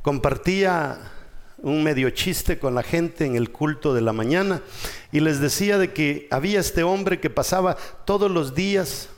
Compartía 0.01 1.13
un 1.65 1.83
medio 1.83 2.11
chiste 2.11 2.59
con 2.59 2.75
la 2.75 2.83
gente 2.83 3.25
en 3.25 3.37
el 3.37 3.51
culto 3.51 3.95
de 3.95 4.03
la 4.03 4.13
mañana 4.13 4.61
y 5.13 5.21
les 5.21 5.41
decía 5.41 5.79
de 5.79 5.93
que 5.93 6.29
había 6.31 6.61
este 6.61 6.83
hombre 6.83 7.21
que 7.21 7.31
pasaba 7.31 7.77
todos 8.05 8.31
los 8.31 8.55
días 8.55 9.09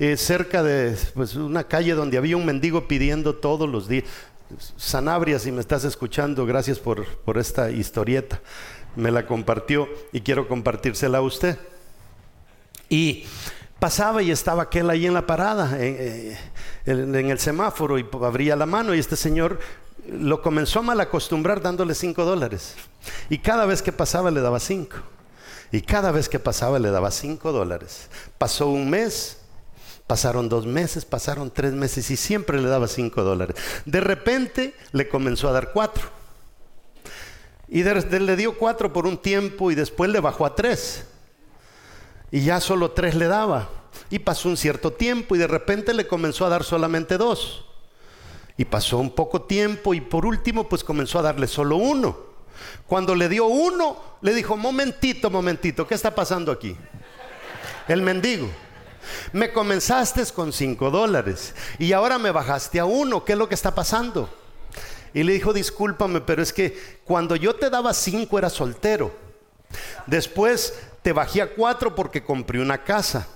eh, 0.00 0.16
cerca 0.16 0.64
de 0.64 0.96
pues, 1.14 1.36
una 1.36 1.64
calle 1.64 1.94
donde 1.94 2.18
había 2.18 2.36
un 2.36 2.44
mendigo 2.44 2.88
pidiendo 2.88 3.36
todos 3.36 3.68
los 3.68 3.88
días. 3.88 4.04
Sanabria, 4.76 5.38
si 5.38 5.52
me 5.52 5.60
estás 5.60 5.84
escuchando, 5.84 6.44
gracias 6.46 6.80
por, 6.80 7.06
por 7.18 7.38
esta 7.38 7.70
historieta. 7.70 8.40
Me 8.96 9.12
la 9.12 9.26
compartió 9.26 9.88
y 10.12 10.20
quiero 10.20 10.48
compartírsela 10.48 11.18
a 11.18 11.22
usted. 11.22 11.58
Y 12.88 13.24
pasaba 13.78 14.22
y 14.22 14.30
estaba 14.30 14.64
aquel 14.64 14.90
ahí 14.90 15.06
en 15.06 15.14
la 15.14 15.26
parada, 15.26 15.78
en, 15.78 16.34
el 16.86 17.38
semáforo, 17.38 17.98
y 17.98 18.06
abría 18.22 18.56
la 18.56 18.66
mano 18.66 18.94
y 18.94 18.98
este 18.98 19.14
señor 19.14 19.60
lo 20.06 20.42
comenzó 20.42 20.80
a 20.80 20.82
mal 20.82 21.00
acostumbrar 21.00 21.60
dándole 21.60 21.94
cinco 21.94 22.24
dólares. 22.24 22.74
Y 23.28 23.38
cada 23.38 23.66
vez 23.66 23.82
que 23.82 23.92
pasaba 23.92 24.30
le 24.30 24.40
daba 24.40 24.60
cinco. 24.60 24.96
Y 25.72 25.80
cada 25.80 26.12
vez 26.12 26.28
que 26.28 26.38
pasaba 26.38 26.78
le 26.78 26.90
daba 26.90 27.10
cinco 27.10 27.52
dólares. 27.52 28.08
Pasó 28.38 28.68
un 28.68 28.90
mes, 28.90 29.38
pasaron 30.06 30.48
dos 30.48 30.66
meses, 30.66 31.04
pasaron 31.04 31.50
tres 31.50 31.72
meses 31.72 32.10
y 32.10 32.16
siempre 32.16 32.60
le 32.60 32.68
daba 32.68 32.86
cinco 32.86 33.22
dólares. 33.22 33.56
De 33.84 34.00
repente 34.00 34.74
le 34.92 35.08
comenzó 35.08 35.48
a 35.48 35.52
dar 35.52 35.72
cuatro. 35.72 36.08
Y 37.68 37.82
le 37.82 38.36
dio 38.36 38.56
cuatro 38.58 38.92
por 38.92 39.06
un 39.06 39.18
tiempo 39.18 39.70
y 39.70 39.74
después 39.74 40.10
le 40.10 40.20
bajó 40.20 40.46
a 40.46 40.54
tres 40.54 41.06
y 42.34 42.40
ya 42.40 42.60
solo 42.60 42.90
tres 42.90 43.14
le 43.14 43.28
daba. 43.28 43.68
Y 44.10 44.18
pasó 44.18 44.48
un 44.48 44.56
cierto 44.56 44.92
tiempo 44.92 45.36
y 45.36 45.38
de 45.38 45.46
repente 45.46 45.94
le 45.94 46.08
comenzó 46.08 46.44
a 46.44 46.48
dar 46.48 46.64
solamente 46.64 47.16
dos. 47.16 47.64
Y 48.56 48.64
pasó 48.64 48.98
un 48.98 49.10
poco 49.10 49.42
tiempo 49.42 49.94
y 49.94 50.00
por 50.00 50.26
último 50.26 50.68
pues 50.68 50.84
comenzó 50.84 51.18
a 51.18 51.22
darle 51.22 51.46
solo 51.46 51.76
uno. 51.76 52.16
Cuando 52.86 53.14
le 53.14 53.28
dio 53.28 53.46
uno, 53.46 53.96
le 54.20 54.34
dijo, 54.34 54.56
momentito, 54.56 55.30
momentito, 55.30 55.86
¿qué 55.86 55.94
está 55.94 56.14
pasando 56.14 56.52
aquí? 56.52 56.76
El 57.88 58.02
mendigo. 58.02 58.48
Me 59.32 59.52
comenzaste 59.52 60.24
con 60.32 60.52
cinco 60.52 60.90
dólares 60.90 61.54
y 61.78 61.92
ahora 61.92 62.18
me 62.18 62.30
bajaste 62.30 62.78
a 62.78 62.84
uno. 62.84 63.24
¿Qué 63.24 63.32
es 63.32 63.38
lo 63.38 63.48
que 63.48 63.54
está 63.54 63.74
pasando? 63.74 64.30
Y 65.12 65.22
le 65.22 65.32
dijo, 65.32 65.52
discúlpame, 65.52 66.20
pero 66.20 66.42
es 66.42 66.52
que 66.52 67.00
cuando 67.04 67.36
yo 67.36 67.54
te 67.54 67.70
daba 67.70 67.92
cinco 67.94 68.38
era 68.38 68.50
soltero. 68.50 69.12
Después 70.06 70.74
te 71.02 71.12
bajé 71.12 71.42
a 71.42 71.54
cuatro 71.54 71.94
porque 71.94 72.24
compré 72.24 72.60
una 72.60 72.82
casa. 72.82 73.28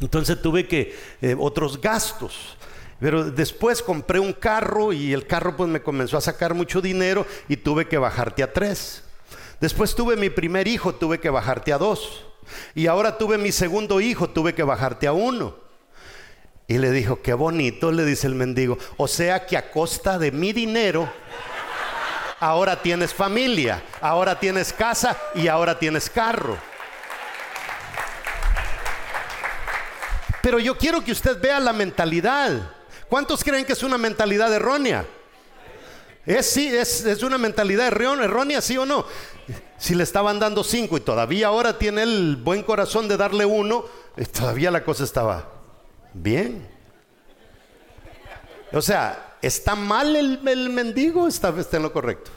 Entonces 0.00 0.40
tuve 0.40 0.66
que 0.66 0.96
eh, 1.20 1.36
otros 1.38 1.80
gastos. 1.80 2.56
Pero 3.02 3.24
después 3.32 3.82
compré 3.82 4.20
un 4.20 4.32
carro 4.32 4.92
y 4.92 5.12
el 5.12 5.26
carro 5.26 5.56
pues 5.56 5.68
me 5.68 5.82
comenzó 5.82 6.16
a 6.16 6.20
sacar 6.20 6.54
mucho 6.54 6.80
dinero 6.80 7.26
y 7.48 7.56
tuve 7.56 7.88
que 7.88 7.98
bajarte 7.98 8.44
a 8.44 8.52
tres. 8.52 9.02
Después 9.60 9.96
tuve 9.96 10.14
mi 10.14 10.30
primer 10.30 10.68
hijo, 10.68 10.94
tuve 10.94 11.18
que 11.18 11.28
bajarte 11.28 11.72
a 11.72 11.78
dos. 11.78 12.24
Y 12.76 12.86
ahora 12.86 13.18
tuve 13.18 13.38
mi 13.38 13.50
segundo 13.50 14.00
hijo, 14.00 14.30
tuve 14.30 14.54
que 14.54 14.62
bajarte 14.62 15.08
a 15.08 15.12
uno. 15.12 15.56
Y 16.68 16.78
le 16.78 16.92
dijo, 16.92 17.20
qué 17.22 17.34
bonito, 17.34 17.90
le 17.90 18.04
dice 18.04 18.28
el 18.28 18.36
mendigo. 18.36 18.78
O 18.96 19.08
sea 19.08 19.46
que 19.46 19.56
a 19.56 19.72
costa 19.72 20.16
de 20.16 20.30
mi 20.30 20.52
dinero 20.52 21.12
ahora 22.38 22.82
tienes 22.82 23.12
familia, 23.12 23.82
ahora 24.00 24.38
tienes 24.38 24.72
casa 24.72 25.18
y 25.34 25.48
ahora 25.48 25.76
tienes 25.76 26.08
carro. 26.08 26.56
Pero 30.40 30.60
yo 30.60 30.78
quiero 30.78 31.02
que 31.02 31.10
usted 31.10 31.40
vea 31.40 31.58
la 31.58 31.72
mentalidad. 31.72 32.76
¿Cuántos 33.12 33.44
creen 33.44 33.66
que 33.66 33.74
es 33.74 33.82
una 33.82 33.98
mentalidad 33.98 34.50
errónea? 34.54 35.06
Es 36.24 36.46
sí, 36.46 36.74
es, 36.74 37.04
es 37.04 37.22
una 37.22 37.36
mentalidad 37.36 37.88
errónea, 37.88 38.62
sí 38.62 38.78
o 38.78 38.86
no. 38.86 39.04
Si 39.76 39.94
le 39.94 40.02
estaban 40.02 40.38
dando 40.38 40.64
cinco 40.64 40.96
y 40.96 41.00
todavía 41.00 41.48
ahora 41.48 41.76
tiene 41.76 42.04
el 42.04 42.36
buen 42.36 42.62
corazón 42.62 43.08
de 43.08 43.18
darle 43.18 43.44
uno, 43.44 43.84
eh, 44.16 44.24
todavía 44.24 44.70
la 44.70 44.82
cosa 44.82 45.04
estaba 45.04 45.46
bien. 46.14 46.66
O 48.72 48.80
sea, 48.80 49.36
¿Está 49.42 49.74
mal 49.74 50.16
el, 50.16 50.70
mendigo? 50.70 51.28
Está, 51.28 51.50
está 51.58 51.76
en 51.76 51.82
lo 51.82 51.92
correcto. 51.92 52.30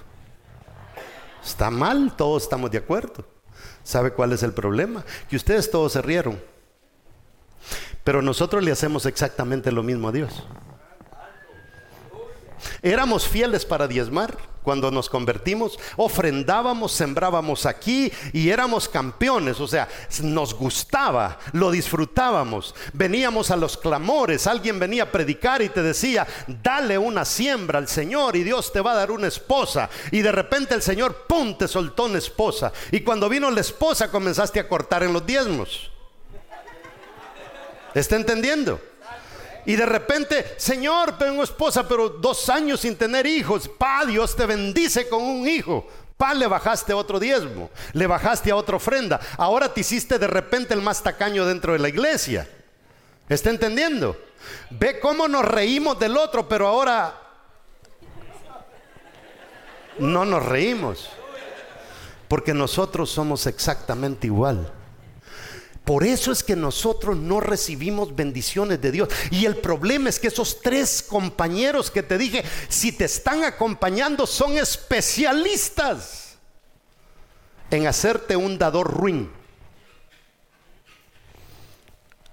Está 1.41 1.69
mal, 1.69 2.17
todos 2.17 2.43
estamos 2.43 2.69
de 2.69 2.79
acuerdo. 2.79 3.23
¿Sabe 3.81 4.11
cuál 4.11 4.33
es 4.33 4.43
el 4.43 4.51
problema? 4.51 5.05
Que 5.29 5.38
ustedes 5.38 5.71
todos 5.71 5.93
se 5.93 6.01
rieron. 6.01 6.38
Pero 8.06 8.22
nosotros 8.22 8.63
le 8.63 8.72
hacemos 8.72 9.06
exactamente 9.08 9.72
lo 9.72 9.84
mismo 9.84 10.08
a 10.08 10.12
Dios. 10.13 10.46
Éramos 12.82 13.28
fieles 13.28 13.65
para 13.65 13.88
diezmar, 13.88 14.38
cuando 14.62 14.91
nos 14.91 15.10
convertimos, 15.10 15.80
ofrendábamos, 15.96 16.91
sembrábamos 16.91 17.65
aquí 17.65 18.12
y 18.32 18.50
éramos 18.50 18.88
campeones, 18.88 19.60
o 19.60 19.68
sea, 19.68 19.88
nos 20.22 20.54
gustaba, 20.54 21.39
lo 21.54 21.72
disfrutábamos. 21.72 22.76
Veníamos 22.94 23.50
a 23.50 23.56
los 23.56 23.76
clamores, 23.76 24.46
alguien 24.46 24.80
venía 24.80 25.04
a 25.04 25.12
predicar 25.12 25.63
y 25.63 25.70
te 25.70 25.82
decía, 25.82 26.28
dale 26.62 27.00
una 27.00 27.26
siembra 27.26 27.80
al 27.80 27.88
Señor 27.88 28.36
y 28.36 28.44
Dios 28.44 28.72
te 28.72 28.82
va 28.82 28.91
a 28.91 28.98
dar 28.98 29.10
una 29.10 29.28
esposa. 29.28 29.89
Y 30.12 30.22
de 30.22 30.32
repente 30.32 30.76
el 30.76 30.84
Señor, 30.84 31.26
¡pum!, 31.28 31.58
te 31.58 31.68
soltó 31.68 32.06
una 32.06 32.20
esposa. 32.20 32.72
Y 32.91 33.02
cuando 33.02 33.30
vino 33.30 33.50
la 33.50 33.62
esposa 33.62 34.12
comenzaste 34.12 34.60
a 34.60 34.68
cortar 34.68 35.02
en 35.02 35.13
los 35.13 35.26
diezmos. 35.26 35.91
¿Está 37.95 38.17
entendiendo? 38.17 38.79
Y 39.65 39.75
de 39.75 39.86
repente, 39.86 40.53
Señor, 40.58 41.17
tengo 41.17 41.41
esposa, 41.43 41.88
pero 41.88 42.10
dos 42.10 42.49
años 42.49 42.81
sin 42.81 42.95
tener 42.95 43.25
hijos. 43.25 43.67
Pa, 43.67 44.05
Dios 44.05 44.36
te 44.36 44.45
bendice 44.45 45.10
con 45.10 45.23
un 45.23 45.47
hijo. 45.47 45.88
Pa, 46.17 46.34
le 46.34 46.45
bajaste 46.45 46.93
otro 46.93 47.19
diezmo, 47.19 47.71
le 47.93 48.05
bajaste 48.05 48.51
a 48.51 48.58
otra 48.58 48.75
ofrenda. 48.75 49.19
Ahora 49.38 49.73
te 49.73 49.81
hiciste 49.81 50.19
de 50.19 50.27
repente 50.27 50.73
el 50.73 50.81
más 50.81 51.01
tacaño 51.01 51.45
dentro 51.45 51.73
de 51.73 51.79
la 51.79 51.89
iglesia. 51.89 52.47
¿Está 53.27 53.49
entendiendo? 53.49 54.15
Ve 54.69 54.99
cómo 54.99 55.27
nos 55.27 55.45
reímos 55.45 55.97
del 55.97 56.15
otro, 56.17 56.47
pero 56.47 56.67
ahora 56.67 57.19
no 59.97 60.25
nos 60.25 60.45
reímos. 60.45 61.10
Porque 62.27 62.53
nosotros 62.53 63.10
somos 63.10 63.47
exactamente 63.47 64.27
igual. 64.27 64.71
Por 65.86 66.04
eso 66.04 66.32
es 66.32 66.43
que 66.43 66.56
nosotros 66.56 67.15
no 67.15 67.39
recibimos 67.39 68.15
bendiciones 68.15 68.82
de 68.82 68.91
Dios. 68.91 69.08
Y 69.30 69.45
el 69.45 69.58
problema 69.58 70.10
es 70.10 70.19
que 70.19 70.28
esos 70.28 70.60
tres 70.62 71.04
compañeros 71.04 71.91
que 71.91 72.02
te 72.02 72.17
dije, 72.17 72.43
si 72.67 72.91
te 72.91 73.06
están 73.06 73.43
acompañando, 73.43 74.26
son 74.26 74.58
especialistas 74.58 76.38
en 77.69 77.86
hacerte 77.86 78.36
un 78.36 78.58
dador 78.58 78.91
ruin. 78.91 79.32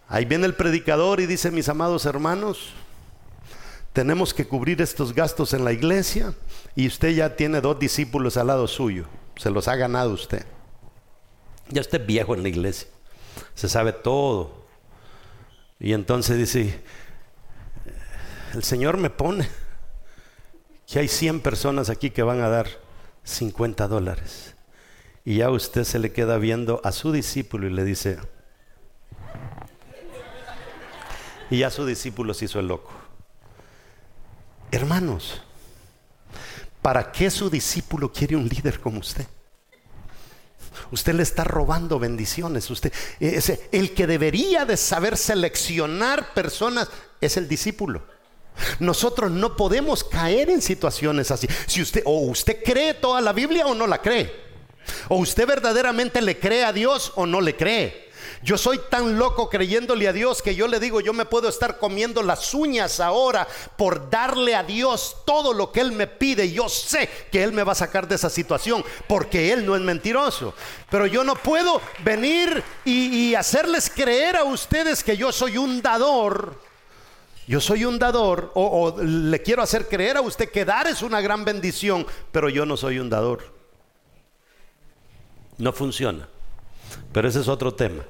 Ahí 0.09 0.25
viene 0.25 0.47
el 0.47 0.55
predicador 0.55 1.21
y 1.21 1.27
dice, 1.27 1.51
mis 1.51 1.69
amados 1.69 2.07
hermanos, 2.07 2.73
tenemos 3.93 4.33
que 4.33 4.47
cubrir 4.47 4.81
estos 4.81 5.15
gastos 5.15 5.53
en 5.53 5.65
la 5.65 5.75
iglesia 5.75 6.33
y 6.75 6.87
usted 6.87 7.11
ya 7.11 7.37
tiene 7.37 7.61
dos 7.61 7.79
discípulos 7.79 8.39
al 8.39 8.47
lado 8.47 8.67
suyo. 8.67 9.07
Se 9.37 9.51
los 9.51 9.69
ha 9.69 9.77
ganado 9.77 10.11
usted. 10.11 10.47
Ya 11.69 11.83
usted 11.83 12.01
es 12.01 12.07
viejo 12.07 12.35
en 12.35 12.43
la 12.43 12.49
iglesia 12.49 12.92
se 13.55 13.69
sabe 13.69 13.93
todo. 13.93 14.67
Y 15.79 15.93
entonces 15.93 16.39
dice, 16.39 16.81
el 18.55 18.63
Señor 18.63 18.97
me 18.97 19.11
pone 19.11 19.49
que 20.87 20.99
hay 20.99 21.09
100 21.09 21.41
personas 21.41 21.91
aquí 21.91 22.11
que 22.11 22.23
van 22.23 22.41
a 22.41 22.49
dar 22.49 22.69
50 23.25 23.89
dólares. 23.89 24.55
Y 25.25 25.37
ya 25.37 25.51
usted 25.51 25.85
se 25.85 25.99
le 25.99 26.13
queda 26.13 26.37
viendo 26.39 26.81
a 26.85 26.93
su 26.93 27.13
discípulo 27.13 27.67
y 27.67 27.71
le 27.73 27.85
dice, 27.85 28.19
y 31.51 31.59
ya 31.59 31.71
su 31.71 31.87
discípulo 31.87 32.35
se 32.35 32.47
hizo 32.47 32.61
el 32.61 32.69
loco. 32.69 32.93
Hermanos, 34.71 35.43
¿para 36.81 37.13
qué 37.13 37.31
su 37.31 37.51
discípulo 37.51 38.13
quiere 38.13 38.37
un 38.37 38.49
líder 38.49 38.81
como 38.81 39.01
usted? 39.01 39.27
Usted 40.91 41.15
le 41.15 41.23
está 41.23 41.45
robando 41.45 41.99
bendiciones. 41.99 42.69
Usted, 42.71 42.93
el 43.21 43.95
que 43.95 44.07
debería 44.07 44.65
de 44.65 44.77
saber 44.77 45.17
seleccionar 45.17 46.35
personas 46.35 46.89
es 47.21 47.37
el 47.37 47.49
discípulo. 47.49 48.03
Nosotros 48.79 49.31
no 49.31 49.57
podemos 49.57 50.05
caer 50.05 50.51
en 50.51 50.61
situaciones 50.61 51.31
así. 51.31 51.49
Si 51.67 51.81
usted 51.83 52.03
o 52.05 52.21
usted 52.21 52.63
cree 52.63 52.95
toda 52.95 53.21
la 53.21 53.33
Biblia 53.33 53.67
o 53.67 53.75
no 53.75 53.87
la 53.87 53.99
cree. 54.03 54.31
O 55.09 55.17
usted 55.17 55.47
verdaderamente 55.47 56.21
le 56.21 56.39
cree 56.39 56.65
a 56.65 56.73
Dios 56.73 57.13
o 57.15 57.27
no 57.27 57.41
le 57.41 57.57
cree. 57.57 58.12
Yo 58.43 58.59
soy 58.59 58.81
tan 58.91 59.19
loco 59.19 59.49
creyéndole 59.49 60.09
a 60.09 60.13
Dios 60.13 60.43
que 60.43 60.55
yo 60.55 60.67
le 60.67 60.81
digo, 60.81 61.01
yo 61.01 61.13
me 61.13 61.25
puedo 61.25 61.49
estar 61.49 61.79
comiendo 61.79 62.23
las 62.23 62.55
uñas 62.55 63.01
ahora 63.01 63.47
por 63.77 64.11
darle 64.11 64.55
a 64.55 64.63
Dios 64.63 65.19
todo 65.25 65.53
lo 65.53 65.73
que 65.73 65.81
Él 65.81 65.93
me 65.93 66.07
pide. 66.07 66.51
Yo 66.51 66.69
sé 66.69 67.09
que 67.31 67.43
Él 67.43 67.53
me 67.53 67.65
va 67.65 67.73
a 67.73 67.77
sacar 67.77 68.09
de 68.09 68.15
esa 68.15 68.31
situación 68.31 68.85
porque 69.07 69.53
Él 69.53 69.65
no 69.67 69.77
es 69.77 69.83
mentiroso. 69.83 70.55
Pero 70.91 71.07
yo 71.07 71.25
no 71.25 71.35
puedo 71.35 71.81
venir 72.05 72.63
y, 72.85 73.35
hacerles 73.35 73.91
creer 73.91 74.37
a 74.37 74.45
ustedes 74.45 75.03
que 75.03 75.17
yo 75.17 75.33
soy 75.33 75.57
un 75.57 75.81
dador. 75.81 76.61
Yo 77.47 77.61
soy 77.61 77.85
un 77.85 77.99
dador 77.99 78.53
o, 78.55 78.95
o 78.95 79.03
le 79.03 79.43
quiero 79.43 79.63
hacer 79.63 79.89
creer 79.89 80.17
a 80.17 80.21
usted 80.21 80.51
que 80.51 80.65
dar 80.65 80.87
es 80.87 81.03
una 81.03 81.21
gran 81.21 81.45
bendición, 81.45 82.07
pero 82.31 82.49
yo 82.49 82.67
no 82.67 82.77
soy 82.77 82.99
un 82.99 83.11
dador. 83.11 83.53
No 85.59 85.73
funciona. 85.73 86.29
Pero 87.13 87.29
ese 87.29 87.41
es 87.41 87.49
otro 87.49 87.75
tema. 87.75 88.05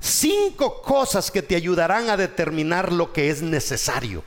Cinco 0.00 0.82
cosas 0.82 1.30
que 1.30 1.42
te 1.42 1.56
ayudarán 1.56 2.10
a 2.10 2.16
determinar 2.16 2.92
lo 2.92 3.12
que 3.12 3.30
es 3.30 3.42
necesario 3.42 4.24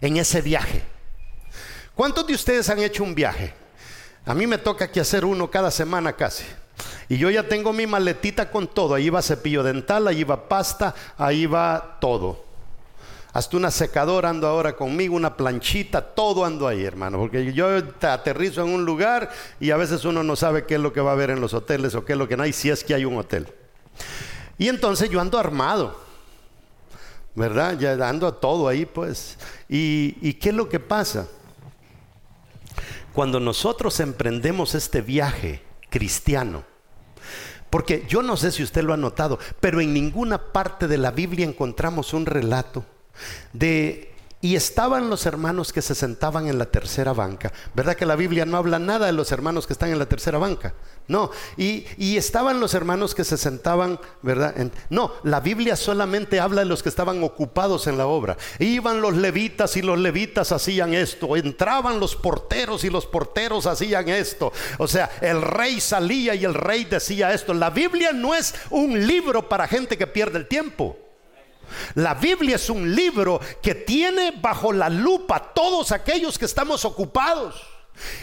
en 0.00 0.16
ese 0.16 0.42
viaje. 0.42 0.82
¿Cuántos 1.94 2.26
de 2.26 2.34
ustedes 2.34 2.68
han 2.68 2.78
hecho 2.80 3.04
un 3.04 3.14
viaje? 3.14 3.54
A 4.24 4.34
mí 4.34 4.46
me 4.46 4.58
toca 4.58 4.90
que 4.90 5.00
hacer 5.00 5.24
uno 5.24 5.50
cada 5.50 5.70
semana 5.70 6.14
casi. 6.14 6.44
Y 7.08 7.18
yo 7.18 7.28
ya 7.30 7.46
tengo 7.46 7.72
mi 7.72 7.86
maletita 7.86 8.50
con 8.50 8.66
todo. 8.66 8.94
Ahí 8.94 9.10
va 9.10 9.20
cepillo 9.22 9.62
dental, 9.62 10.08
ahí 10.08 10.24
va 10.24 10.48
pasta, 10.48 10.94
ahí 11.18 11.46
va 11.46 11.98
todo. 12.00 12.51
Hasta 13.32 13.56
una 13.56 13.70
secadora 13.70 14.28
ando 14.28 14.46
ahora 14.46 14.76
conmigo, 14.76 15.16
una 15.16 15.36
planchita, 15.36 16.02
todo 16.02 16.44
ando 16.44 16.68
ahí, 16.68 16.84
hermano. 16.84 17.18
Porque 17.18 17.54
yo 17.54 17.66
aterrizo 18.02 18.62
en 18.62 18.68
un 18.68 18.84
lugar 18.84 19.30
y 19.58 19.70
a 19.70 19.78
veces 19.78 20.04
uno 20.04 20.22
no 20.22 20.36
sabe 20.36 20.66
qué 20.66 20.74
es 20.74 20.80
lo 20.80 20.92
que 20.92 21.00
va 21.00 21.10
a 21.10 21.14
haber 21.14 21.30
en 21.30 21.40
los 21.40 21.54
hoteles 21.54 21.94
o 21.94 22.04
qué 22.04 22.12
es 22.12 22.18
lo 22.18 22.28
que 22.28 22.36
no 22.36 22.42
hay, 22.42 22.52
si 22.52 22.68
es 22.68 22.84
que 22.84 22.94
hay 22.94 23.06
un 23.06 23.16
hotel. 23.16 23.48
Y 24.58 24.68
entonces 24.68 25.08
yo 25.08 25.18
ando 25.18 25.38
armado, 25.38 25.98
¿verdad? 27.34 27.78
Ya 27.78 27.92
ando 28.06 28.34
todo 28.34 28.68
ahí, 28.68 28.84
pues. 28.84 29.38
¿Y, 29.66 30.16
y 30.20 30.34
qué 30.34 30.50
es 30.50 30.54
lo 30.54 30.68
que 30.68 30.78
pasa? 30.78 31.26
Cuando 33.14 33.40
nosotros 33.40 33.98
emprendemos 34.00 34.74
este 34.74 35.00
viaje 35.00 35.62
cristiano, 35.88 36.64
porque 37.70 38.04
yo 38.06 38.22
no 38.22 38.36
sé 38.36 38.52
si 38.52 38.62
usted 38.62 38.82
lo 38.84 38.92
ha 38.92 38.98
notado, 38.98 39.38
pero 39.58 39.80
en 39.80 39.94
ninguna 39.94 40.52
parte 40.52 40.86
de 40.86 40.98
la 40.98 41.10
Biblia 41.10 41.46
encontramos 41.46 42.12
un 42.12 42.26
relato 42.26 42.84
de 43.52 44.12
y 44.44 44.56
estaban 44.56 45.08
los 45.08 45.24
hermanos 45.24 45.72
que 45.72 45.82
se 45.82 45.94
sentaban 45.94 46.48
en 46.48 46.58
la 46.58 46.66
tercera 46.66 47.12
banca. 47.12 47.52
¿Verdad 47.74 47.94
que 47.94 48.04
la 48.04 48.16
Biblia 48.16 48.44
no 48.44 48.56
habla 48.56 48.80
nada 48.80 49.06
de 49.06 49.12
los 49.12 49.30
hermanos 49.30 49.68
que 49.68 49.72
están 49.72 49.90
en 49.90 50.00
la 50.00 50.06
tercera 50.06 50.36
banca? 50.36 50.74
No. 51.06 51.30
Y, 51.56 51.86
estaban 52.16 52.58
los 52.58 52.74
hermanos 52.74 53.14
que 53.14 53.22
se 53.22 53.36
sentaban, 53.36 54.00
¿verdad? 54.20 54.52
no, 54.90 55.12
la 55.22 55.38
Biblia 55.38 55.76
solamente 55.76 56.40
habla 56.40 56.62
de 56.62 56.66
los 56.66 56.82
que 56.82 56.88
estaban 56.88 57.22
ocupados 57.22 57.86
en 57.86 57.96
la 57.96 58.08
obra. 58.08 58.36
Iban 58.58 59.00
los 59.00 59.14
levitas 59.14 59.76
y 59.76 59.82
los 59.82 59.96
levitas 59.96 60.50
hacían 60.50 60.92
esto. 60.92 61.36
Entraban 61.36 62.00
los 62.00 62.16
porteros 62.16 62.82
y 62.82 62.90
los 62.90 63.06
porteros 63.06 63.66
hacían 63.66 64.08
esto. 64.08 64.52
O 64.78 64.88
sea, 64.88 65.08
el 65.20 65.40
rey 65.40 65.80
salía 65.80 66.34
y 66.34 66.44
el 66.44 66.54
rey 66.54 66.84
decía 66.84 67.32
esto. 67.32 67.54
La 67.54 67.70
Biblia 67.70 68.12
no 68.12 68.34
es 68.34 68.56
un 68.70 69.06
libro 69.06 69.48
para 69.48 69.68
gente 69.68 69.96
que 69.96 70.08
pierde 70.08 70.38
el 70.38 70.48
tiempo. 70.48 70.96
La 71.94 72.14
Biblia 72.14 72.56
es 72.56 72.70
un 72.70 72.94
libro 72.94 73.40
que 73.62 73.74
tiene 73.74 74.32
bajo 74.40 74.72
la 74.72 74.88
lupa 74.88 75.52
todos 75.54 75.92
aquellos 75.92 76.38
que 76.38 76.44
estamos 76.44 76.84
ocupados. 76.84 77.62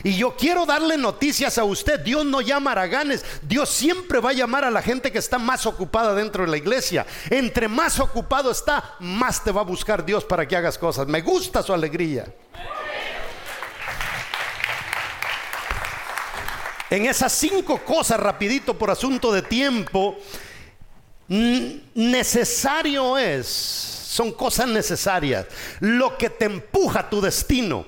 Y 0.03 0.15
yo 0.15 0.35
quiero 0.35 0.65
darle 0.65 0.97
noticias 0.97 1.57
a 1.57 1.63
usted. 1.63 1.99
Dios 1.99 2.25
no 2.25 2.41
llama 2.41 2.71
a 2.71 2.73
araganes. 2.73 3.23
Dios 3.41 3.69
siempre 3.69 4.19
va 4.19 4.31
a 4.31 4.33
llamar 4.33 4.65
a 4.65 4.71
la 4.71 4.81
gente 4.81 5.11
que 5.11 5.19
está 5.19 5.37
más 5.37 5.65
ocupada 5.65 6.13
dentro 6.13 6.43
de 6.43 6.51
la 6.51 6.57
iglesia. 6.57 7.05
Entre 7.29 7.67
más 7.67 7.99
ocupado 7.99 8.51
está, 8.51 8.95
más 8.99 9.43
te 9.43 9.51
va 9.51 9.61
a 9.61 9.65
buscar 9.65 10.05
Dios 10.05 10.25
para 10.25 10.47
que 10.47 10.55
hagas 10.55 10.77
cosas. 10.77 11.07
Me 11.07 11.21
gusta 11.21 11.63
su 11.63 11.73
alegría. 11.73 12.25
En 16.89 17.05
esas 17.05 17.31
cinco 17.33 17.77
cosas, 17.85 18.19
rapidito 18.19 18.75
por 18.75 18.89
asunto 18.89 19.31
de 19.31 19.43
tiempo, 19.43 20.17
necesario 21.29 23.17
es, 23.17 23.47
son 23.47 24.31
cosas 24.31 24.67
necesarias, 24.67 25.45
lo 25.79 26.17
que 26.17 26.29
te 26.29 26.45
empuja 26.45 27.01
a 27.01 27.09
tu 27.09 27.21
destino. 27.21 27.85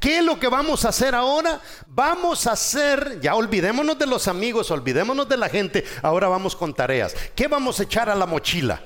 ¿Qué 0.00 0.18
es 0.18 0.24
lo 0.24 0.38
que 0.38 0.48
vamos 0.48 0.84
a 0.84 0.88
hacer 0.88 1.14
ahora? 1.14 1.60
Vamos 1.86 2.46
a 2.46 2.52
hacer, 2.52 3.20
ya 3.20 3.34
olvidémonos 3.34 3.98
de 3.98 4.06
los 4.06 4.26
amigos, 4.28 4.70
olvidémonos 4.70 5.28
de 5.28 5.36
la 5.36 5.48
gente, 5.48 5.84
ahora 6.02 6.28
vamos 6.28 6.56
con 6.56 6.74
tareas. 6.74 7.14
¿Qué 7.34 7.46
vamos 7.46 7.78
a 7.78 7.84
echar 7.84 8.08
a 8.08 8.14
la 8.14 8.26
mochila? 8.26 8.80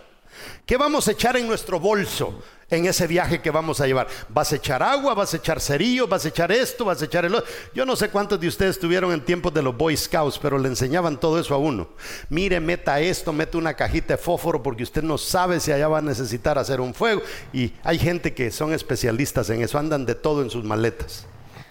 ¿Qué 0.67 0.77
vamos 0.77 1.09
a 1.09 1.13
echar 1.13 1.37
en 1.37 1.47
nuestro 1.47 1.79
bolso 1.79 2.43
en 2.71 2.87
ese 2.87 3.07
viaje 3.07 3.41
que 3.41 3.51
vamos 3.51 3.81
a 3.81 3.87
llevar? 3.87 4.07
¿Vas 4.29 4.53
a 4.53 4.57
echar 4.57 4.83
agua? 4.83 5.15
¿Vas 5.15 5.35
a 5.35 5.37
echar 5.37 5.61
cerillo? 5.61 6.07
¿Vas 6.07 6.25
a 6.25 6.29
echar 6.29 6.51
esto? 6.53 6.85
¿Vas 6.85 7.03
a 7.03 7.05
echar 7.05 7.25
el 7.25 7.35
otro? 7.35 7.51
Yo 7.75 7.85
no 7.85 7.97
sé 7.97 8.09
cuántos 8.09 8.41
de 8.41 8.49
ustedes 8.49 8.77
estuvieron 8.77 9.13
en 9.13 9.25
tiempos 9.25 9.53
de 9.53 9.63
los 9.63 9.77
Boy 9.77 9.97
Scouts, 9.97 10.39
pero 10.39 10.59
le 10.59 10.69
enseñaban 10.69 11.19
todo 11.19 11.39
eso 11.39 11.55
a 11.55 11.59
uno. 11.59 11.89
Mire, 12.29 12.61
meta 12.61 13.01
esto, 13.01 13.33
mete 13.33 13.57
una 13.57 13.75
cajita 13.75 14.15
de 14.15 14.19
fósforo 14.19 14.63
porque 14.63 14.83
usted 14.83 15.03
no 15.03 15.19
sabe 15.19 15.61
si 15.61 15.73
allá 15.73 15.89
va 15.89 15.99
a 15.99 16.03
necesitar 16.03 16.59
hacer 16.59 16.81
un 16.81 16.95
fuego. 16.95 17.23
Y 17.53 17.73
hay 17.83 17.99
gente 17.99 18.35
que 18.35 18.51
son 18.51 18.73
especialistas 18.73 19.51
en 19.51 19.63
eso, 19.63 19.79
andan 19.79 20.07
de 20.07 20.15
todo 20.15 20.43
en 20.43 20.51
sus 20.51 20.65
maletas. 20.65 21.27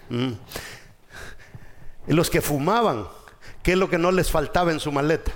Mm. 0.10 0.34
Los 2.08 2.30
que 2.30 2.42
fumaban, 2.42 3.08
¿qué 3.62 3.74
es 3.74 3.78
lo 3.78 3.90
que 3.90 3.98
no 3.98 4.12
les 4.12 4.30
faltaba 4.30 4.72
en 4.72 4.80
su 4.80 4.92
maleta? 4.92 5.32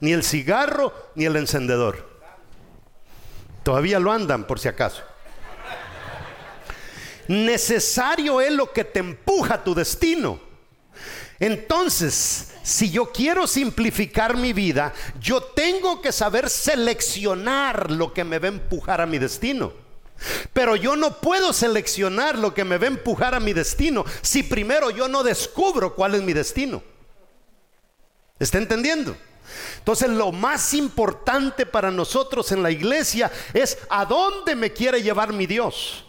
Ni 0.00 0.12
el 0.12 0.22
cigarro 0.22 0.92
ni 1.14 1.24
el 1.24 1.36
encendedor. 1.36 2.11
Todavía 3.62 3.98
lo 3.98 4.12
andan 4.12 4.46
por 4.46 4.58
si 4.58 4.68
acaso. 4.68 5.02
Necesario 7.28 8.40
es 8.40 8.52
lo 8.52 8.72
que 8.72 8.84
te 8.84 8.98
empuja 8.98 9.54
a 9.54 9.64
tu 9.64 9.74
destino. 9.74 10.40
Entonces, 11.38 12.52
si 12.62 12.90
yo 12.90 13.10
quiero 13.10 13.46
simplificar 13.46 14.36
mi 14.36 14.52
vida, 14.52 14.92
yo 15.20 15.42
tengo 15.42 16.00
que 16.00 16.12
saber 16.12 16.48
seleccionar 16.48 17.90
lo 17.90 18.12
que 18.12 18.24
me 18.24 18.38
va 18.38 18.46
a 18.46 18.52
empujar 18.52 19.00
a 19.00 19.06
mi 19.06 19.18
destino. 19.18 19.72
Pero 20.52 20.76
yo 20.76 20.94
no 20.94 21.20
puedo 21.20 21.52
seleccionar 21.52 22.38
lo 22.38 22.54
que 22.54 22.64
me 22.64 22.78
va 22.78 22.84
a 22.84 22.88
empujar 22.88 23.34
a 23.34 23.40
mi 23.40 23.52
destino 23.52 24.04
si 24.20 24.44
primero 24.44 24.90
yo 24.90 25.08
no 25.08 25.22
descubro 25.22 25.94
cuál 25.94 26.14
es 26.14 26.22
mi 26.22 26.32
destino. 26.32 26.82
¿Está 28.38 28.58
entendiendo? 28.58 29.16
Entonces 29.82 30.10
lo 30.10 30.30
más 30.30 30.74
importante 30.74 31.66
para 31.66 31.90
nosotros 31.90 32.52
en 32.52 32.62
la 32.62 32.70
iglesia 32.70 33.32
es 33.52 33.76
a 33.90 34.04
dónde 34.04 34.54
me 34.54 34.72
quiere 34.72 35.02
llevar 35.02 35.32
mi 35.32 35.44
Dios. 35.44 36.04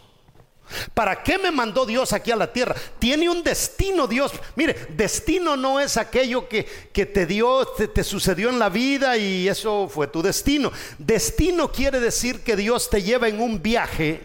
¿Para 0.94 1.24
qué 1.24 1.38
me 1.38 1.50
mandó 1.50 1.84
Dios 1.84 2.12
aquí 2.12 2.30
a 2.30 2.36
la 2.36 2.52
tierra? 2.52 2.76
Tiene 3.00 3.28
un 3.28 3.42
destino 3.42 4.06
Dios. 4.06 4.30
Mire, 4.54 4.86
destino 4.90 5.56
no 5.56 5.80
es 5.80 5.96
aquello 5.96 6.48
que, 6.48 6.62
te 6.92 7.26
dio, 7.26 7.66
te, 7.66 8.04
sucedió 8.04 8.48
en 8.48 8.60
la 8.60 8.68
vida 8.68 9.16
y 9.16 9.48
eso 9.48 9.88
fue 9.92 10.06
tu 10.06 10.22
destino. 10.22 10.70
Destino 10.96 11.72
quiere 11.72 11.98
decir 11.98 12.44
que 12.44 12.54
Dios 12.54 12.88
te 12.88 13.02
lleva 13.02 13.26
en 13.26 13.40
un 13.40 13.60
viaje 13.60 14.22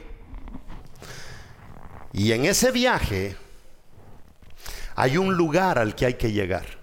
y 2.14 2.34
en 2.34 2.46
ese 2.46 2.70
viaje 2.70 3.36
hay 4.96 5.18
un 5.18 5.34
lugar 5.34 5.80
al 5.80 5.96
que 5.96 6.06
hay 6.06 6.14
que 6.14 6.32
llegar. 6.32 6.78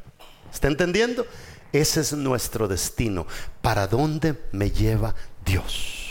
¿Está 0.53 0.67
entendiendo? 0.67 1.27
Ese 1.73 2.01
es 2.01 2.13
nuestro 2.13 2.69
destino. 2.69 3.27
¿Para 3.63 3.87
dónde 3.87 4.41
me 4.53 4.71
lleva 4.71 5.15
Dios? 5.45 6.07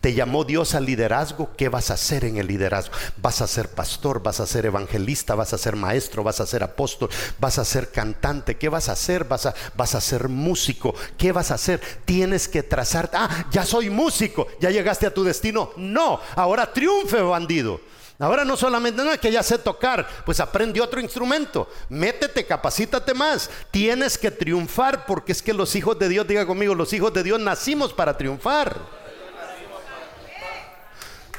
Te 0.00 0.14
llamó 0.14 0.44
Dios 0.44 0.74
al 0.74 0.86
liderazgo. 0.86 1.50
¿Qué 1.56 1.68
vas 1.68 1.90
a 1.90 1.94
hacer 1.94 2.24
en 2.24 2.36
el 2.36 2.46
liderazgo? 2.46 2.94
Vas 3.16 3.40
a 3.40 3.46
ser 3.46 3.68
pastor, 3.68 4.22
vas 4.22 4.40
a 4.40 4.46
ser 4.46 4.66
evangelista, 4.66 5.34
vas 5.34 5.52
a 5.52 5.58
ser 5.58 5.76
maestro, 5.76 6.22
vas 6.22 6.40
a 6.40 6.46
ser 6.46 6.62
apóstol, 6.62 7.08
vas 7.38 7.58
a 7.58 7.64
ser 7.64 7.90
cantante. 7.90 8.56
¿Qué 8.56 8.68
vas 8.68 8.88
a 8.88 8.92
hacer? 8.92 9.24
Vas 9.24 9.46
a, 9.46 10.00
ser 10.00 10.28
músico. 10.28 10.94
¿Qué 11.16 11.32
vas 11.32 11.50
a 11.50 11.54
hacer? 11.54 11.80
Tienes 12.04 12.48
que 12.48 12.62
trazar. 12.62 13.10
Ah, 13.14 13.46
ya 13.50 13.64
soy 13.64 13.90
músico. 13.90 14.46
Ya 14.60 14.70
llegaste 14.70 15.06
a 15.06 15.14
tu 15.14 15.24
destino. 15.24 15.70
No, 15.76 16.20
ahora 16.36 16.72
triunfe, 16.72 17.20
bandido. 17.20 17.80
Ahora 18.18 18.44
no 18.44 18.56
solamente 18.56 19.02
no 19.02 19.12
es 19.12 19.18
que 19.18 19.32
ya 19.32 19.42
sé 19.42 19.58
tocar, 19.58 20.06
pues 20.24 20.38
aprende 20.38 20.80
otro 20.80 21.00
instrumento. 21.00 21.68
Métete, 21.88 22.46
capacítate 22.46 23.12
más. 23.12 23.50
Tienes 23.72 24.16
que 24.16 24.30
triunfar 24.30 25.04
porque 25.04 25.32
es 25.32 25.42
que 25.42 25.52
los 25.52 25.74
hijos 25.74 25.98
de 25.98 26.08
Dios, 26.08 26.26
diga 26.26 26.46
conmigo, 26.46 26.74
los 26.74 26.92
hijos 26.92 27.12
de 27.12 27.24
Dios 27.24 27.40
nacimos 27.40 27.92
para 27.92 28.16
triunfar. 28.16 28.78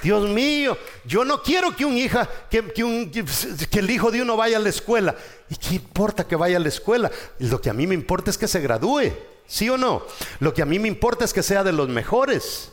Dios 0.03 0.29
mío, 0.29 0.77
yo 1.03 1.25
no 1.25 1.41
quiero 1.41 1.75
que 1.75 1.83
un 1.83 1.97
hija, 1.97 2.29
que, 2.51 2.63
que, 2.71 3.79
el 3.79 3.89
hijo 3.89 4.11
de 4.11 4.21
uno 4.21 4.37
vaya 4.37 4.57
a 4.57 4.59
la 4.59 4.69
escuela. 4.69 5.15
¿Y 5.49 5.55
qué 5.55 5.75
importa 5.75 6.27
que 6.27 6.35
vaya 6.35 6.57
a 6.57 6.59
la 6.59 6.67
escuela? 6.67 7.09
Lo 7.39 7.59
que 7.59 7.71
a 7.71 7.73
mí 7.73 7.87
me 7.87 7.95
importa 7.95 8.29
es 8.29 8.37
que 8.37 8.47
se 8.47 8.59
gradúe, 8.59 9.13
¿sí 9.47 9.67
o 9.67 9.77
no? 9.77 10.03
Lo 10.39 10.53
que 10.53 10.61
a 10.61 10.65
mí 10.65 10.77
me 10.77 10.89
importa 10.89 11.25
es 11.25 11.33
que 11.33 11.41
sea 11.41 11.63
de 11.63 11.71
los 11.71 11.89
mejores. 11.89 12.71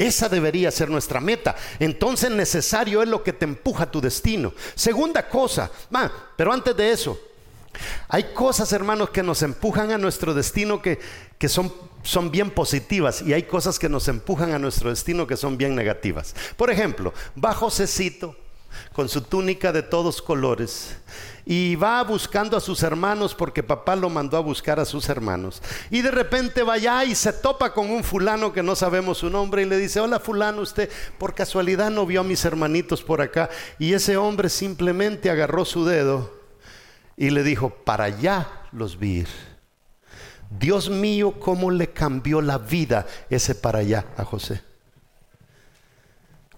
Esa 0.00 0.30
debería 0.30 0.70
ser 0.70 0.88
nuestra 0.88 1.20
meta. 1.20 1.54
Entonces 1.78 2.30
necesario 2.30 3.02
es 3.02 3.08
lo 3.08 3.22
que 3.22 3.34
te 3.34 3.44
empuja 3.44 3.84
a 3.84 3.90
tu 3.90 4.00
destino. 4.00 4.54
Segunda 4.74 5.28
cosa, 5.28 5.70
pero 6.36 6.54
antes 6.54 6.74
de 6.74 6.90
eso, 6.90 7.20
hay 8.08 8.32
cosas, 8.32 8.72
hermanos, 8.72 9.10
que 9.10 9.22
nos 9.22 9.42
empujan 9.42 9.92
a 9.92 9.98
nuestro 9.98 10.32
destino 10.32 10.80
que, 10.80 10.98
que 11.38 11.50
son 11.50 11.70
son 12.02 12.30
bien 12.30 12.50
positivas 12.50 13.20
y 13.20 13.34
hay 13.34 13.42
cosas 13.42 13.78
que 13.78 13.90
nos 13.90 14.08
empujan 14.08 14.54
a 14.54 14.58
nuestro 14.58 14.88
destino 14.88 15.26
que 15.26 15.36
son 15.36 15.58
bien 15.58 15.74
negativas. 15.74 16.34
Por 16.56 16.70
ejemplo, 16.70 17.12
va 17.42 17.52
Josecito 17.52 18.34
con 18.94 19.06
su 19.08 19.20
túnica 19.20 19.70
de 19.70 19.82
todos 19.82 20.22
colores 20.22 20.96
y 21.50 21.74
va 21.74 22.00
buscando 22.04 22.56
a 22.56 22.60
sus 22.60 22.80
hermanos 22.84 23.34
porque 23.34 23.64
papá 23.64 23.96
lo 23.96 24.08
mandó 24.08 24.36
a 24.36 24.40
buscar 24.40 24.78
a 24.78 24.84
sus 24.84 25.08
hermanos. 25.08 25.60
Y 25.90 26.00
de 26.00 26.12
repente 26.12 26.62
va 26.62 26.74
allá 26.74 27.04
y 27.04 27.16
se 27.16 27.32
topa 27.32 27.74
con 27.74 27.90
un 27.90 28.04
fulano 28.04 28.52
que 28.52 28.62
no 28.62 28.76
sabemos 28.76 29.18
su 29.18 29.28
nombre 29.30 29.62
y 29.62 29.64
le 29.64 29.76
dice, 29.76 29.98
hola 29.98 30.20
fulano, 30.20 30.62
usted 30.62 30.88
por 31.18 31.34
casualidad 31.34 31.90
no 31.90 32.06
vio 32.06 32.20
a 32.20 32.22
mis 32.22 32.44
hermanitos 32.44 33.02
por 33.02 33.20
acá. 33.20 33.50
Y 33.80 33.94
ese 33.94 34.16
hombre 34.16 34.48
simplemente 34.48 35.28
agarró 35.28 35.64
su 35.64 35.84
dedo 35.84 36.32
y 37.16 37.30
le 37.30 37.42
dijo, 37.42 37.70
para 37.70 38.04
allá 38.04 38.46
los 38.70 38.96
vi 38.96 39.24
Dios 40.56 40.88
mío, 40.88 41.40
cómo 41.40 41.72
le 41.72 41.90
cambió 41.90 42.40
la 42.40 42.58
vida 42.58 43.08
ese 43.28 43.56
para 43.56 43.80
allá 43.80 44.04
a 44.16 44.24
José. 44.24 44.62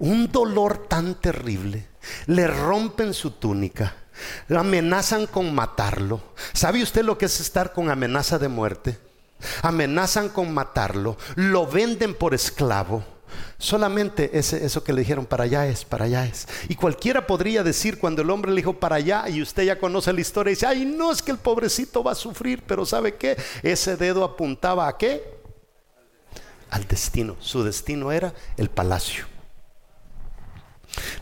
Un 0.00 0.30
dolor 0.30 0.86
tan 0.86 1.14
terrible. 1.14 1.88
Le 2.26 2.46
rompen 2.46 3.14
su 3.14 3.30
túnica. 3.30 4.01
Le 4.48 4.58
amenazan 4.58 5.26
con 5.26 5.54
matarlo. 5.54 6.20
¿Sabe 6.52 6.82
usted 6.82 7.04
lo 7.04 7.18
que 7.18 7.26
es 7.26 7.40
estar 7.40 7.72
con 7.72 7.90
amenaza 7.90 8.38
de 8.38 8.48
muerte? 8.48 8.98
Amenazan 9.62 10.28
con 10.28 10.52
matarlo. 10.52 11.16
Lo 11.34 11.66
venden 11.66 12.14
por 12.14 12.34
esclavo. 12.34 13.04
Solamente 13.58 14.36
ese, 14.38 14.64
eso 14.64 14.82
que 14.82 14.92
le 14.92 15.00
dijeron 15.00 15.24
para 15.24 15.44
allá 15.44 15.66
es, 15.66 15.84
para 15.84 16.04
allá 16.04 16.26
es. 16.26 16.46
Y 16.68 16.74
cualquiera 16.74 17.26
podría 17.26 17.62
decir 17.62 17.98
cuando 17.98 18.22
el 18.22 18.30
hombre 18.30 18.50
le 18.50 18.56
dijo 18.56 18.74
para 18.74 18.96
allá 18.96 19.28
y 19.28 19.40
usted 19.40 19.62
ya 19.64 19.78
conoce 19.78 20.12
la 20.12 20.20
historia 20.20 20.50
y 20.50 20.54
dice, 20.54 20.66
ay, 20.66 20.84
no 20.84 21.12
es 21.12 21.22
que 21.22 21.30
el 21.30 21.38
pobrecito 21.38 22.02
va 22.02 22.12
a 22.12 22.16
sufrir, 22.16 22.62
pero 22.66 22.84
¿sabe 22.84 23.14
qué? 23.14 23.36
Ese 23.62 23.96
dedo 23.96 24.24
apuntaba 24.24 24.88
a 24.88 24.98
qué? 24.98 25.22
Al 26.70 26.86
destino. 26.86 27.36
Su 27.40 27.62
destino 27.62 28.10
era 28.12 28.34
el 28.56 28.68
palacio. 28.68 29.31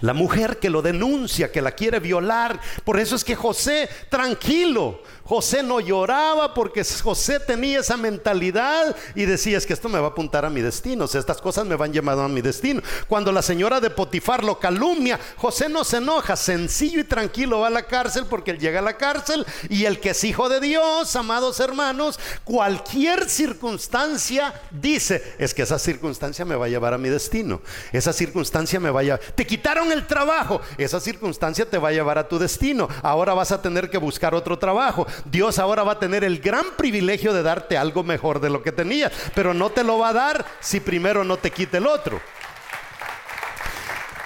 La 0.00 0.14
mujer 0.14 0.58
que 0.58 0.70
lo 0.70 0.82
denuncia, 0.82 1.52
que 1.52 1.62
la 1.62 1.72
quiere 1.72 2.00
violar. 2.00 2.60
Por 2.84 2.98
eso 2.98 3.16
es 3.16 3.24
que 3.24 3.36
José, 3.36 3.88
tranquilo, 4.08 5.00
José 5.30 5.62
no 5.62 5.78
lloraba 5.78 6.54
porque 6.54 6.82
José 6.84 7.38
tenía 7.38 7.78
esa 7.78 7.96
mentalidad 7.96 8.96
y 9.14 9.26
decía, 9.26 9.58
es 9.58 9.64
que 9.64 9.74
esto 9.74 9.88
me 9.88 10.00
va 10.00 10.08
a 10.08 10.10
apuntar 10.10 10.44
a 10.44 10.50
mi 10.50 10.60
destino, 10.60 11.04
estas 11.04 11.40
cosas 11.40 11.66
me 11.66 11.76
van 11.76 11.92
llevando 11.92 12.24
a 12.24 12.28
mi 12.28 12.40
destino. 12.40 12.82
Cuando 13.06 13.30
la 13.30 13.40
señora 13.40 13.80
de 13.80 13.90
Potifar 13.90 14.42
lo 14.42 14.58
calumnia, 14.58 15.20
José 15.36 15.68
no 15.68 15.84
se 15.84 15.98
enoja, 15.98 16.34
sencillo 16.34 16.98
y 16.98 17.04
tranquilo 17.04 17.60
va 17.60 17.68
a 17.68 17.70
la 17.70 17.86
cárcel 17.86 18.26
porque 18.28 18.50
él 18.50 18.58
llega 18.58 18.80
a 18.80 18.82
la 18.82 18.96
cárcel 18.96 19.46
y 19.68 19.84
el 19.84 20.00
que 20.00 20.10
es 20.10 20.24
hijo 20.24 20.48
de 20.48 20.58
Dios, 20.58 21.14
amados 21.14 21.60
hermanos, 21.60 22.18
cualquier 22.42 23.30
circunstancia 23.30 24.52
dice, 24.72 25.36
es 25.38 25.54
que 25.54 25.62
esa 25.62 25.78
circunstancia 25.78 26.44
me 26.44 26.56
va 26.56 26.66
a 26.66 26.68
llevar 26.68 26.92
a 26.92 26.98
mi 26.98 27.08
destino, 27.08 27.62
esa 27.92 28.12
circunstancia 28.12 28.80
me 28.80 28.90
va 28.90 28.98
a 28.98 29.02
llevar, 29.04 29.20
te 29.36 29.46
el 29.78 30.06
trabajo, 30.06 30.60
esa 30.76 31.00
circunstancia 31.00 31.68
te 31.68 31.78
va 31.78 31.88
a 31.88 31.92
llevar 31.92 32.18
a 32.18 32.28
tu 32.28 32.38
destino, 32.38 32.88
ahora 33.02 33.34
vas 33.34 33.52
a 33.52 33.62
tener 33.62 33.88
que 33.90 33.98
buscar 33.98 34.34
otro 34.34 34.58
trabajo, 34.58 35.06
Dios 35.24 35.58
ahora 35.58 35.82
va 35.82 35.92
a 35.92 35.98
tener 35.98 36.24
el 36.24 36.40
gran 36.40 36.64
privilegio 36.76 37.32
de 37.32 37.42
darte 37.42 37.78
algo 37.78 38.02
mejor 38.02 38.40
de 38.40 38.50
lo 38.50 38.62
que 38.62 38.72
tenías, 38.72 39.12
pero 39.34 39.54
no 39.54 39.70
te 39.70 39.84
lo 39.84 39.98
va 39.98 40.10
a 40.10 40.14
dar 40.14 40.44
si 40.60 40.80
primero 40.80 41.24
no 41.24 41.36
te 41.36 41.50
quita 41.50 41.78
el 41.78 41.86
otro. 41.86 42.20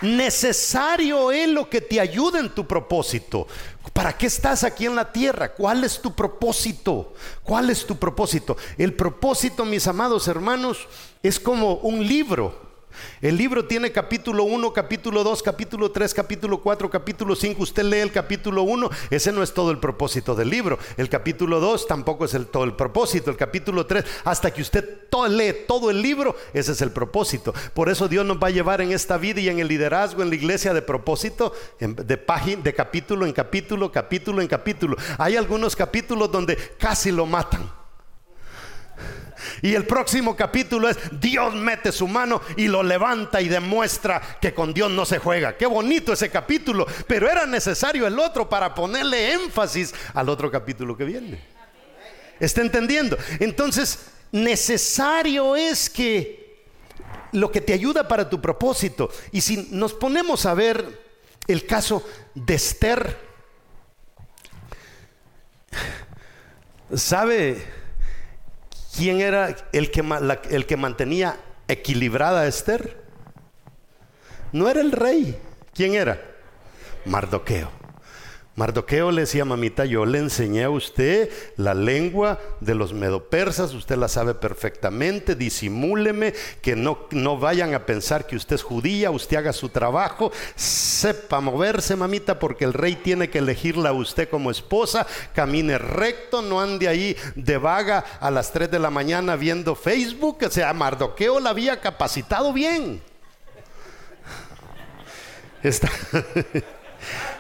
Necesario 0.03 1.33
es 1.33 1.49
lo 1.49 1.71
que 1.71 1.81
te 1.81 1.99
ayude 1.99 2.39
en 2.39 2.51
tu 2.51 2.67
propósito. 2.67 3.47
¿Para 3.93 4.17
qué 4.17 4.27
estás 4.27 4.65
aquí 4.65 4.87
en 4.87 4.97
la 4.97 5.11
tierra? 5.11 5.53
¿Cuál 5.53 5.85
es 5.85 6.01
tu 6.01 6.15
propósito? 6.15 7.15
¿Cuál 7.43 7.71
es 7.71 7.87
tu 7.87 7.97
propósito? 7.97 8.57
El 8.77 8.93
propósito, 8.95 9.65
mis 9.65 9.87
amados 9.87 10.29
hermanos, 10.29 10.87
es 11.23 11.41
como 11.41 11.77
un 11.77 12.07
libro. 12.07 12.64
El 13.21 13.37
libro 13.37 13.67
tiene 13.67 13.93
capítulo 13.93 14.45
1, 14.45 14.73
capítulo 14.73 15.25
2, 15.25 15.43
capítulo 15.43 15.91
3, 15.91 16.15
capítulo 16.15 16.61
4, 16.61 16.91
capítulo 16.91 17.35
5. 17.35 17.63
Usted 17.63 17.85
lee 17.85 17.99
el 17.99 18.13
capítulo 18.13 18.63
1, 18.63 18.91
ese 19.11 19.33
no 19.33 19.43
es 19.43 19.55
todo 19.55 19.71
el 19.71 19.79
propósito 19.79 20.35
del 20.35 20.51
libro. 20.51 20.79
El 20.97 21.09
capítulo 21.09 21.61
2 21.61 21.87
tampoco 21.87 22.25
es 22.25 22.35
el, 22.35 22.47
todo 22.47 22.65
el 22.65 22.75
propósito. 22.75 23.31
El 23.31 23.37
capítulo 23.37 23.87
3, 23.87 24.05
hasta 24.25 24.53
que 24.53 24.63
usted 24.63 25.05
lee 25.29 25.55
todo 25.67 25.91
el 25.91 26.03
libro, 26.03 26.37
ese 26.53 26.73
es 26.73 26.83
el 26.83 26.91
propósito. 26.91 27.55
Por 27.73 27.89
eso 27.89 28.09
Dios 28.09 28.27
nos 28.27 28.39
va 28.39 28.49
a 28.49 28.51
llevar 28.51 28.81
en 28.81 28.93
esta 28.93 29.17
vida 29.17 29.41
y 29.41 29.49
en 29.49 29.61
el 29.61 29.69
liderazgo, 29.69 30.23
en 30.23 30.31
la 30.31 30.35
iglesia 30.35 30.75
de 30.75 30.83
propósito, 30.83 31.53
de, 31.79 32.17
página, 32.17 32.63
de 32.63 32.75
capítulo 32.75 33.27
en 33.27 33.33
capítulo, 33.33 33.93
capítulo 33.93 34.43
en 34.43 34.49
capítulo. 34.49 34.97
Hay 35.19 35.37
algunos 35.37 35.77
capítulos 35.77 36.31
donde 36.31 36.57
casi 36.79 37.13
lo 37.13 37.27
matan. 37.27 37.84
Y 39.63 39.75
el 39.75 39.87
próximo 39.87 40.37
capítulo 40.37 40.89
es 40.89 40.97
Dios 41.13 41.55
mete 41.55 41.93
su 41.93 42.09
mano 42.09 42.41
y 42.57 42.69
lo 42.69 42.83
levanta 42.83 43.41
y 43.41 43.49
demuestra 43.49 44.39
que 44.41 44.55
con 44.55 44.73
Dios 44.73 44.91
no 44.91 45.05
se 45.05 45.19
juega. 45.19 45.57
Qué 45.57 45.67
bonito 45.67 46.13
ese 46.13 46.31
capítulo, 46.31 46.87
pero 47.07 47.31
era 47.31 47.47
necesario 47.47 48.07
el 48.07 48.19
otro 48.19 48.49
para 48.49 48.75
ponerle 48.75 49.33
énfasis 49.33 49.95
al 50.15 50.29
otro 50.29 50.51
capítulo 50.51 50.97
que 50.97 51.05
viene. 51.05 51.41
¿Está 52.41 52.63
entendiendo? 52.63 53.17
Entonces, 53.39 54.07
necesario 54.33 55.57
es 55.57 55.89
que 55.89 56.65
lo 57.33 57.51
que 57.51 57.61
te 57.61 57.73
ayuda 57.73 58.07
para 58.07 58.29
tu 58.29 58.41
propósito, 58.41 59.11
y 59.33 59.41
si 59.41 59.69
nos 59.71 59.93
ponemos 59.93 60.47
a 60.47 60.55
ver 60.55 61.03
el 61.47 61.67
caso 61.67 62.07
de 62.35 62.55
Esther, 62.55 63.19
¿sabe? 66.95 67.84
Quién 68.97 69.21
era 69.21 69.55
el 69.73 69.91
que, 69.91 70.05
el 70.51 70.67
que 70.67 70.77
mantenía 70.77 71.37
equilibrada 71.69 72.43
a 72.43 72.47
Esther? 72.47 73.03
No 74.53 74.69
era 74.69 74.81
el 74.81 74.93
rey. 74.93 75.37
¿Quién 75.75 75.95
era? 75.95 76.21
Mardoqueo. 77.05 77.71
Mardoqueo 78.57 79.11
le 79.11 79.23
decía, 79.23 79.45
mamita, 79.45 79.85
yo 79.85 80.07
le 80.07 80.19
enseñé 80.19 80.63
a 80.63 80.71
usted 80.71 81.29
la 81.57 81.75
lengua 81.75 82.39
de 82.61 82.77
los 82.77 82.93
medopersas, 82.93 83.75
usted 83.75 83.97
la 83.97 84.07
sabe 84.07 84.35
perfectamente, 84.35 85.35
disimúleme, 85.35 86.35
que 86.63 86.77
no, 86.77 87.09
no 87.11 87.37
vayan 87.37 87.75
a 87.75 87.85
pensar 87.85 88.29
que 88.29 88.37
usted 88.37 88.55
es 88.55 88.63
judía, 88.63 89.11
usted 89.11 89.39
haga 89.39 89.53
su 89.53 89.71
trabajo, 89.71 90.31
sepa 90.55 91.41
moverse, 91.41 91.97
mamita, 91.97 92.39
porque 92.39 92.65
el 92.65 92.75
rey 92.75 92.95
tiene 92.95 93.29
que 93.29 93.39
elegirla 93.39 93.89
a 93.89 93.93
usted 93.93 94.29
como 94.29 94.53
esposa, 94.53 95.05
camine 95.35 95.77
recto, 95.77 96.41
no 96.41 96.61
ande 96.61 96.87
ahí 96.87 97.17
de 97.35 97.59
vaga 97.59 98.05
a 98.21 98.31
las 98.31 98.53
3 98.53 98.71
de 98.71 98.79
la 98.79 98.91
mañana 98.91 99.35
viendo 99.35 99.75
Facebook, 99.75 100.39
o 100.47 100.51
sea, 100.51 100.73
Mardoqueo 100.73 101.41
la 101.41 101.51
había 101.51 101.81
capacitado 101.81 102.53
bien. 102.53 103.03
Está... 105.65 105.91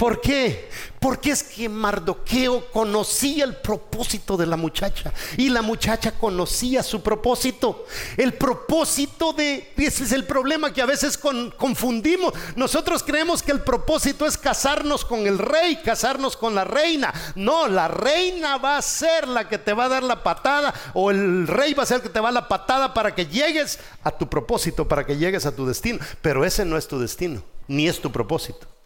¿Por 0.00 0.22
qué? 0.22 0.70
Porque 0.98 1.30
es 1.30 1.42
que 1.42 1.68
Mardoqueo 1.68 2.70
conocía 2.70 3.44
el 3.44 3.56
propósito 3.56 4.38
de 4.38 4.46
la 4.46 4.56
muchacha 4.56 5.12
y 5.36 5.50
la 5.50 5.60
muchacha 5.60 6.12
conocía 6.12 6.82
su 6.82 7.02
propósito. 7.02 7.84
El 8.16 8.32
propósito 8.32 9.34
de, 9.34 9.74
ese 9.76 10.04
es 10.04 10.12
el 10.12 10.24
problema 10.24 10.72
que 10.72 10.80
a 10.80 10.86
veces 10.86 11.18
confundimos. 11.18 12.32
Nosotros 12.56 13.02
creemos 13.02 13.42
que 13.42 13.52
el 13.52 13.60
propósito 13.60 14.24
es 14.24 14.38
casarnos 14.38 15.04
con 15.04 15.26
el 15.26 15.36
rey, 15.36 15.76
casarnos 15.84 16.34
con 16.34 16.54
la 16.54 16.64
reina. 16.64 17.12
No, 17.34 17.68
la 17.68 17.86
reina 17.86 18.56
va 18.56 18.78
a 18.78 18.82
ser 18.82 19.28
la 19.28 19.50
que 19.50 19.58
te 19.58 19.74
va 19.74 19.84
a 19.84 19.90
dar 19.90 20.02
la 20.02 20.22
patada 20.22 20.72
o 20.94 21.10
el 21.10 21.46
rey 21.46 21.74
va 21.74 21.82
a 21.82 21.86
ser 21.86 21.98
el 21.98 22.02
que 22.02 22.08
te 22.08 22.20
va 22.20 22.30
a 22.30 22.32
dar 22.32 22.44
la 22.44 22.48
patada 22.48 22.94
para 22.94 23.14
que 23.14 23.26
llegues 23.26 23.78
a 24.02 24.10
tu 24.12 24.30
propósito, 24.30 24.88
para 24.88 25.04
que 25.04 25.18
llegues 25.18 25.44
a 25.44 25.54
tu 25.54 25.66
destino. 25.66 25.98
Pero 26.22 26.46
ese 26.46 26.64
no 26.64 26.78
es 26.78 26.88
tu 26.88 26.98
destino, 26.98 27.42
ni 27.68 27.86
es 27.86 28.00
tu 28.00 28.10
propósito. 28.10 28.79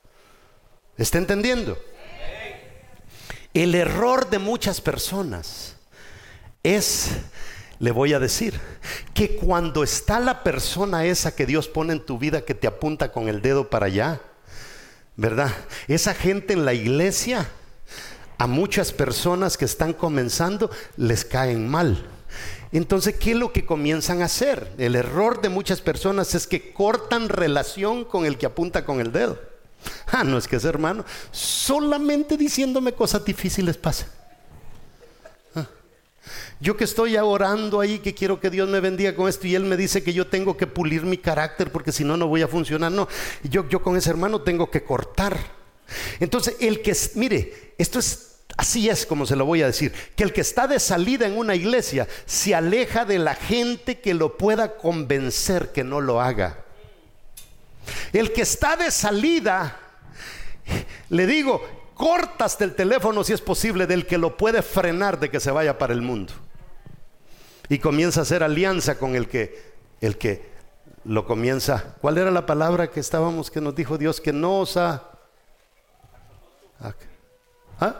¿Está 0.96 1.18
entendiendo? 1.18 1.76
El 3.52 3.74
error 3.74 4.30
de 4.30 4.38
muchas 4.38 4.80
personas 4.80 5.76
es, 6.62 7.10
le 7.78 7.90
voy 7.90 8.12
a 8.12 8.20
decir, 8.20 8.60
que 9.12 9.36
cuando 9.36 9.82
está 9.82 10.20
la 10.20 10.42
persona 10.42 11.04
esa 11.04 11.34
que 11.34 11.46
Dios 11.46 11.68
pone 11.68 11.92
en 11.92 12.04
tu 12.04 12.18
vida 12.18 12.44
que 12.44 12.54
te 12.54 12.66
apunta 12.66 13.12
con 13.12 13.28
el 13.28 13.42
dedo 13.42 13.70
para 13.70 13.86
allá, 13.86 14.20
¿verdad? 15.16 15.52
Esa 15.88 16.14
gente 16.14 16.52
en 16.52 16.64
la 16.64 16.74
iglesia, 16.74 17.48
a 18.38 18.46
muchas 18.46 18.92
personas 18.92 19.56
que 19.56 19.64
están 19.64 19.92
comenzando, 19.92 20.70
les 20.96 21.24
caen 21.24 21.68
mal. 21.68 22.06
Entonces, 22.72 23.14
¿qué 23.14 23.32
es 23.32 23.36
lo 23.36 23.52
que 23.52 23.64
comienzan 23.64 24.22
a 24.22 24.24
hacer? 24.24 24.72
El 24.78 24.96
error 24.96 25.40
de 25.40 25.48
muchas 25.48 25.80
personas 25.80 26.34
es 26.34 26.48
que 26.48 26.72
cortan 26.72 27.28
relación 27.28 28.04
con 28.04 28.26
el 28.26 28.36
que 28.36 28.46
apunta 28.46 28.84
con 28.84 29.00
el 29.00 29.12
dedo. 29.12 29.53
Ah, 30.12 30.24
no 30.24 30.38
es 30.38 30.46
que 30.46 30.56
es 30.56 30.64
hermano. 30.64 31.04
Solamente 31.32 32.36
diciéndome 32.36 32.92
cosas 32.92 33.24
difíciles 33.24 33.76
pasa. 33.76 34.06
Ah. 35.54 35.66
Yo 36.60 36.76
que 36.76 36.84
estoy 36.84 37.16
orando 37.16 37.80
ahí, 37.80 37.98
que 37.98 38.14
quiero 38.14 38.38
que 38.38 38.50
Dios 38.50 38.68
me 38.68 38.80
bendiga 38.80 39.14
con 39.16 39.28
esto, 39.28 39.46
y 39.46 39.54
Él 39.54 39.64
me 39.64 39.76
dice 39.76 40.04
que 40.04 40.12
yo 40.12 40.26
tengo 40.26 40.56
que 40.56 40.66
pulir 40.66 41.02
mi 41.02 41.18
carácter 41.18 41.72
porque 41.72 41.92
si 41.92 42.04
no, 42.04 42.16
no 42.16 42.28
voy 42.28 42.42
a 42.42 42.48
funcionar. 42.48 42.92
No, 42.92 43.08
yo, 43.42 43.68
yo 43.68 43.82
con 43.82 43.96
ese 43.96 44.10
hermano 44.10 44.42
tengo 44.42 44.70
que 44.70 44.84
cortar. 44.84 45.38
Entonces, 46.20 46.56
el 46.60 46.80
que, 46.80 46.96
mire, 47.14 47.74
esto 47.76 47.98
es 47.98 48.34
Así 48.56 48.88
es 48.88 49.04
como 49.04 49.26
se 49.26 49.34
lo 49.34 49.46
voy 49.46 49.62
a 49.62 49.66
decir, 49.66 49.92
que 50.14 50.22
el 50.22 50.32
que 50.32 50.40
está 50.40 50.68
de 50.68 50.78
salida 50.78 51.26
en 51.26 51.36
una 51.36 51.56
iglesia 51.56 52.06
se 52.24 52.54
aleja 52.54 53.04
de 53.04 53.18
la 53.18 53.34
gente 53.34 53.98
que 53.98 54.14
lo 54.14 54.38
pueda 54.38 54.76
convencer 54.76 55.72
que 55.72 55.82
no 55.82 56.00
lo 56.00 56.20
haga. 56.20 56.63
El 58.12 58.32
que 58.32 58.42
está 58.42 58.76
de 58.76 58.90
salida, 58.90 59.78
le 61.10 61.26
digo, 61.26 61.62
cortas 61.94 62.58
del 62.58 62.74
teléfono 62.74 63.24
si 63.24 63.32
es 63.32 63.40
posible 63.40 63.86
del 63.86 64.06
que 64.06 64.18
lo 64.18 64.36
puede 64.36 64.62
frenar 64.62 65.18
de 65.18 65.30
que 65.30 65.40
se 65.40 65.50
vaya 65.50 65.78
para 65.78 65.92
el 65.92 66.02
mundo. 66.02 66.32
Y 67.68 67.78
comienza 67.78 68.20
a 68.20 68.22
hacer 68.24 68.42
alianza 68.42 68.98
con 68.98 69.14
el 69.14 69.28
que 69.28 69.74
el 70.00 70.18
que 70.18 70.52
lo 71.04 71.26
comienza. 71.26 71.94
¿Cuál 72.00 72.18
era 72.18 72.30
la 72.30 72.46
palabra 72.46 72.90
que 72.90 73.00
estábamos 73.00 73.50
que 73.50 73.60
nos 73.60 73.74
dijo 73.74 73.96
Dios 73.96 74.20
que 74.20 74.32
no 74.32 74.60
os 74.60 74.76
ha 74.76 75.10
¿Ah? 77.80 77.94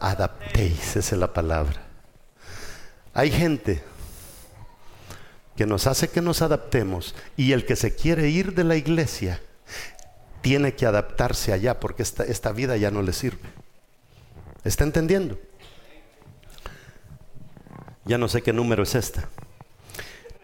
Adaptéis, 0.00 0.96
esa 0.96 1.14
es 1.14 1.20
la 1.20 1.32
palabra. 1.32 1.82
Hay 3.12 3.30
gente 3.30 3.82
que 5.60 5.66
nos 5.66 5.86
hace 5.86 6.08
que 6.08 6.22
nos 6.22 6.40
adaptemos 6.40 7.14
y 7.36 7.52
el 7.52 7.66
que 7.66 7.76
se 7.76 7.94
quiere 7.94 8.30
ir 8.30 8.54
de 8.54 8.64
la 8.64 8.76
iglesia 8.76 9.42
tiene 10.40 10.74
que 10.74 10.86
adaptarse 10.86 11.52
allá 11.52 11.78
porque 11.78 12.02
esta, 12.02 12.24
esta 12.24 12.50
vida 12.52 12.78
ya 12.78 12.90
no 12.90 13.02
le 13.02 13.12
sirve. 13.12 13.46
¿Está 14.64 14.84
entendiendo? 14.84 15.38
Ya 18.06 18.16
no 18.16 18.26
sé 18.26 18.40
qué 18.40 18.54
número 18.54 18.84
es 18.84 18.94
esta. 18.94 19.28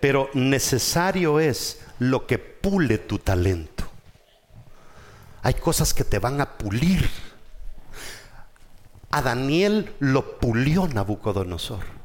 Pero 0.01 0.29
necesario 0.35 1.41
es 1.41 1.81
lo 1.99 2.27
que 2.27 2.37
pule 2.37 2.99
tu 2.99 3.19
talento. 3.19 3.85
Hay 5.41 5.55
cosas 5.55 5.95
que 5.95 6.05
te 6.05 6.19
van 6.19 6.43
a 6.43 6.59
pulir. 6.59 7.09
A 9.11 9.23
Daniel 9.23 9.95
lo 9.99 10.39
pulió 10.39 10.87
Nabucodonosor. 10.87 11.95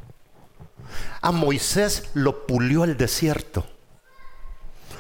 A 1.22 1.32
Moisés 1.32 2.10
lo 2.14 2.46
pulió 2.48 2.84
el 2.84 2.98
desierto. 2.98 3.66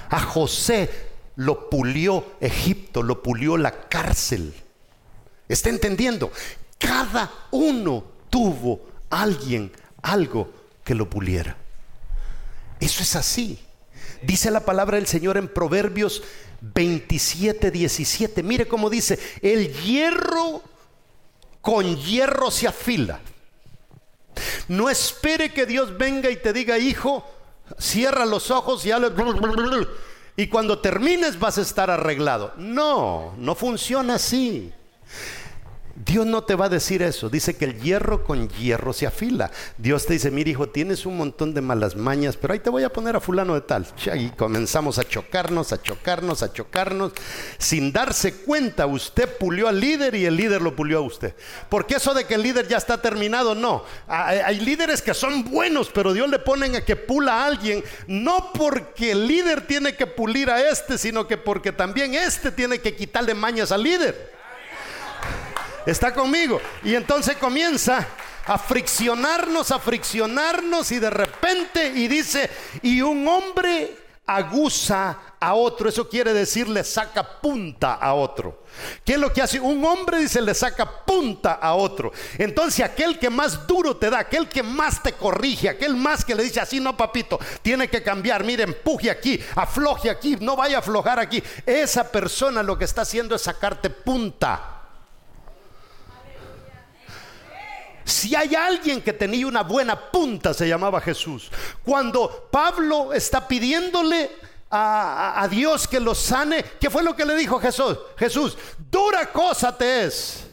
A 0.10 0.20
José 0.20 0.90
lo 1.36 1.70
pulió 1.70 2.34
Egipto, 2.42 3.04
lo 3.04 3.24
pulió 3.24 3.58
la 3.58 3.88
cárcel. 3.88 4.54
¿Está 5.48 5.70
entendiendo? 5.70 6.32
Cada 6.78 7.32
uno 7.52 8.04
tuvo 8.30 8.82
alguien, 9.10 9.72
algo 10.02 10.52
que 10.84 10.96
lo 10.96 11.10
puliera. 11.10 11.58
Eso 12.80 13.04
es 13.04 13.16
así. 13.16 13.60
Dice 14.22 14.52
la 14.52 14.66
palabra 14.66 14.98
del 14.98 15.08
Señor 15.08 15.38
en 15.38 15.48
Proverbios 15.48 16.24
27, 16.62 17.72
17. 17.72 18.44
Mire 18.44 18.68
cómo 18.68 18.90
dice, 18.90 19.20
el 19.42 19.74
hierro 19.82 20.62
con 21.62 21.96
hierro 21.98 22.52
se 22.52 22.68
afila. 22.68 23.20
No 24.72 24.90
espere 24.90 25.54
que 25.54 25.66
Dios 25.66 25.98
venga 25.98 26.30
y 26.30 26.38
te 26.38 26.54
diga, 26.54 26.78
hijo, 26.78 27.26
cierra 27.78 28.26
los 28.26 28.52
ojos 28.52 28.86
y, 28.86 28.92
y 30.38 30.48
cuando 30.48 30.80
termines 30.80 31.38
vas 31.38 31.58
a 31.58 31.62
estar 31.62 31.92
arreglado. 31.92 32.54
No, 32.56 33.34
no 33.38 33.54
funciona 33.54 34.16
así. 34.16 34.72
Dios 36.06 36.26
no 36.26 36.44
te 36.44 36.56
va 36.56 36.66
a 36.66 36.70
decir 36.70 37.02
eso. 37.02 37.30
Dice 37.30 37.56
que 37.56 37.66
el 37.66 37.80
hierro 37.80 38.24
con 38.24 38.50
hierro 38.50 38.94
se 38.94 39.06
afila. 39.06 39.52
Dios 39.78 40.06
te 40.06 40.14
dice, 40.14 40.32
mira 40.32 40.50
hijo, 40.50 40.70
tienes 40.70 41.06
un 41.06 41.18
montón 41.18 41.54
de 41.54 41.62
malas 41.62 41.96
mañas, 41.96 42.38
pero 42.38 42.54
ahí 42.54 42.60
te 42.60 42.70
voy 42.70 42.84
a 42.84 42.92
poner 42.92 43.16
a 43.16 43.20
fulano 43.20 43.54
de 43.54 43.62
tal. 43.62 43.86
Y 44.16 44.30
comenzamos 44.30 44.98
a 44.98 45.04
chocarnos, 45.04 45.74
a 45.74 45.82
chocarnos, 45.82 46.44
a 46.44 46.52
chocarnos. 46.54 47.12
Sin 47.58 47.92
darse 47.92 48.34
cuenta, 48.36 48.86
usted 48.86 49.38
pulió 49.38 49.68
al 49.68 49.80
líder 49.80 50.16
y 50.16 50.26
el 50.26 50.36
líder 50.36 50.62
lo 50.62 50.76
pulió 50.76 51.00
a 51.00 51.02
usted. 51.02 51.36
Porque 51.70 51.96
eso 51.96 52.14
de 52.14 52.26
que 52.26 52.36
el 52.36 52.44
líder 52.44 52.68
ya 52.68 52.78
está 52.78 53.02
terminado, 53.02 53.54
no. 53.54 53.84
Hay 54.08 54.60
líderes 54.60 55.02
que 55.02 55.14
son 55.14 55.44
buenos, 55.44 55.90
pero 55.94 56.14
Dios 56.14 56.30
le 56.30 56.40
pone 56.40 56.78
a 56.78 56.86
que 56.86 56.96
pula 56.96 57.44
a 57.44 57.46
alguien, 57.48 57.84
no 58.08 58.52
porque 58.54 59.12
el 59.12 59.28
líder 59.28 59.68
tiene 59.68 59.96
que 59.96 60.08
pulir 60.08 60.50
a 60.50 60.70
este, 60.70 60.98
sino 60.98 61.28
que 61.28 61.38
porque 61.38 61.72
también 61.72 62.14
este 62.14 62.52
tiene 62.52 62.80
que 62.80 62.96
quitarle 62.96 63.34
mañas 63.34 63.72
al 63.72 63.84
líder. 63.84 64.41
Está 65.86 66.14
conmigo. 66.14 66.62
Y 66.84 66.96
entonces 66.96 67.38
comienza 67.38 68.08
a 68.46 68.58
friccionarnos, 68.58 69.72
a 69.72 69.80
friccionarnos 69.80 70.92
y 70.92 71.00
de 71.00 71.10
repente 71.10 71.88
y 71.88 72.08
dice, 72.08 72.50
y 72.82 73.02
un 73.02 73.28
hombre 73.28 73.98
aguza 74.26 75.18
a 75.40 75.56
otro, 75.56 75.90
eso 75.90 76.08
quiere 76.08 76.34
decir 76.34 76.70
le 76.70 76.84
saca 76.84 77.42
punta 77.42 77.96
a 77.96 78.14
otro. 78.14 78.64
¿Qué 79.04 79.14
es 79.14 79.20
lo 79.20 79.34
que 79.34 79.42
hace? 79.42 79.60
Un 79.60 79.84
hombre 79.84 80.20
dice 80.20 80.42
le 80.42 80.54
saca 80.54 81.06
punta 81.06 81.54
a 81.54 81.74
otro. 81.74 82.12
Entonces 82.38 82.86
aquel 82.86 83.18
que 83.20 83.30
más 83.30 83.68
duro 83.68 83.98
te 83.98 84.10
da, 84.10 84.20
aquel 84.20 84.48
que 84.48 84.64
más 84.64 85.02
te 85.02 85.14
corrige, 85.14 85.70
aquel 85.70 85.96
más 85.96 86.24
que 86.24 86.36
le 86.36 86.44
dice 86.44 86.60
así, 86.60 86.80
no 86.80 86.96
papito, 86.96 87.40
tiene 87.62 87.90
que 87.90 88.04
cambiar, 88.04 88.44
mire, 88.44 88.64
empuje 88.64 89.10
aquí, 89.10 89.40
afloje 89.56 90.10
aquí, 90.10 90.38
no 90.40 90.56
vaya 90.56 90.78
a 90.78 90.80
aflojar 90.80 91.20
aquí. 91.20 91.44
Esa 91.66 92.10
persona 92.10 92.64
lo 92.64 92.78
que 92.78 92.86
está 92.86 93.02
haciendo 93.02 93.36
es 93.36 93.42
sacarte 93.42 93.90
punta. 93.90 94.81
Si 98.22 98.36
hay 98.36 98.54
alguien 98.54 99.02
que 99.02 99.14
tenía 99.14 99.48
una 99.48 99.64
buena 99.64 100.00
punta, 100.12 100.54
se 100.54 100.68
llamaba 100.68 101.02
Jesús. 101.02 101.52
Cuando 101.84 102.50
Pablo 102.52 103.14
está 103.14 103.48
pidiéndole 103.48 104.30
a, 104.70 105.48
Dios 105.50 105.88
que 105.88 106.00
lo 106.00 106.14
sane, 106.14 106.64
¿qué 106.80 106.92
fue 106.92 107.02
lo 107.02 107.16
que 107.16 107.26
le 107.26 107.36
dijo 107.36 107.60
Jesús? 107.60 107.98
Jesús, 108.16 108.60
dura 108.92 109.32
cosa 109.32 109.76
te 109.76 110.04
es 110.04 110.46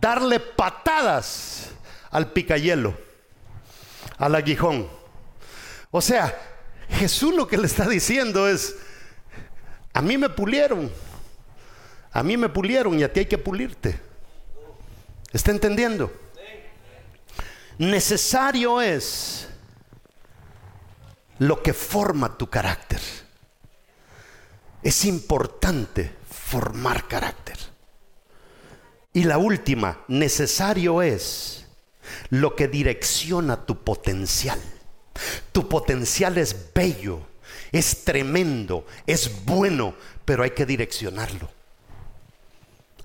darle 0.00 0.38
patadas 0.38 1.70
al 2.12 2.30
picayelo, 2.30 2.96
al 4.16 4.36
aguijón. 4.36 4.88
O 5.90 6.00
sea, 6.00 6.32
Jesús 6.90 7.34
lo 7.34 7.48
que 7.48 7.58
le 7.58 7.66
está 7.66 7.88
diciendo 7.88 8.46
es, 8.46 8.76
a 9.92 10.00
mí 10.00 10.16
me 10.16 10.28
pulieron, 10.28 10.92
a 12.12 12.22
mí 12.22 12.36
me 12.36 12.48
pulieron 12.48 13.00
y 13.00 13.02
a 13.02 13.12
ti 13.12 13.18
hay 13.18 13.26
que 13.26 13.36
pulirte. 13.36 13.98
¿Está 15.32 15.50
entendiendo? 15.50 16.12
Necesario 17.78 18.80
es 18.80 19.48
lo 21.38 21.62
que 21.62 21.72
forma 21.72 22.36
tu 22.36 22.50
carácter. 22.50 23.00
Es 24.82 25.04
importante 25.04 26.12
formar 26.28 27.06
carácter. 27.06 27.56
Y 29.12 29.24
la 29.24 29.38
última, 29.38 30.00
necesario 30.08 31.02
es 31.02 31.66
lo 32.30 32.56
que 32.56 32.68
direcciona 32.68 33.64
tu 33.64 33.82
potencial. 33.82 34.60
Tu 35.52 35.68
potencial 35.68 36.38
es 36.38 36.72
bello, 36.74 37.20
es 37.72 38.04
tremendo, 38.04 38.86
es 39.06 39.44
bueno, 39.44 39.94
pero 40.24 40.42
hay 40.42 40.50
que 40.50 40.66
direccionarlo. 40.66 41.48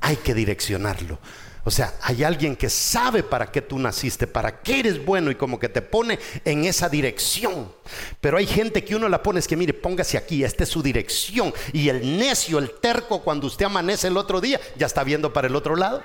Hay 0.01 0.17
que 0.17 0.33
direccionarlo. 0.33 1.19
O 1.65 1.71
sea, 1.71 1.93
hay 2.01 2.23
alguien 2.25 2.57
que 2.57 2.69
sabe 2.69 3.23
para 3.23 3.49
qué 3.49 3.61
tú 3.61 3.79
naciste, 3.79 4.27
para 4.27 4.61
qué 4.61 4.79
eres 4.79 5.03
bueno 5.03 5.31
y 5.31 5.35
como 5.35 5.57
que 5.57 5.69
te 5.69 5.81
pone 5.81 6.19
en 6.43 6.65
esa 6.65 6.89
dirección. 6.89 7.71
Pero 8.19 8.37
hay 8.37 8.45
gente 8.45 8.83
que 8.83 8.95
uno 8.95 9.07
la 9.07 9.23
pone 9.23 9.39
es 9.39 9.47
que 9.47 9.55
mire, 9.55 9.73
póngase 9.73 10.17
aquí, 10.17 10.43
esta 10.43 10.63
es 10.63 10.69
su 10.69 10.83
dirección. 10.83 11.53
Y 11.71 11.87
el 11.87 12.17
necio, 12.17 12.59
el 12.59 12.71
terco, 12.81 13.21
cuando 13.23 13.47
usted 13.47 13.65
amanece 13.65 14.07
el 14.07 14.17
otro 14.17 14.41
día, 14.41 14.59
ya 14.75 14.87
está 14.87 15.05
viendo 15.05 15.31
para 15.31 15.47
el 15.47 15.55
otro 15.55 15.77
lado. 15.77 16.03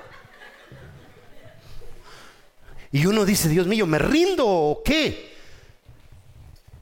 Y 2.93 3.07
uno 3.07 3.25
dice, 3.25 3.49
Dios 3.49 3.67
mío, 3.67 3.85
¿me 3.85 3.99
rindo 3.99 4.47
o 4.47 4.83
qué? 4.85 5.37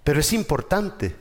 Pero 0.04 0.20
es 0.20 0.32
importante 0.34 1.16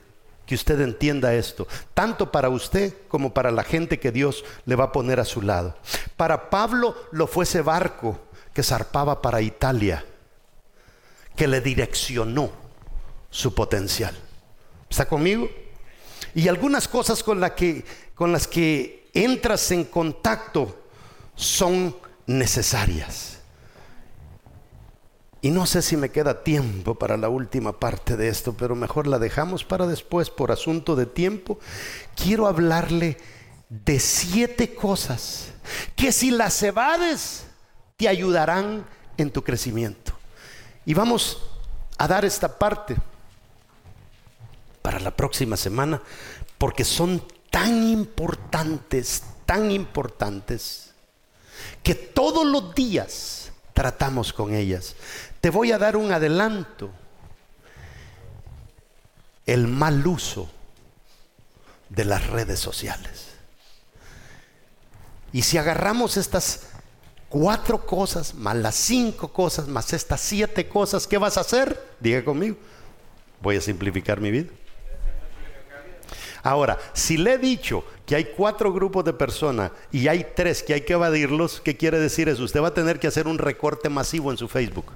que 0.46 0.56
usted 0.56 0.80
entienda 0.82 1.34
esto, 1.34 1.68
tanto 1.94 2.32
para 2.32 2.50
usted 2.50 2.94
como 3.08 3.34
para 3.34 3.52
la 3.52 3.64
gente 3.64 4.00
que 4.00 4.12
Dios 4.12 4.44
le 4.66 4.76
va 4.76 4.86
a 4.86 4.92
poner 4.92 5.20
a 5.20 5.26
su 5.26 5.42
lado. 5.42 5.76
Para 6.18 6.50
Pablo 6.50 6.96
lo 7.12 7.28
fue 7.28 7.46
ese 7.46 7.62
barco 7.62 8.20
que 8.54 8.64
zarpaba 8.64 9.22
para 9.22 9.42
Italia, 9.42 10.06
que 11.36 11.48
le 11.48 11.62
direccionó 11.62 12.52
su 13.30 13.54
potencial. 13.54 14.16
¿Está 14.90 15.08
conmigo? 15.08 15.50
Y 16.34 16.48
algunas 16.48 16.88
cosas 16.88 17.24
con, 17.24 17.42
que, 17.56 17.84
con 18.14 18.32
las 18.32 18.48
que 18.48 19.10
entras 19.14 19.72
en 19.72 19.86
contacto 19.86 20.84
son 21.36 21.96
necesarias. 22.28 23.35
Y 25.46 25.52
no 25.52 25.68
sé 25.68 25.84
si 25.84 25.96
me 25.96 26.10
queda 26.10 26.44
tiempo 26.44 26.96
para 26.96 27.18
la 27.18 27.30
última 27.30 27.80
parte 27.80 28.18
de 28.18 28.30
esto, 28.30 28.54
pero 28.54 28.74
mejor 28.74 29.06
la 29.06 29.20
dejamos 29.20 29.64
para 29.64 29.86
después 29.86 30.32
por 30.32 30.52
asunto 30.52 30.96
de 30.96 31.06
tiempo. 31.06 31.60
Quiero 32.16 32.48
hablarle 32.48 33.18
de 33.70 34.00
siete 34.00 34.74
cosas 34.74 35.52
que 35.96 36.12
si 36.12 36.32
las 36.32 36.64
evades 36.64 37.46
te 37.96 38.08
ayudarán 38.08 38.88
en 39.18 39.30
tu 39.30 39.44
crecimiento. 39.44 40.14
Y 40.84 40.96
vamos 40.96 41.44
a 42.00 42.08
dar 42.08 42.26
esta 42.26 42.58
parte 42.58 42.96
para 44.82 45.00
la 45.00 45.16
próxima 45.16 45.58
semana 45.58 46.02
porque 46.58 46.84
son 46.84 47.22
tan 47.52 47.84
importantes, 47.84 49.22
tan 49.46 49.70
importantes, 49.70 50.96
que 51.84 51.94
todos 51.94 52.48
los 52.48 52.74
días 52.74 53.52
tratamos 53.76 54.32
con 54.34 54.56
ellas. 54.56 54.96
Te 55.46 55.52
voy 55.52 55.72
a 55.72 55.78
dar 55.78 55.96
un 55.96 56.12
adelanto. 56.12 56.90
El 59.46 59.68
mal 59.68 60.08
uso 60.08 60.50
de 61.88 62.04
las 62.04 62.26
redes 62.32 62.60
sociales. 62.60 63.28
Y 65.32 65.44
si 65.44 65.60
agarramos 65.60 66.18
estas 66.18 66.70
cuatro 67.30 67.86
cosas, 67.86 68.34
más 68.34 68.56
las 68.56 68.74
cinco 68.74 69.32
cosas, 69.32 69.68
más 69.68 69.94
estas 69.94 70.20
siete 70.20 70.68
cosas, 70.68 71.06
¿qué 71.06 71.20
vas 71.20 71.38
a 71.38 71.42
hacer? 71.42 71.80
Diga 72.00 72.26
conmigo. 72.26 72.58
Voy 73.40 73.58
a 73.58 73.62
simplificar 73.62 74.20
mi 74.20 74.32
vida. 74.32 74.50
Ahora, 76.42 76.80
si 76.94 77.18
le 77.18 77.34
he 77.34 77.38
dicho 77.38 77.86
que 78.08 78.16
hay 78.16 78.32
cuatro 78.36 78.74
grupos 78.74 79.06
de 79.06 79.14
personas 79.14 79.72
y 79.92 80.08
hay 80.08 80.26
tres 80.36 80.64
que 80.64 80.74
hay 80.74 80.82
que 80.82 80.94
evadirlos, 80.94 81.62
¿qué 81.62 81.78
quiere 81.78 82.00
decir 82.00 82.30
eso? 82.30 82.44
Usted 82.44 82.64
va 82.64 82.70
a 82.70 82.74
tener 82.74 83.00
que 83.00 83.06
hacer 83.06 83.28
un 83.28 83.38
recorte 83.38 83.90
masivo 83.90 84.32
en 84.32 84.38
su 84.40 84.48
Facebook. 84.48 84.92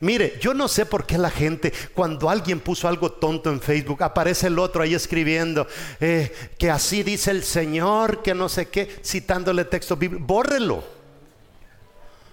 Mire, 0.00 0.38
yo 0.40 0.52
no 0.52 0.68
sé 0.68 0.84
por 0.84 1.06
qué 1.06 1.16
la 1.16 1.30
gente, 1.30 1.72
cuando 1.94 2.28
alguien 2.28 2.60
puso 2.60 2.86
algo 2.86 3.12
tonto 3.12 3.50
en 3.50 3.60
Facebook, 3.60 4.02
aparece 4.02 4.48
el 4.48 4.58
otro 4.58 4.82
ahí 4.82 4.94
escribiendo 4.94 5.66
eh, 6.00 6.32
que 6.58 6.70
así 6.70 7.02
dice 7.02 7.30
el 7.30 7.42
Señor, 7.42 8.22
que 8.22 8.34
no 8.34 8.48
sé 8.48 8.68
qué, 8.68 9.00
citándole 9.02 9.64
texto 9.64 9.96
bíblico. 9.96 10.24
Bórrelo. 10.26 10.84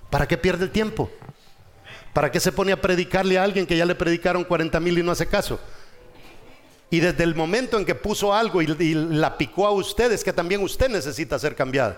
¿Para 0.09 0.27
qué 0.27 0.37
pierde 0.37 0.65
el 0.65 0.71
tiempo? 0.71 1.09
¿Para 2.13 2.31
qué 2.31 2.39
se 2.39 2.51
pone 2.51 2.71
a 2.71 2.81
predicarle 2.81 3.37
a 3.37 3.43
alguien 3.43 3.65
que 3.65 3.77
ya 3.77 3.85
le 3.85 3.95
predicaron 3.95 4.43
40 4.43 4.79
mil 4.79 4.99
y 4.99 5.03
no 5.03 5.11
hace 5.11 5.25
caso? 5.25 5.59
Y 6.91 6.99
desde 6.99 7.23
el 7.23 7.33
momento 7.33 7.79
en 7.79 7.85
que 7.85 7.95
puso 7.95 8.33
algo 8.33 8.61
y, 8.61 8.67
la 8.93 9.35
picó 9.35 9.65
a 9.65 9.71
usted, 9.71 10.11
es 10.11 10.23
que 10.23 10.31
también 10.31 10.61
usted 10.61 10.89
necesita 10.89 11.39
ser 11.39 11.55
cambiado. 11.55 11.95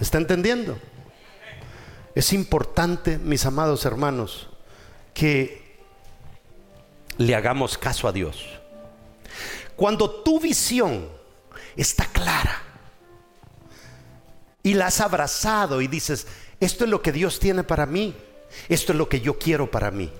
¿Está 0.00 0.16
entendiendo? 0.16 0.78
Es 2.14 2.32
importante, 2.32 3.18
mis 3.18 3.46
amados 3.46 3.84
hermanos, 3.86 4.48
que 5.14 5.78
le 7.16 7.34
hagamos 7.34 7.78
caso 7.78 8.06
a 8.06 8.12
Dios. 8.12 8.44
Cuando 9.76 10.10
tu 10.10 10.38
visión 10.38 11.08
está 11.74 12.04
clara 12.06 12.62
y 14.62 14.74
la 14.74 14.86
has 14.88 15.00
abrazado 15.00 15.80
y 15.80 15.88
dices, 15.88 16.26
esto 16.60 16.84
es 16.84 16.90
lo 16.90 17.00
que 17.00 17.12
Dios 17.12 17.40
tiene 17.40 17.64
para 17.64 17.86
mí, 17.86 18.14
esto 18.68 18.92
es 18.92 18.98
lo 18.98 19.08
que 19.08 19.22
yo 19.22 19.38
quiero 19.38 19.70
para 19.70 19.90
mí. 19.90 20.12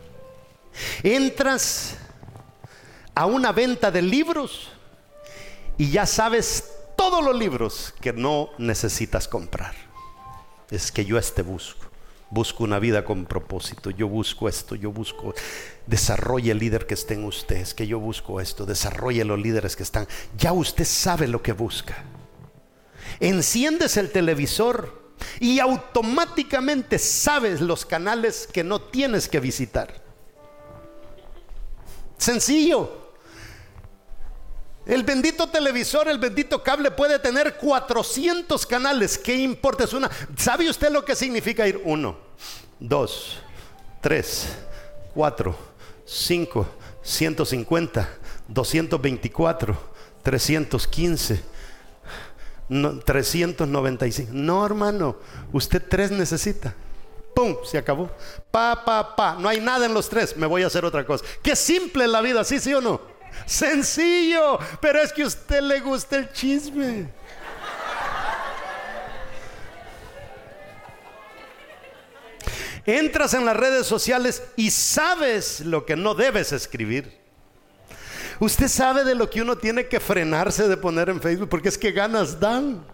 Entras 1.02 1.96
a 3.14 3.26
una 3.26 3.52
venta 3.52 3.90
de 3.90 4.00
libros 4.00 4.70
y 5.76 5.90
ya 5.90 6.06
sabes 6.06 6.70
todos 6.96 7.22
los 7.22 7.36
libros 7.36 7.92
que 8.00 8.14
no 8.14 8.48
necesitas 8.56 9.28
comprar 9.28 9.91
es 10.72 10.90
que 10.90 11.04
yo 11.04 11.18
este 11.18 11.42
busco. 11.42 11.86
Busco 12.30 12.64
una 12.64 12.78
vida 12.78 13.04
con 13.04 13.26
propósito. 13.26 13.90
Yo 13.90 14.08
busco 14.08 14.48
esto. 14.48 14.74
Yo 14.74 14.90
busco. 14.90 15.34
Desarrolle 15.86 16.52
el 16.52 16.58
líder 16.58 16.86
que 16.86 16.94
esté 16.94 17.14
en 17.14 17.24
usted. 17.24 17.56
Es 17.56 17.74
que 17.74 17.86
yo 17.86 18.00
busco 18.00 18.40
esto. 18.40 18.64
Desarrolle 18.64 19.24
los 19.24 19.38
líderes 19.38 19.76
que 19.76 19.82
están. 19.82 20.08
Ya 20.38 20.52
usted 20.52 20.86
sabe 20.86 21.28
lo 21.28 21.42
que 21.42 21.52
busca. 21.52 22.04
Enciendes 23.20 23.98
el 23.98 24.10
televisor 24.10 25.12
y 25.40 25.60
automáticamente 25.60 26.98
sabes 26.98 27.60
los 27.60 27.84
canales 27.84 28.48
que 28.50 28.64
no 28.64 28.80
tienes 28.80 29.28
que 29.28 29.38
visitar. 29.38 30.02
Sencillo. 32.16 33.01
El 34.84 35.04
bendito 35.04 35.48
televisor, 35.48 36.08
el 36.08 36.18
bendito 36.18 36.62
cable 36.62 36.90
puede 36.90 37.18
tener 37.18 37.56
400 37.56 38.66
canales. 38.66 39.16
¿Qué 39.16 39.36
importa? 39.36 39.84
Es 39.84 39.92
una. 39.92 40.10
¿Sabe 40.36 40.68
usted 40.68 40.90
lo 40.90 41.04
que 41.04 41.14
significa 41.14 41.66
ir? 41.68 41.80
Uno, 41.84 42.16
dos, 42.80 43.38
tres, 44.00 44.48
cuatro, 45.14 45.56
cinco, 46.04 46.66
150, 47.02 48.08
224, 48.48 49.78
315, 50.22 51.42
395. 53.04 54.30
No, 54.32 54.66
hermano, 54.66 55.16
usted 55.52 55.82
tres 55.88 56.10
necesita. 56.10 56.74
¡Pum! 57.34 57.56
Se 57.64 57.78
acabó. 57.78 58.10
Pa, 58.50 58.84
pa, 58.84 59.14
pa. 59.16 59.36
No 59.38 59.48
hay 59.48 59.60
nada 59.60 59.86
en 59.86 59.94
los 59.94 60.08
tres. 60.08 60.36
Me 60.36 60.46
voy 60.46 60.64
a 60.64 60.66
hacer 60.66 60.84
otra 60.84 61.06
cosa. 61.06 61.24
Qué 61.42 61.56
simple 61.56 62.06
la 62.06 62.20
vida, 62.20 62.44
¿sí, 62.44 62.58
sí 62.58 62.74
o 62.74 62.80
no? 62.80 63.11
Sencillo, 63.46 64.58
pero 64.80 65.00
es 65.00 65.12
que 65.12 65.22
a 65.22 65.26
usted 65.26 65.60
le 65.60 65.80
gusta 65.80 66.16
el 66.16 66.32
chisme. 66.32 67.08
Entras 72.84 73.34
en 73.34 73.44
las 73.44 73.56
redes 73.56 73.86
sociales 73.86 74.42
y 74.56 74.70
sabes 74.70 75.60
lo 75.60 75.86
que 75.86 75.94
no 75.94 76.14
debes 76.14 76.52
escribir. 76.52 77.20
Usted 78.40 78.66
sabe 78.66 79.04
de 79.04 79.14
lo 79.14 79.30
que 79.30 79.40
uno 79.40 79.56
tiene 79.56 79.86
que 79.86 80.00
frenarse 80.00 80.66
de 80.66 80.76
poner 80.76 81.08
en 81.08 81.20
Facebook 81.20 81.48
porque 81.48 81.68
es 81.68 81.78
que 81.78 81.92
ganas 81.92 82.40
dan. 82.40 82.84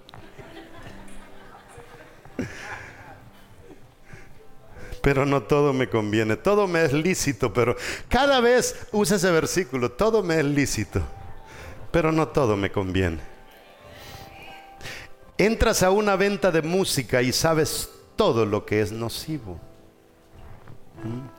Pero 5.02 5.24
no 5.24 5.42
todo 5.42 5.72
me 5.72 5.88
conviene. 5.88 6.36
Todo 6.36 6.66
me 6.66 6.84
es 6.84 6.92
lícito, 6.92 7.52
pero 7.52 7.76
cada 8.08 8.40
vez 8.40 8.76
usa 8.92 9.16
ese 9.16 9.30
versículo, 9.30 9.92
todo 9.92 10.22
me 10.22 10.38
es 10.38 10.44
lícito, 10.44 11.02
pero 11.90 12.12
no 12.12 12.28
todo 12.28 12.56
me 12.56 12.70
conviene. 12.70 13.20
Entras 15.36 15.82
a 15.82 15.90
una 15.90 16.16
venta 16.16 16.50
de 16.50 16.62
música 16.62 17.22
y 17.22 17.32
sabes 17.32 17.88
todo 18.16 18.44
lo 18.44 18.66
que 18.66 18.80
es 18.80 18.90
nocivo. 18.90 19.60
¿Mm? 21.04 21.38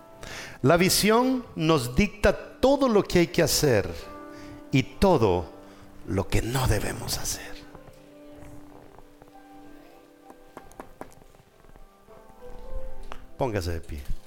La 0.62 0.78
visión 0.78 1.46
nos 1.56 1.96
dicta 1.96 2.60
todo 2.60 2.90
lo 2.90 3.04
que 3.04 3.20
hay 3.20 3.28
que 3.28 3.44
hacer 3.44 3.90
y 4.72 4.84
todo 4.84 5.50
lo 6.08 6.28
que 6.28 6.42
no 6.42 6.68
debemos 6.68 7.18
hacer. 7.18 7.59
Póngase 13.40 13.72
de 13.72 13.80
pie. 13.80 14.19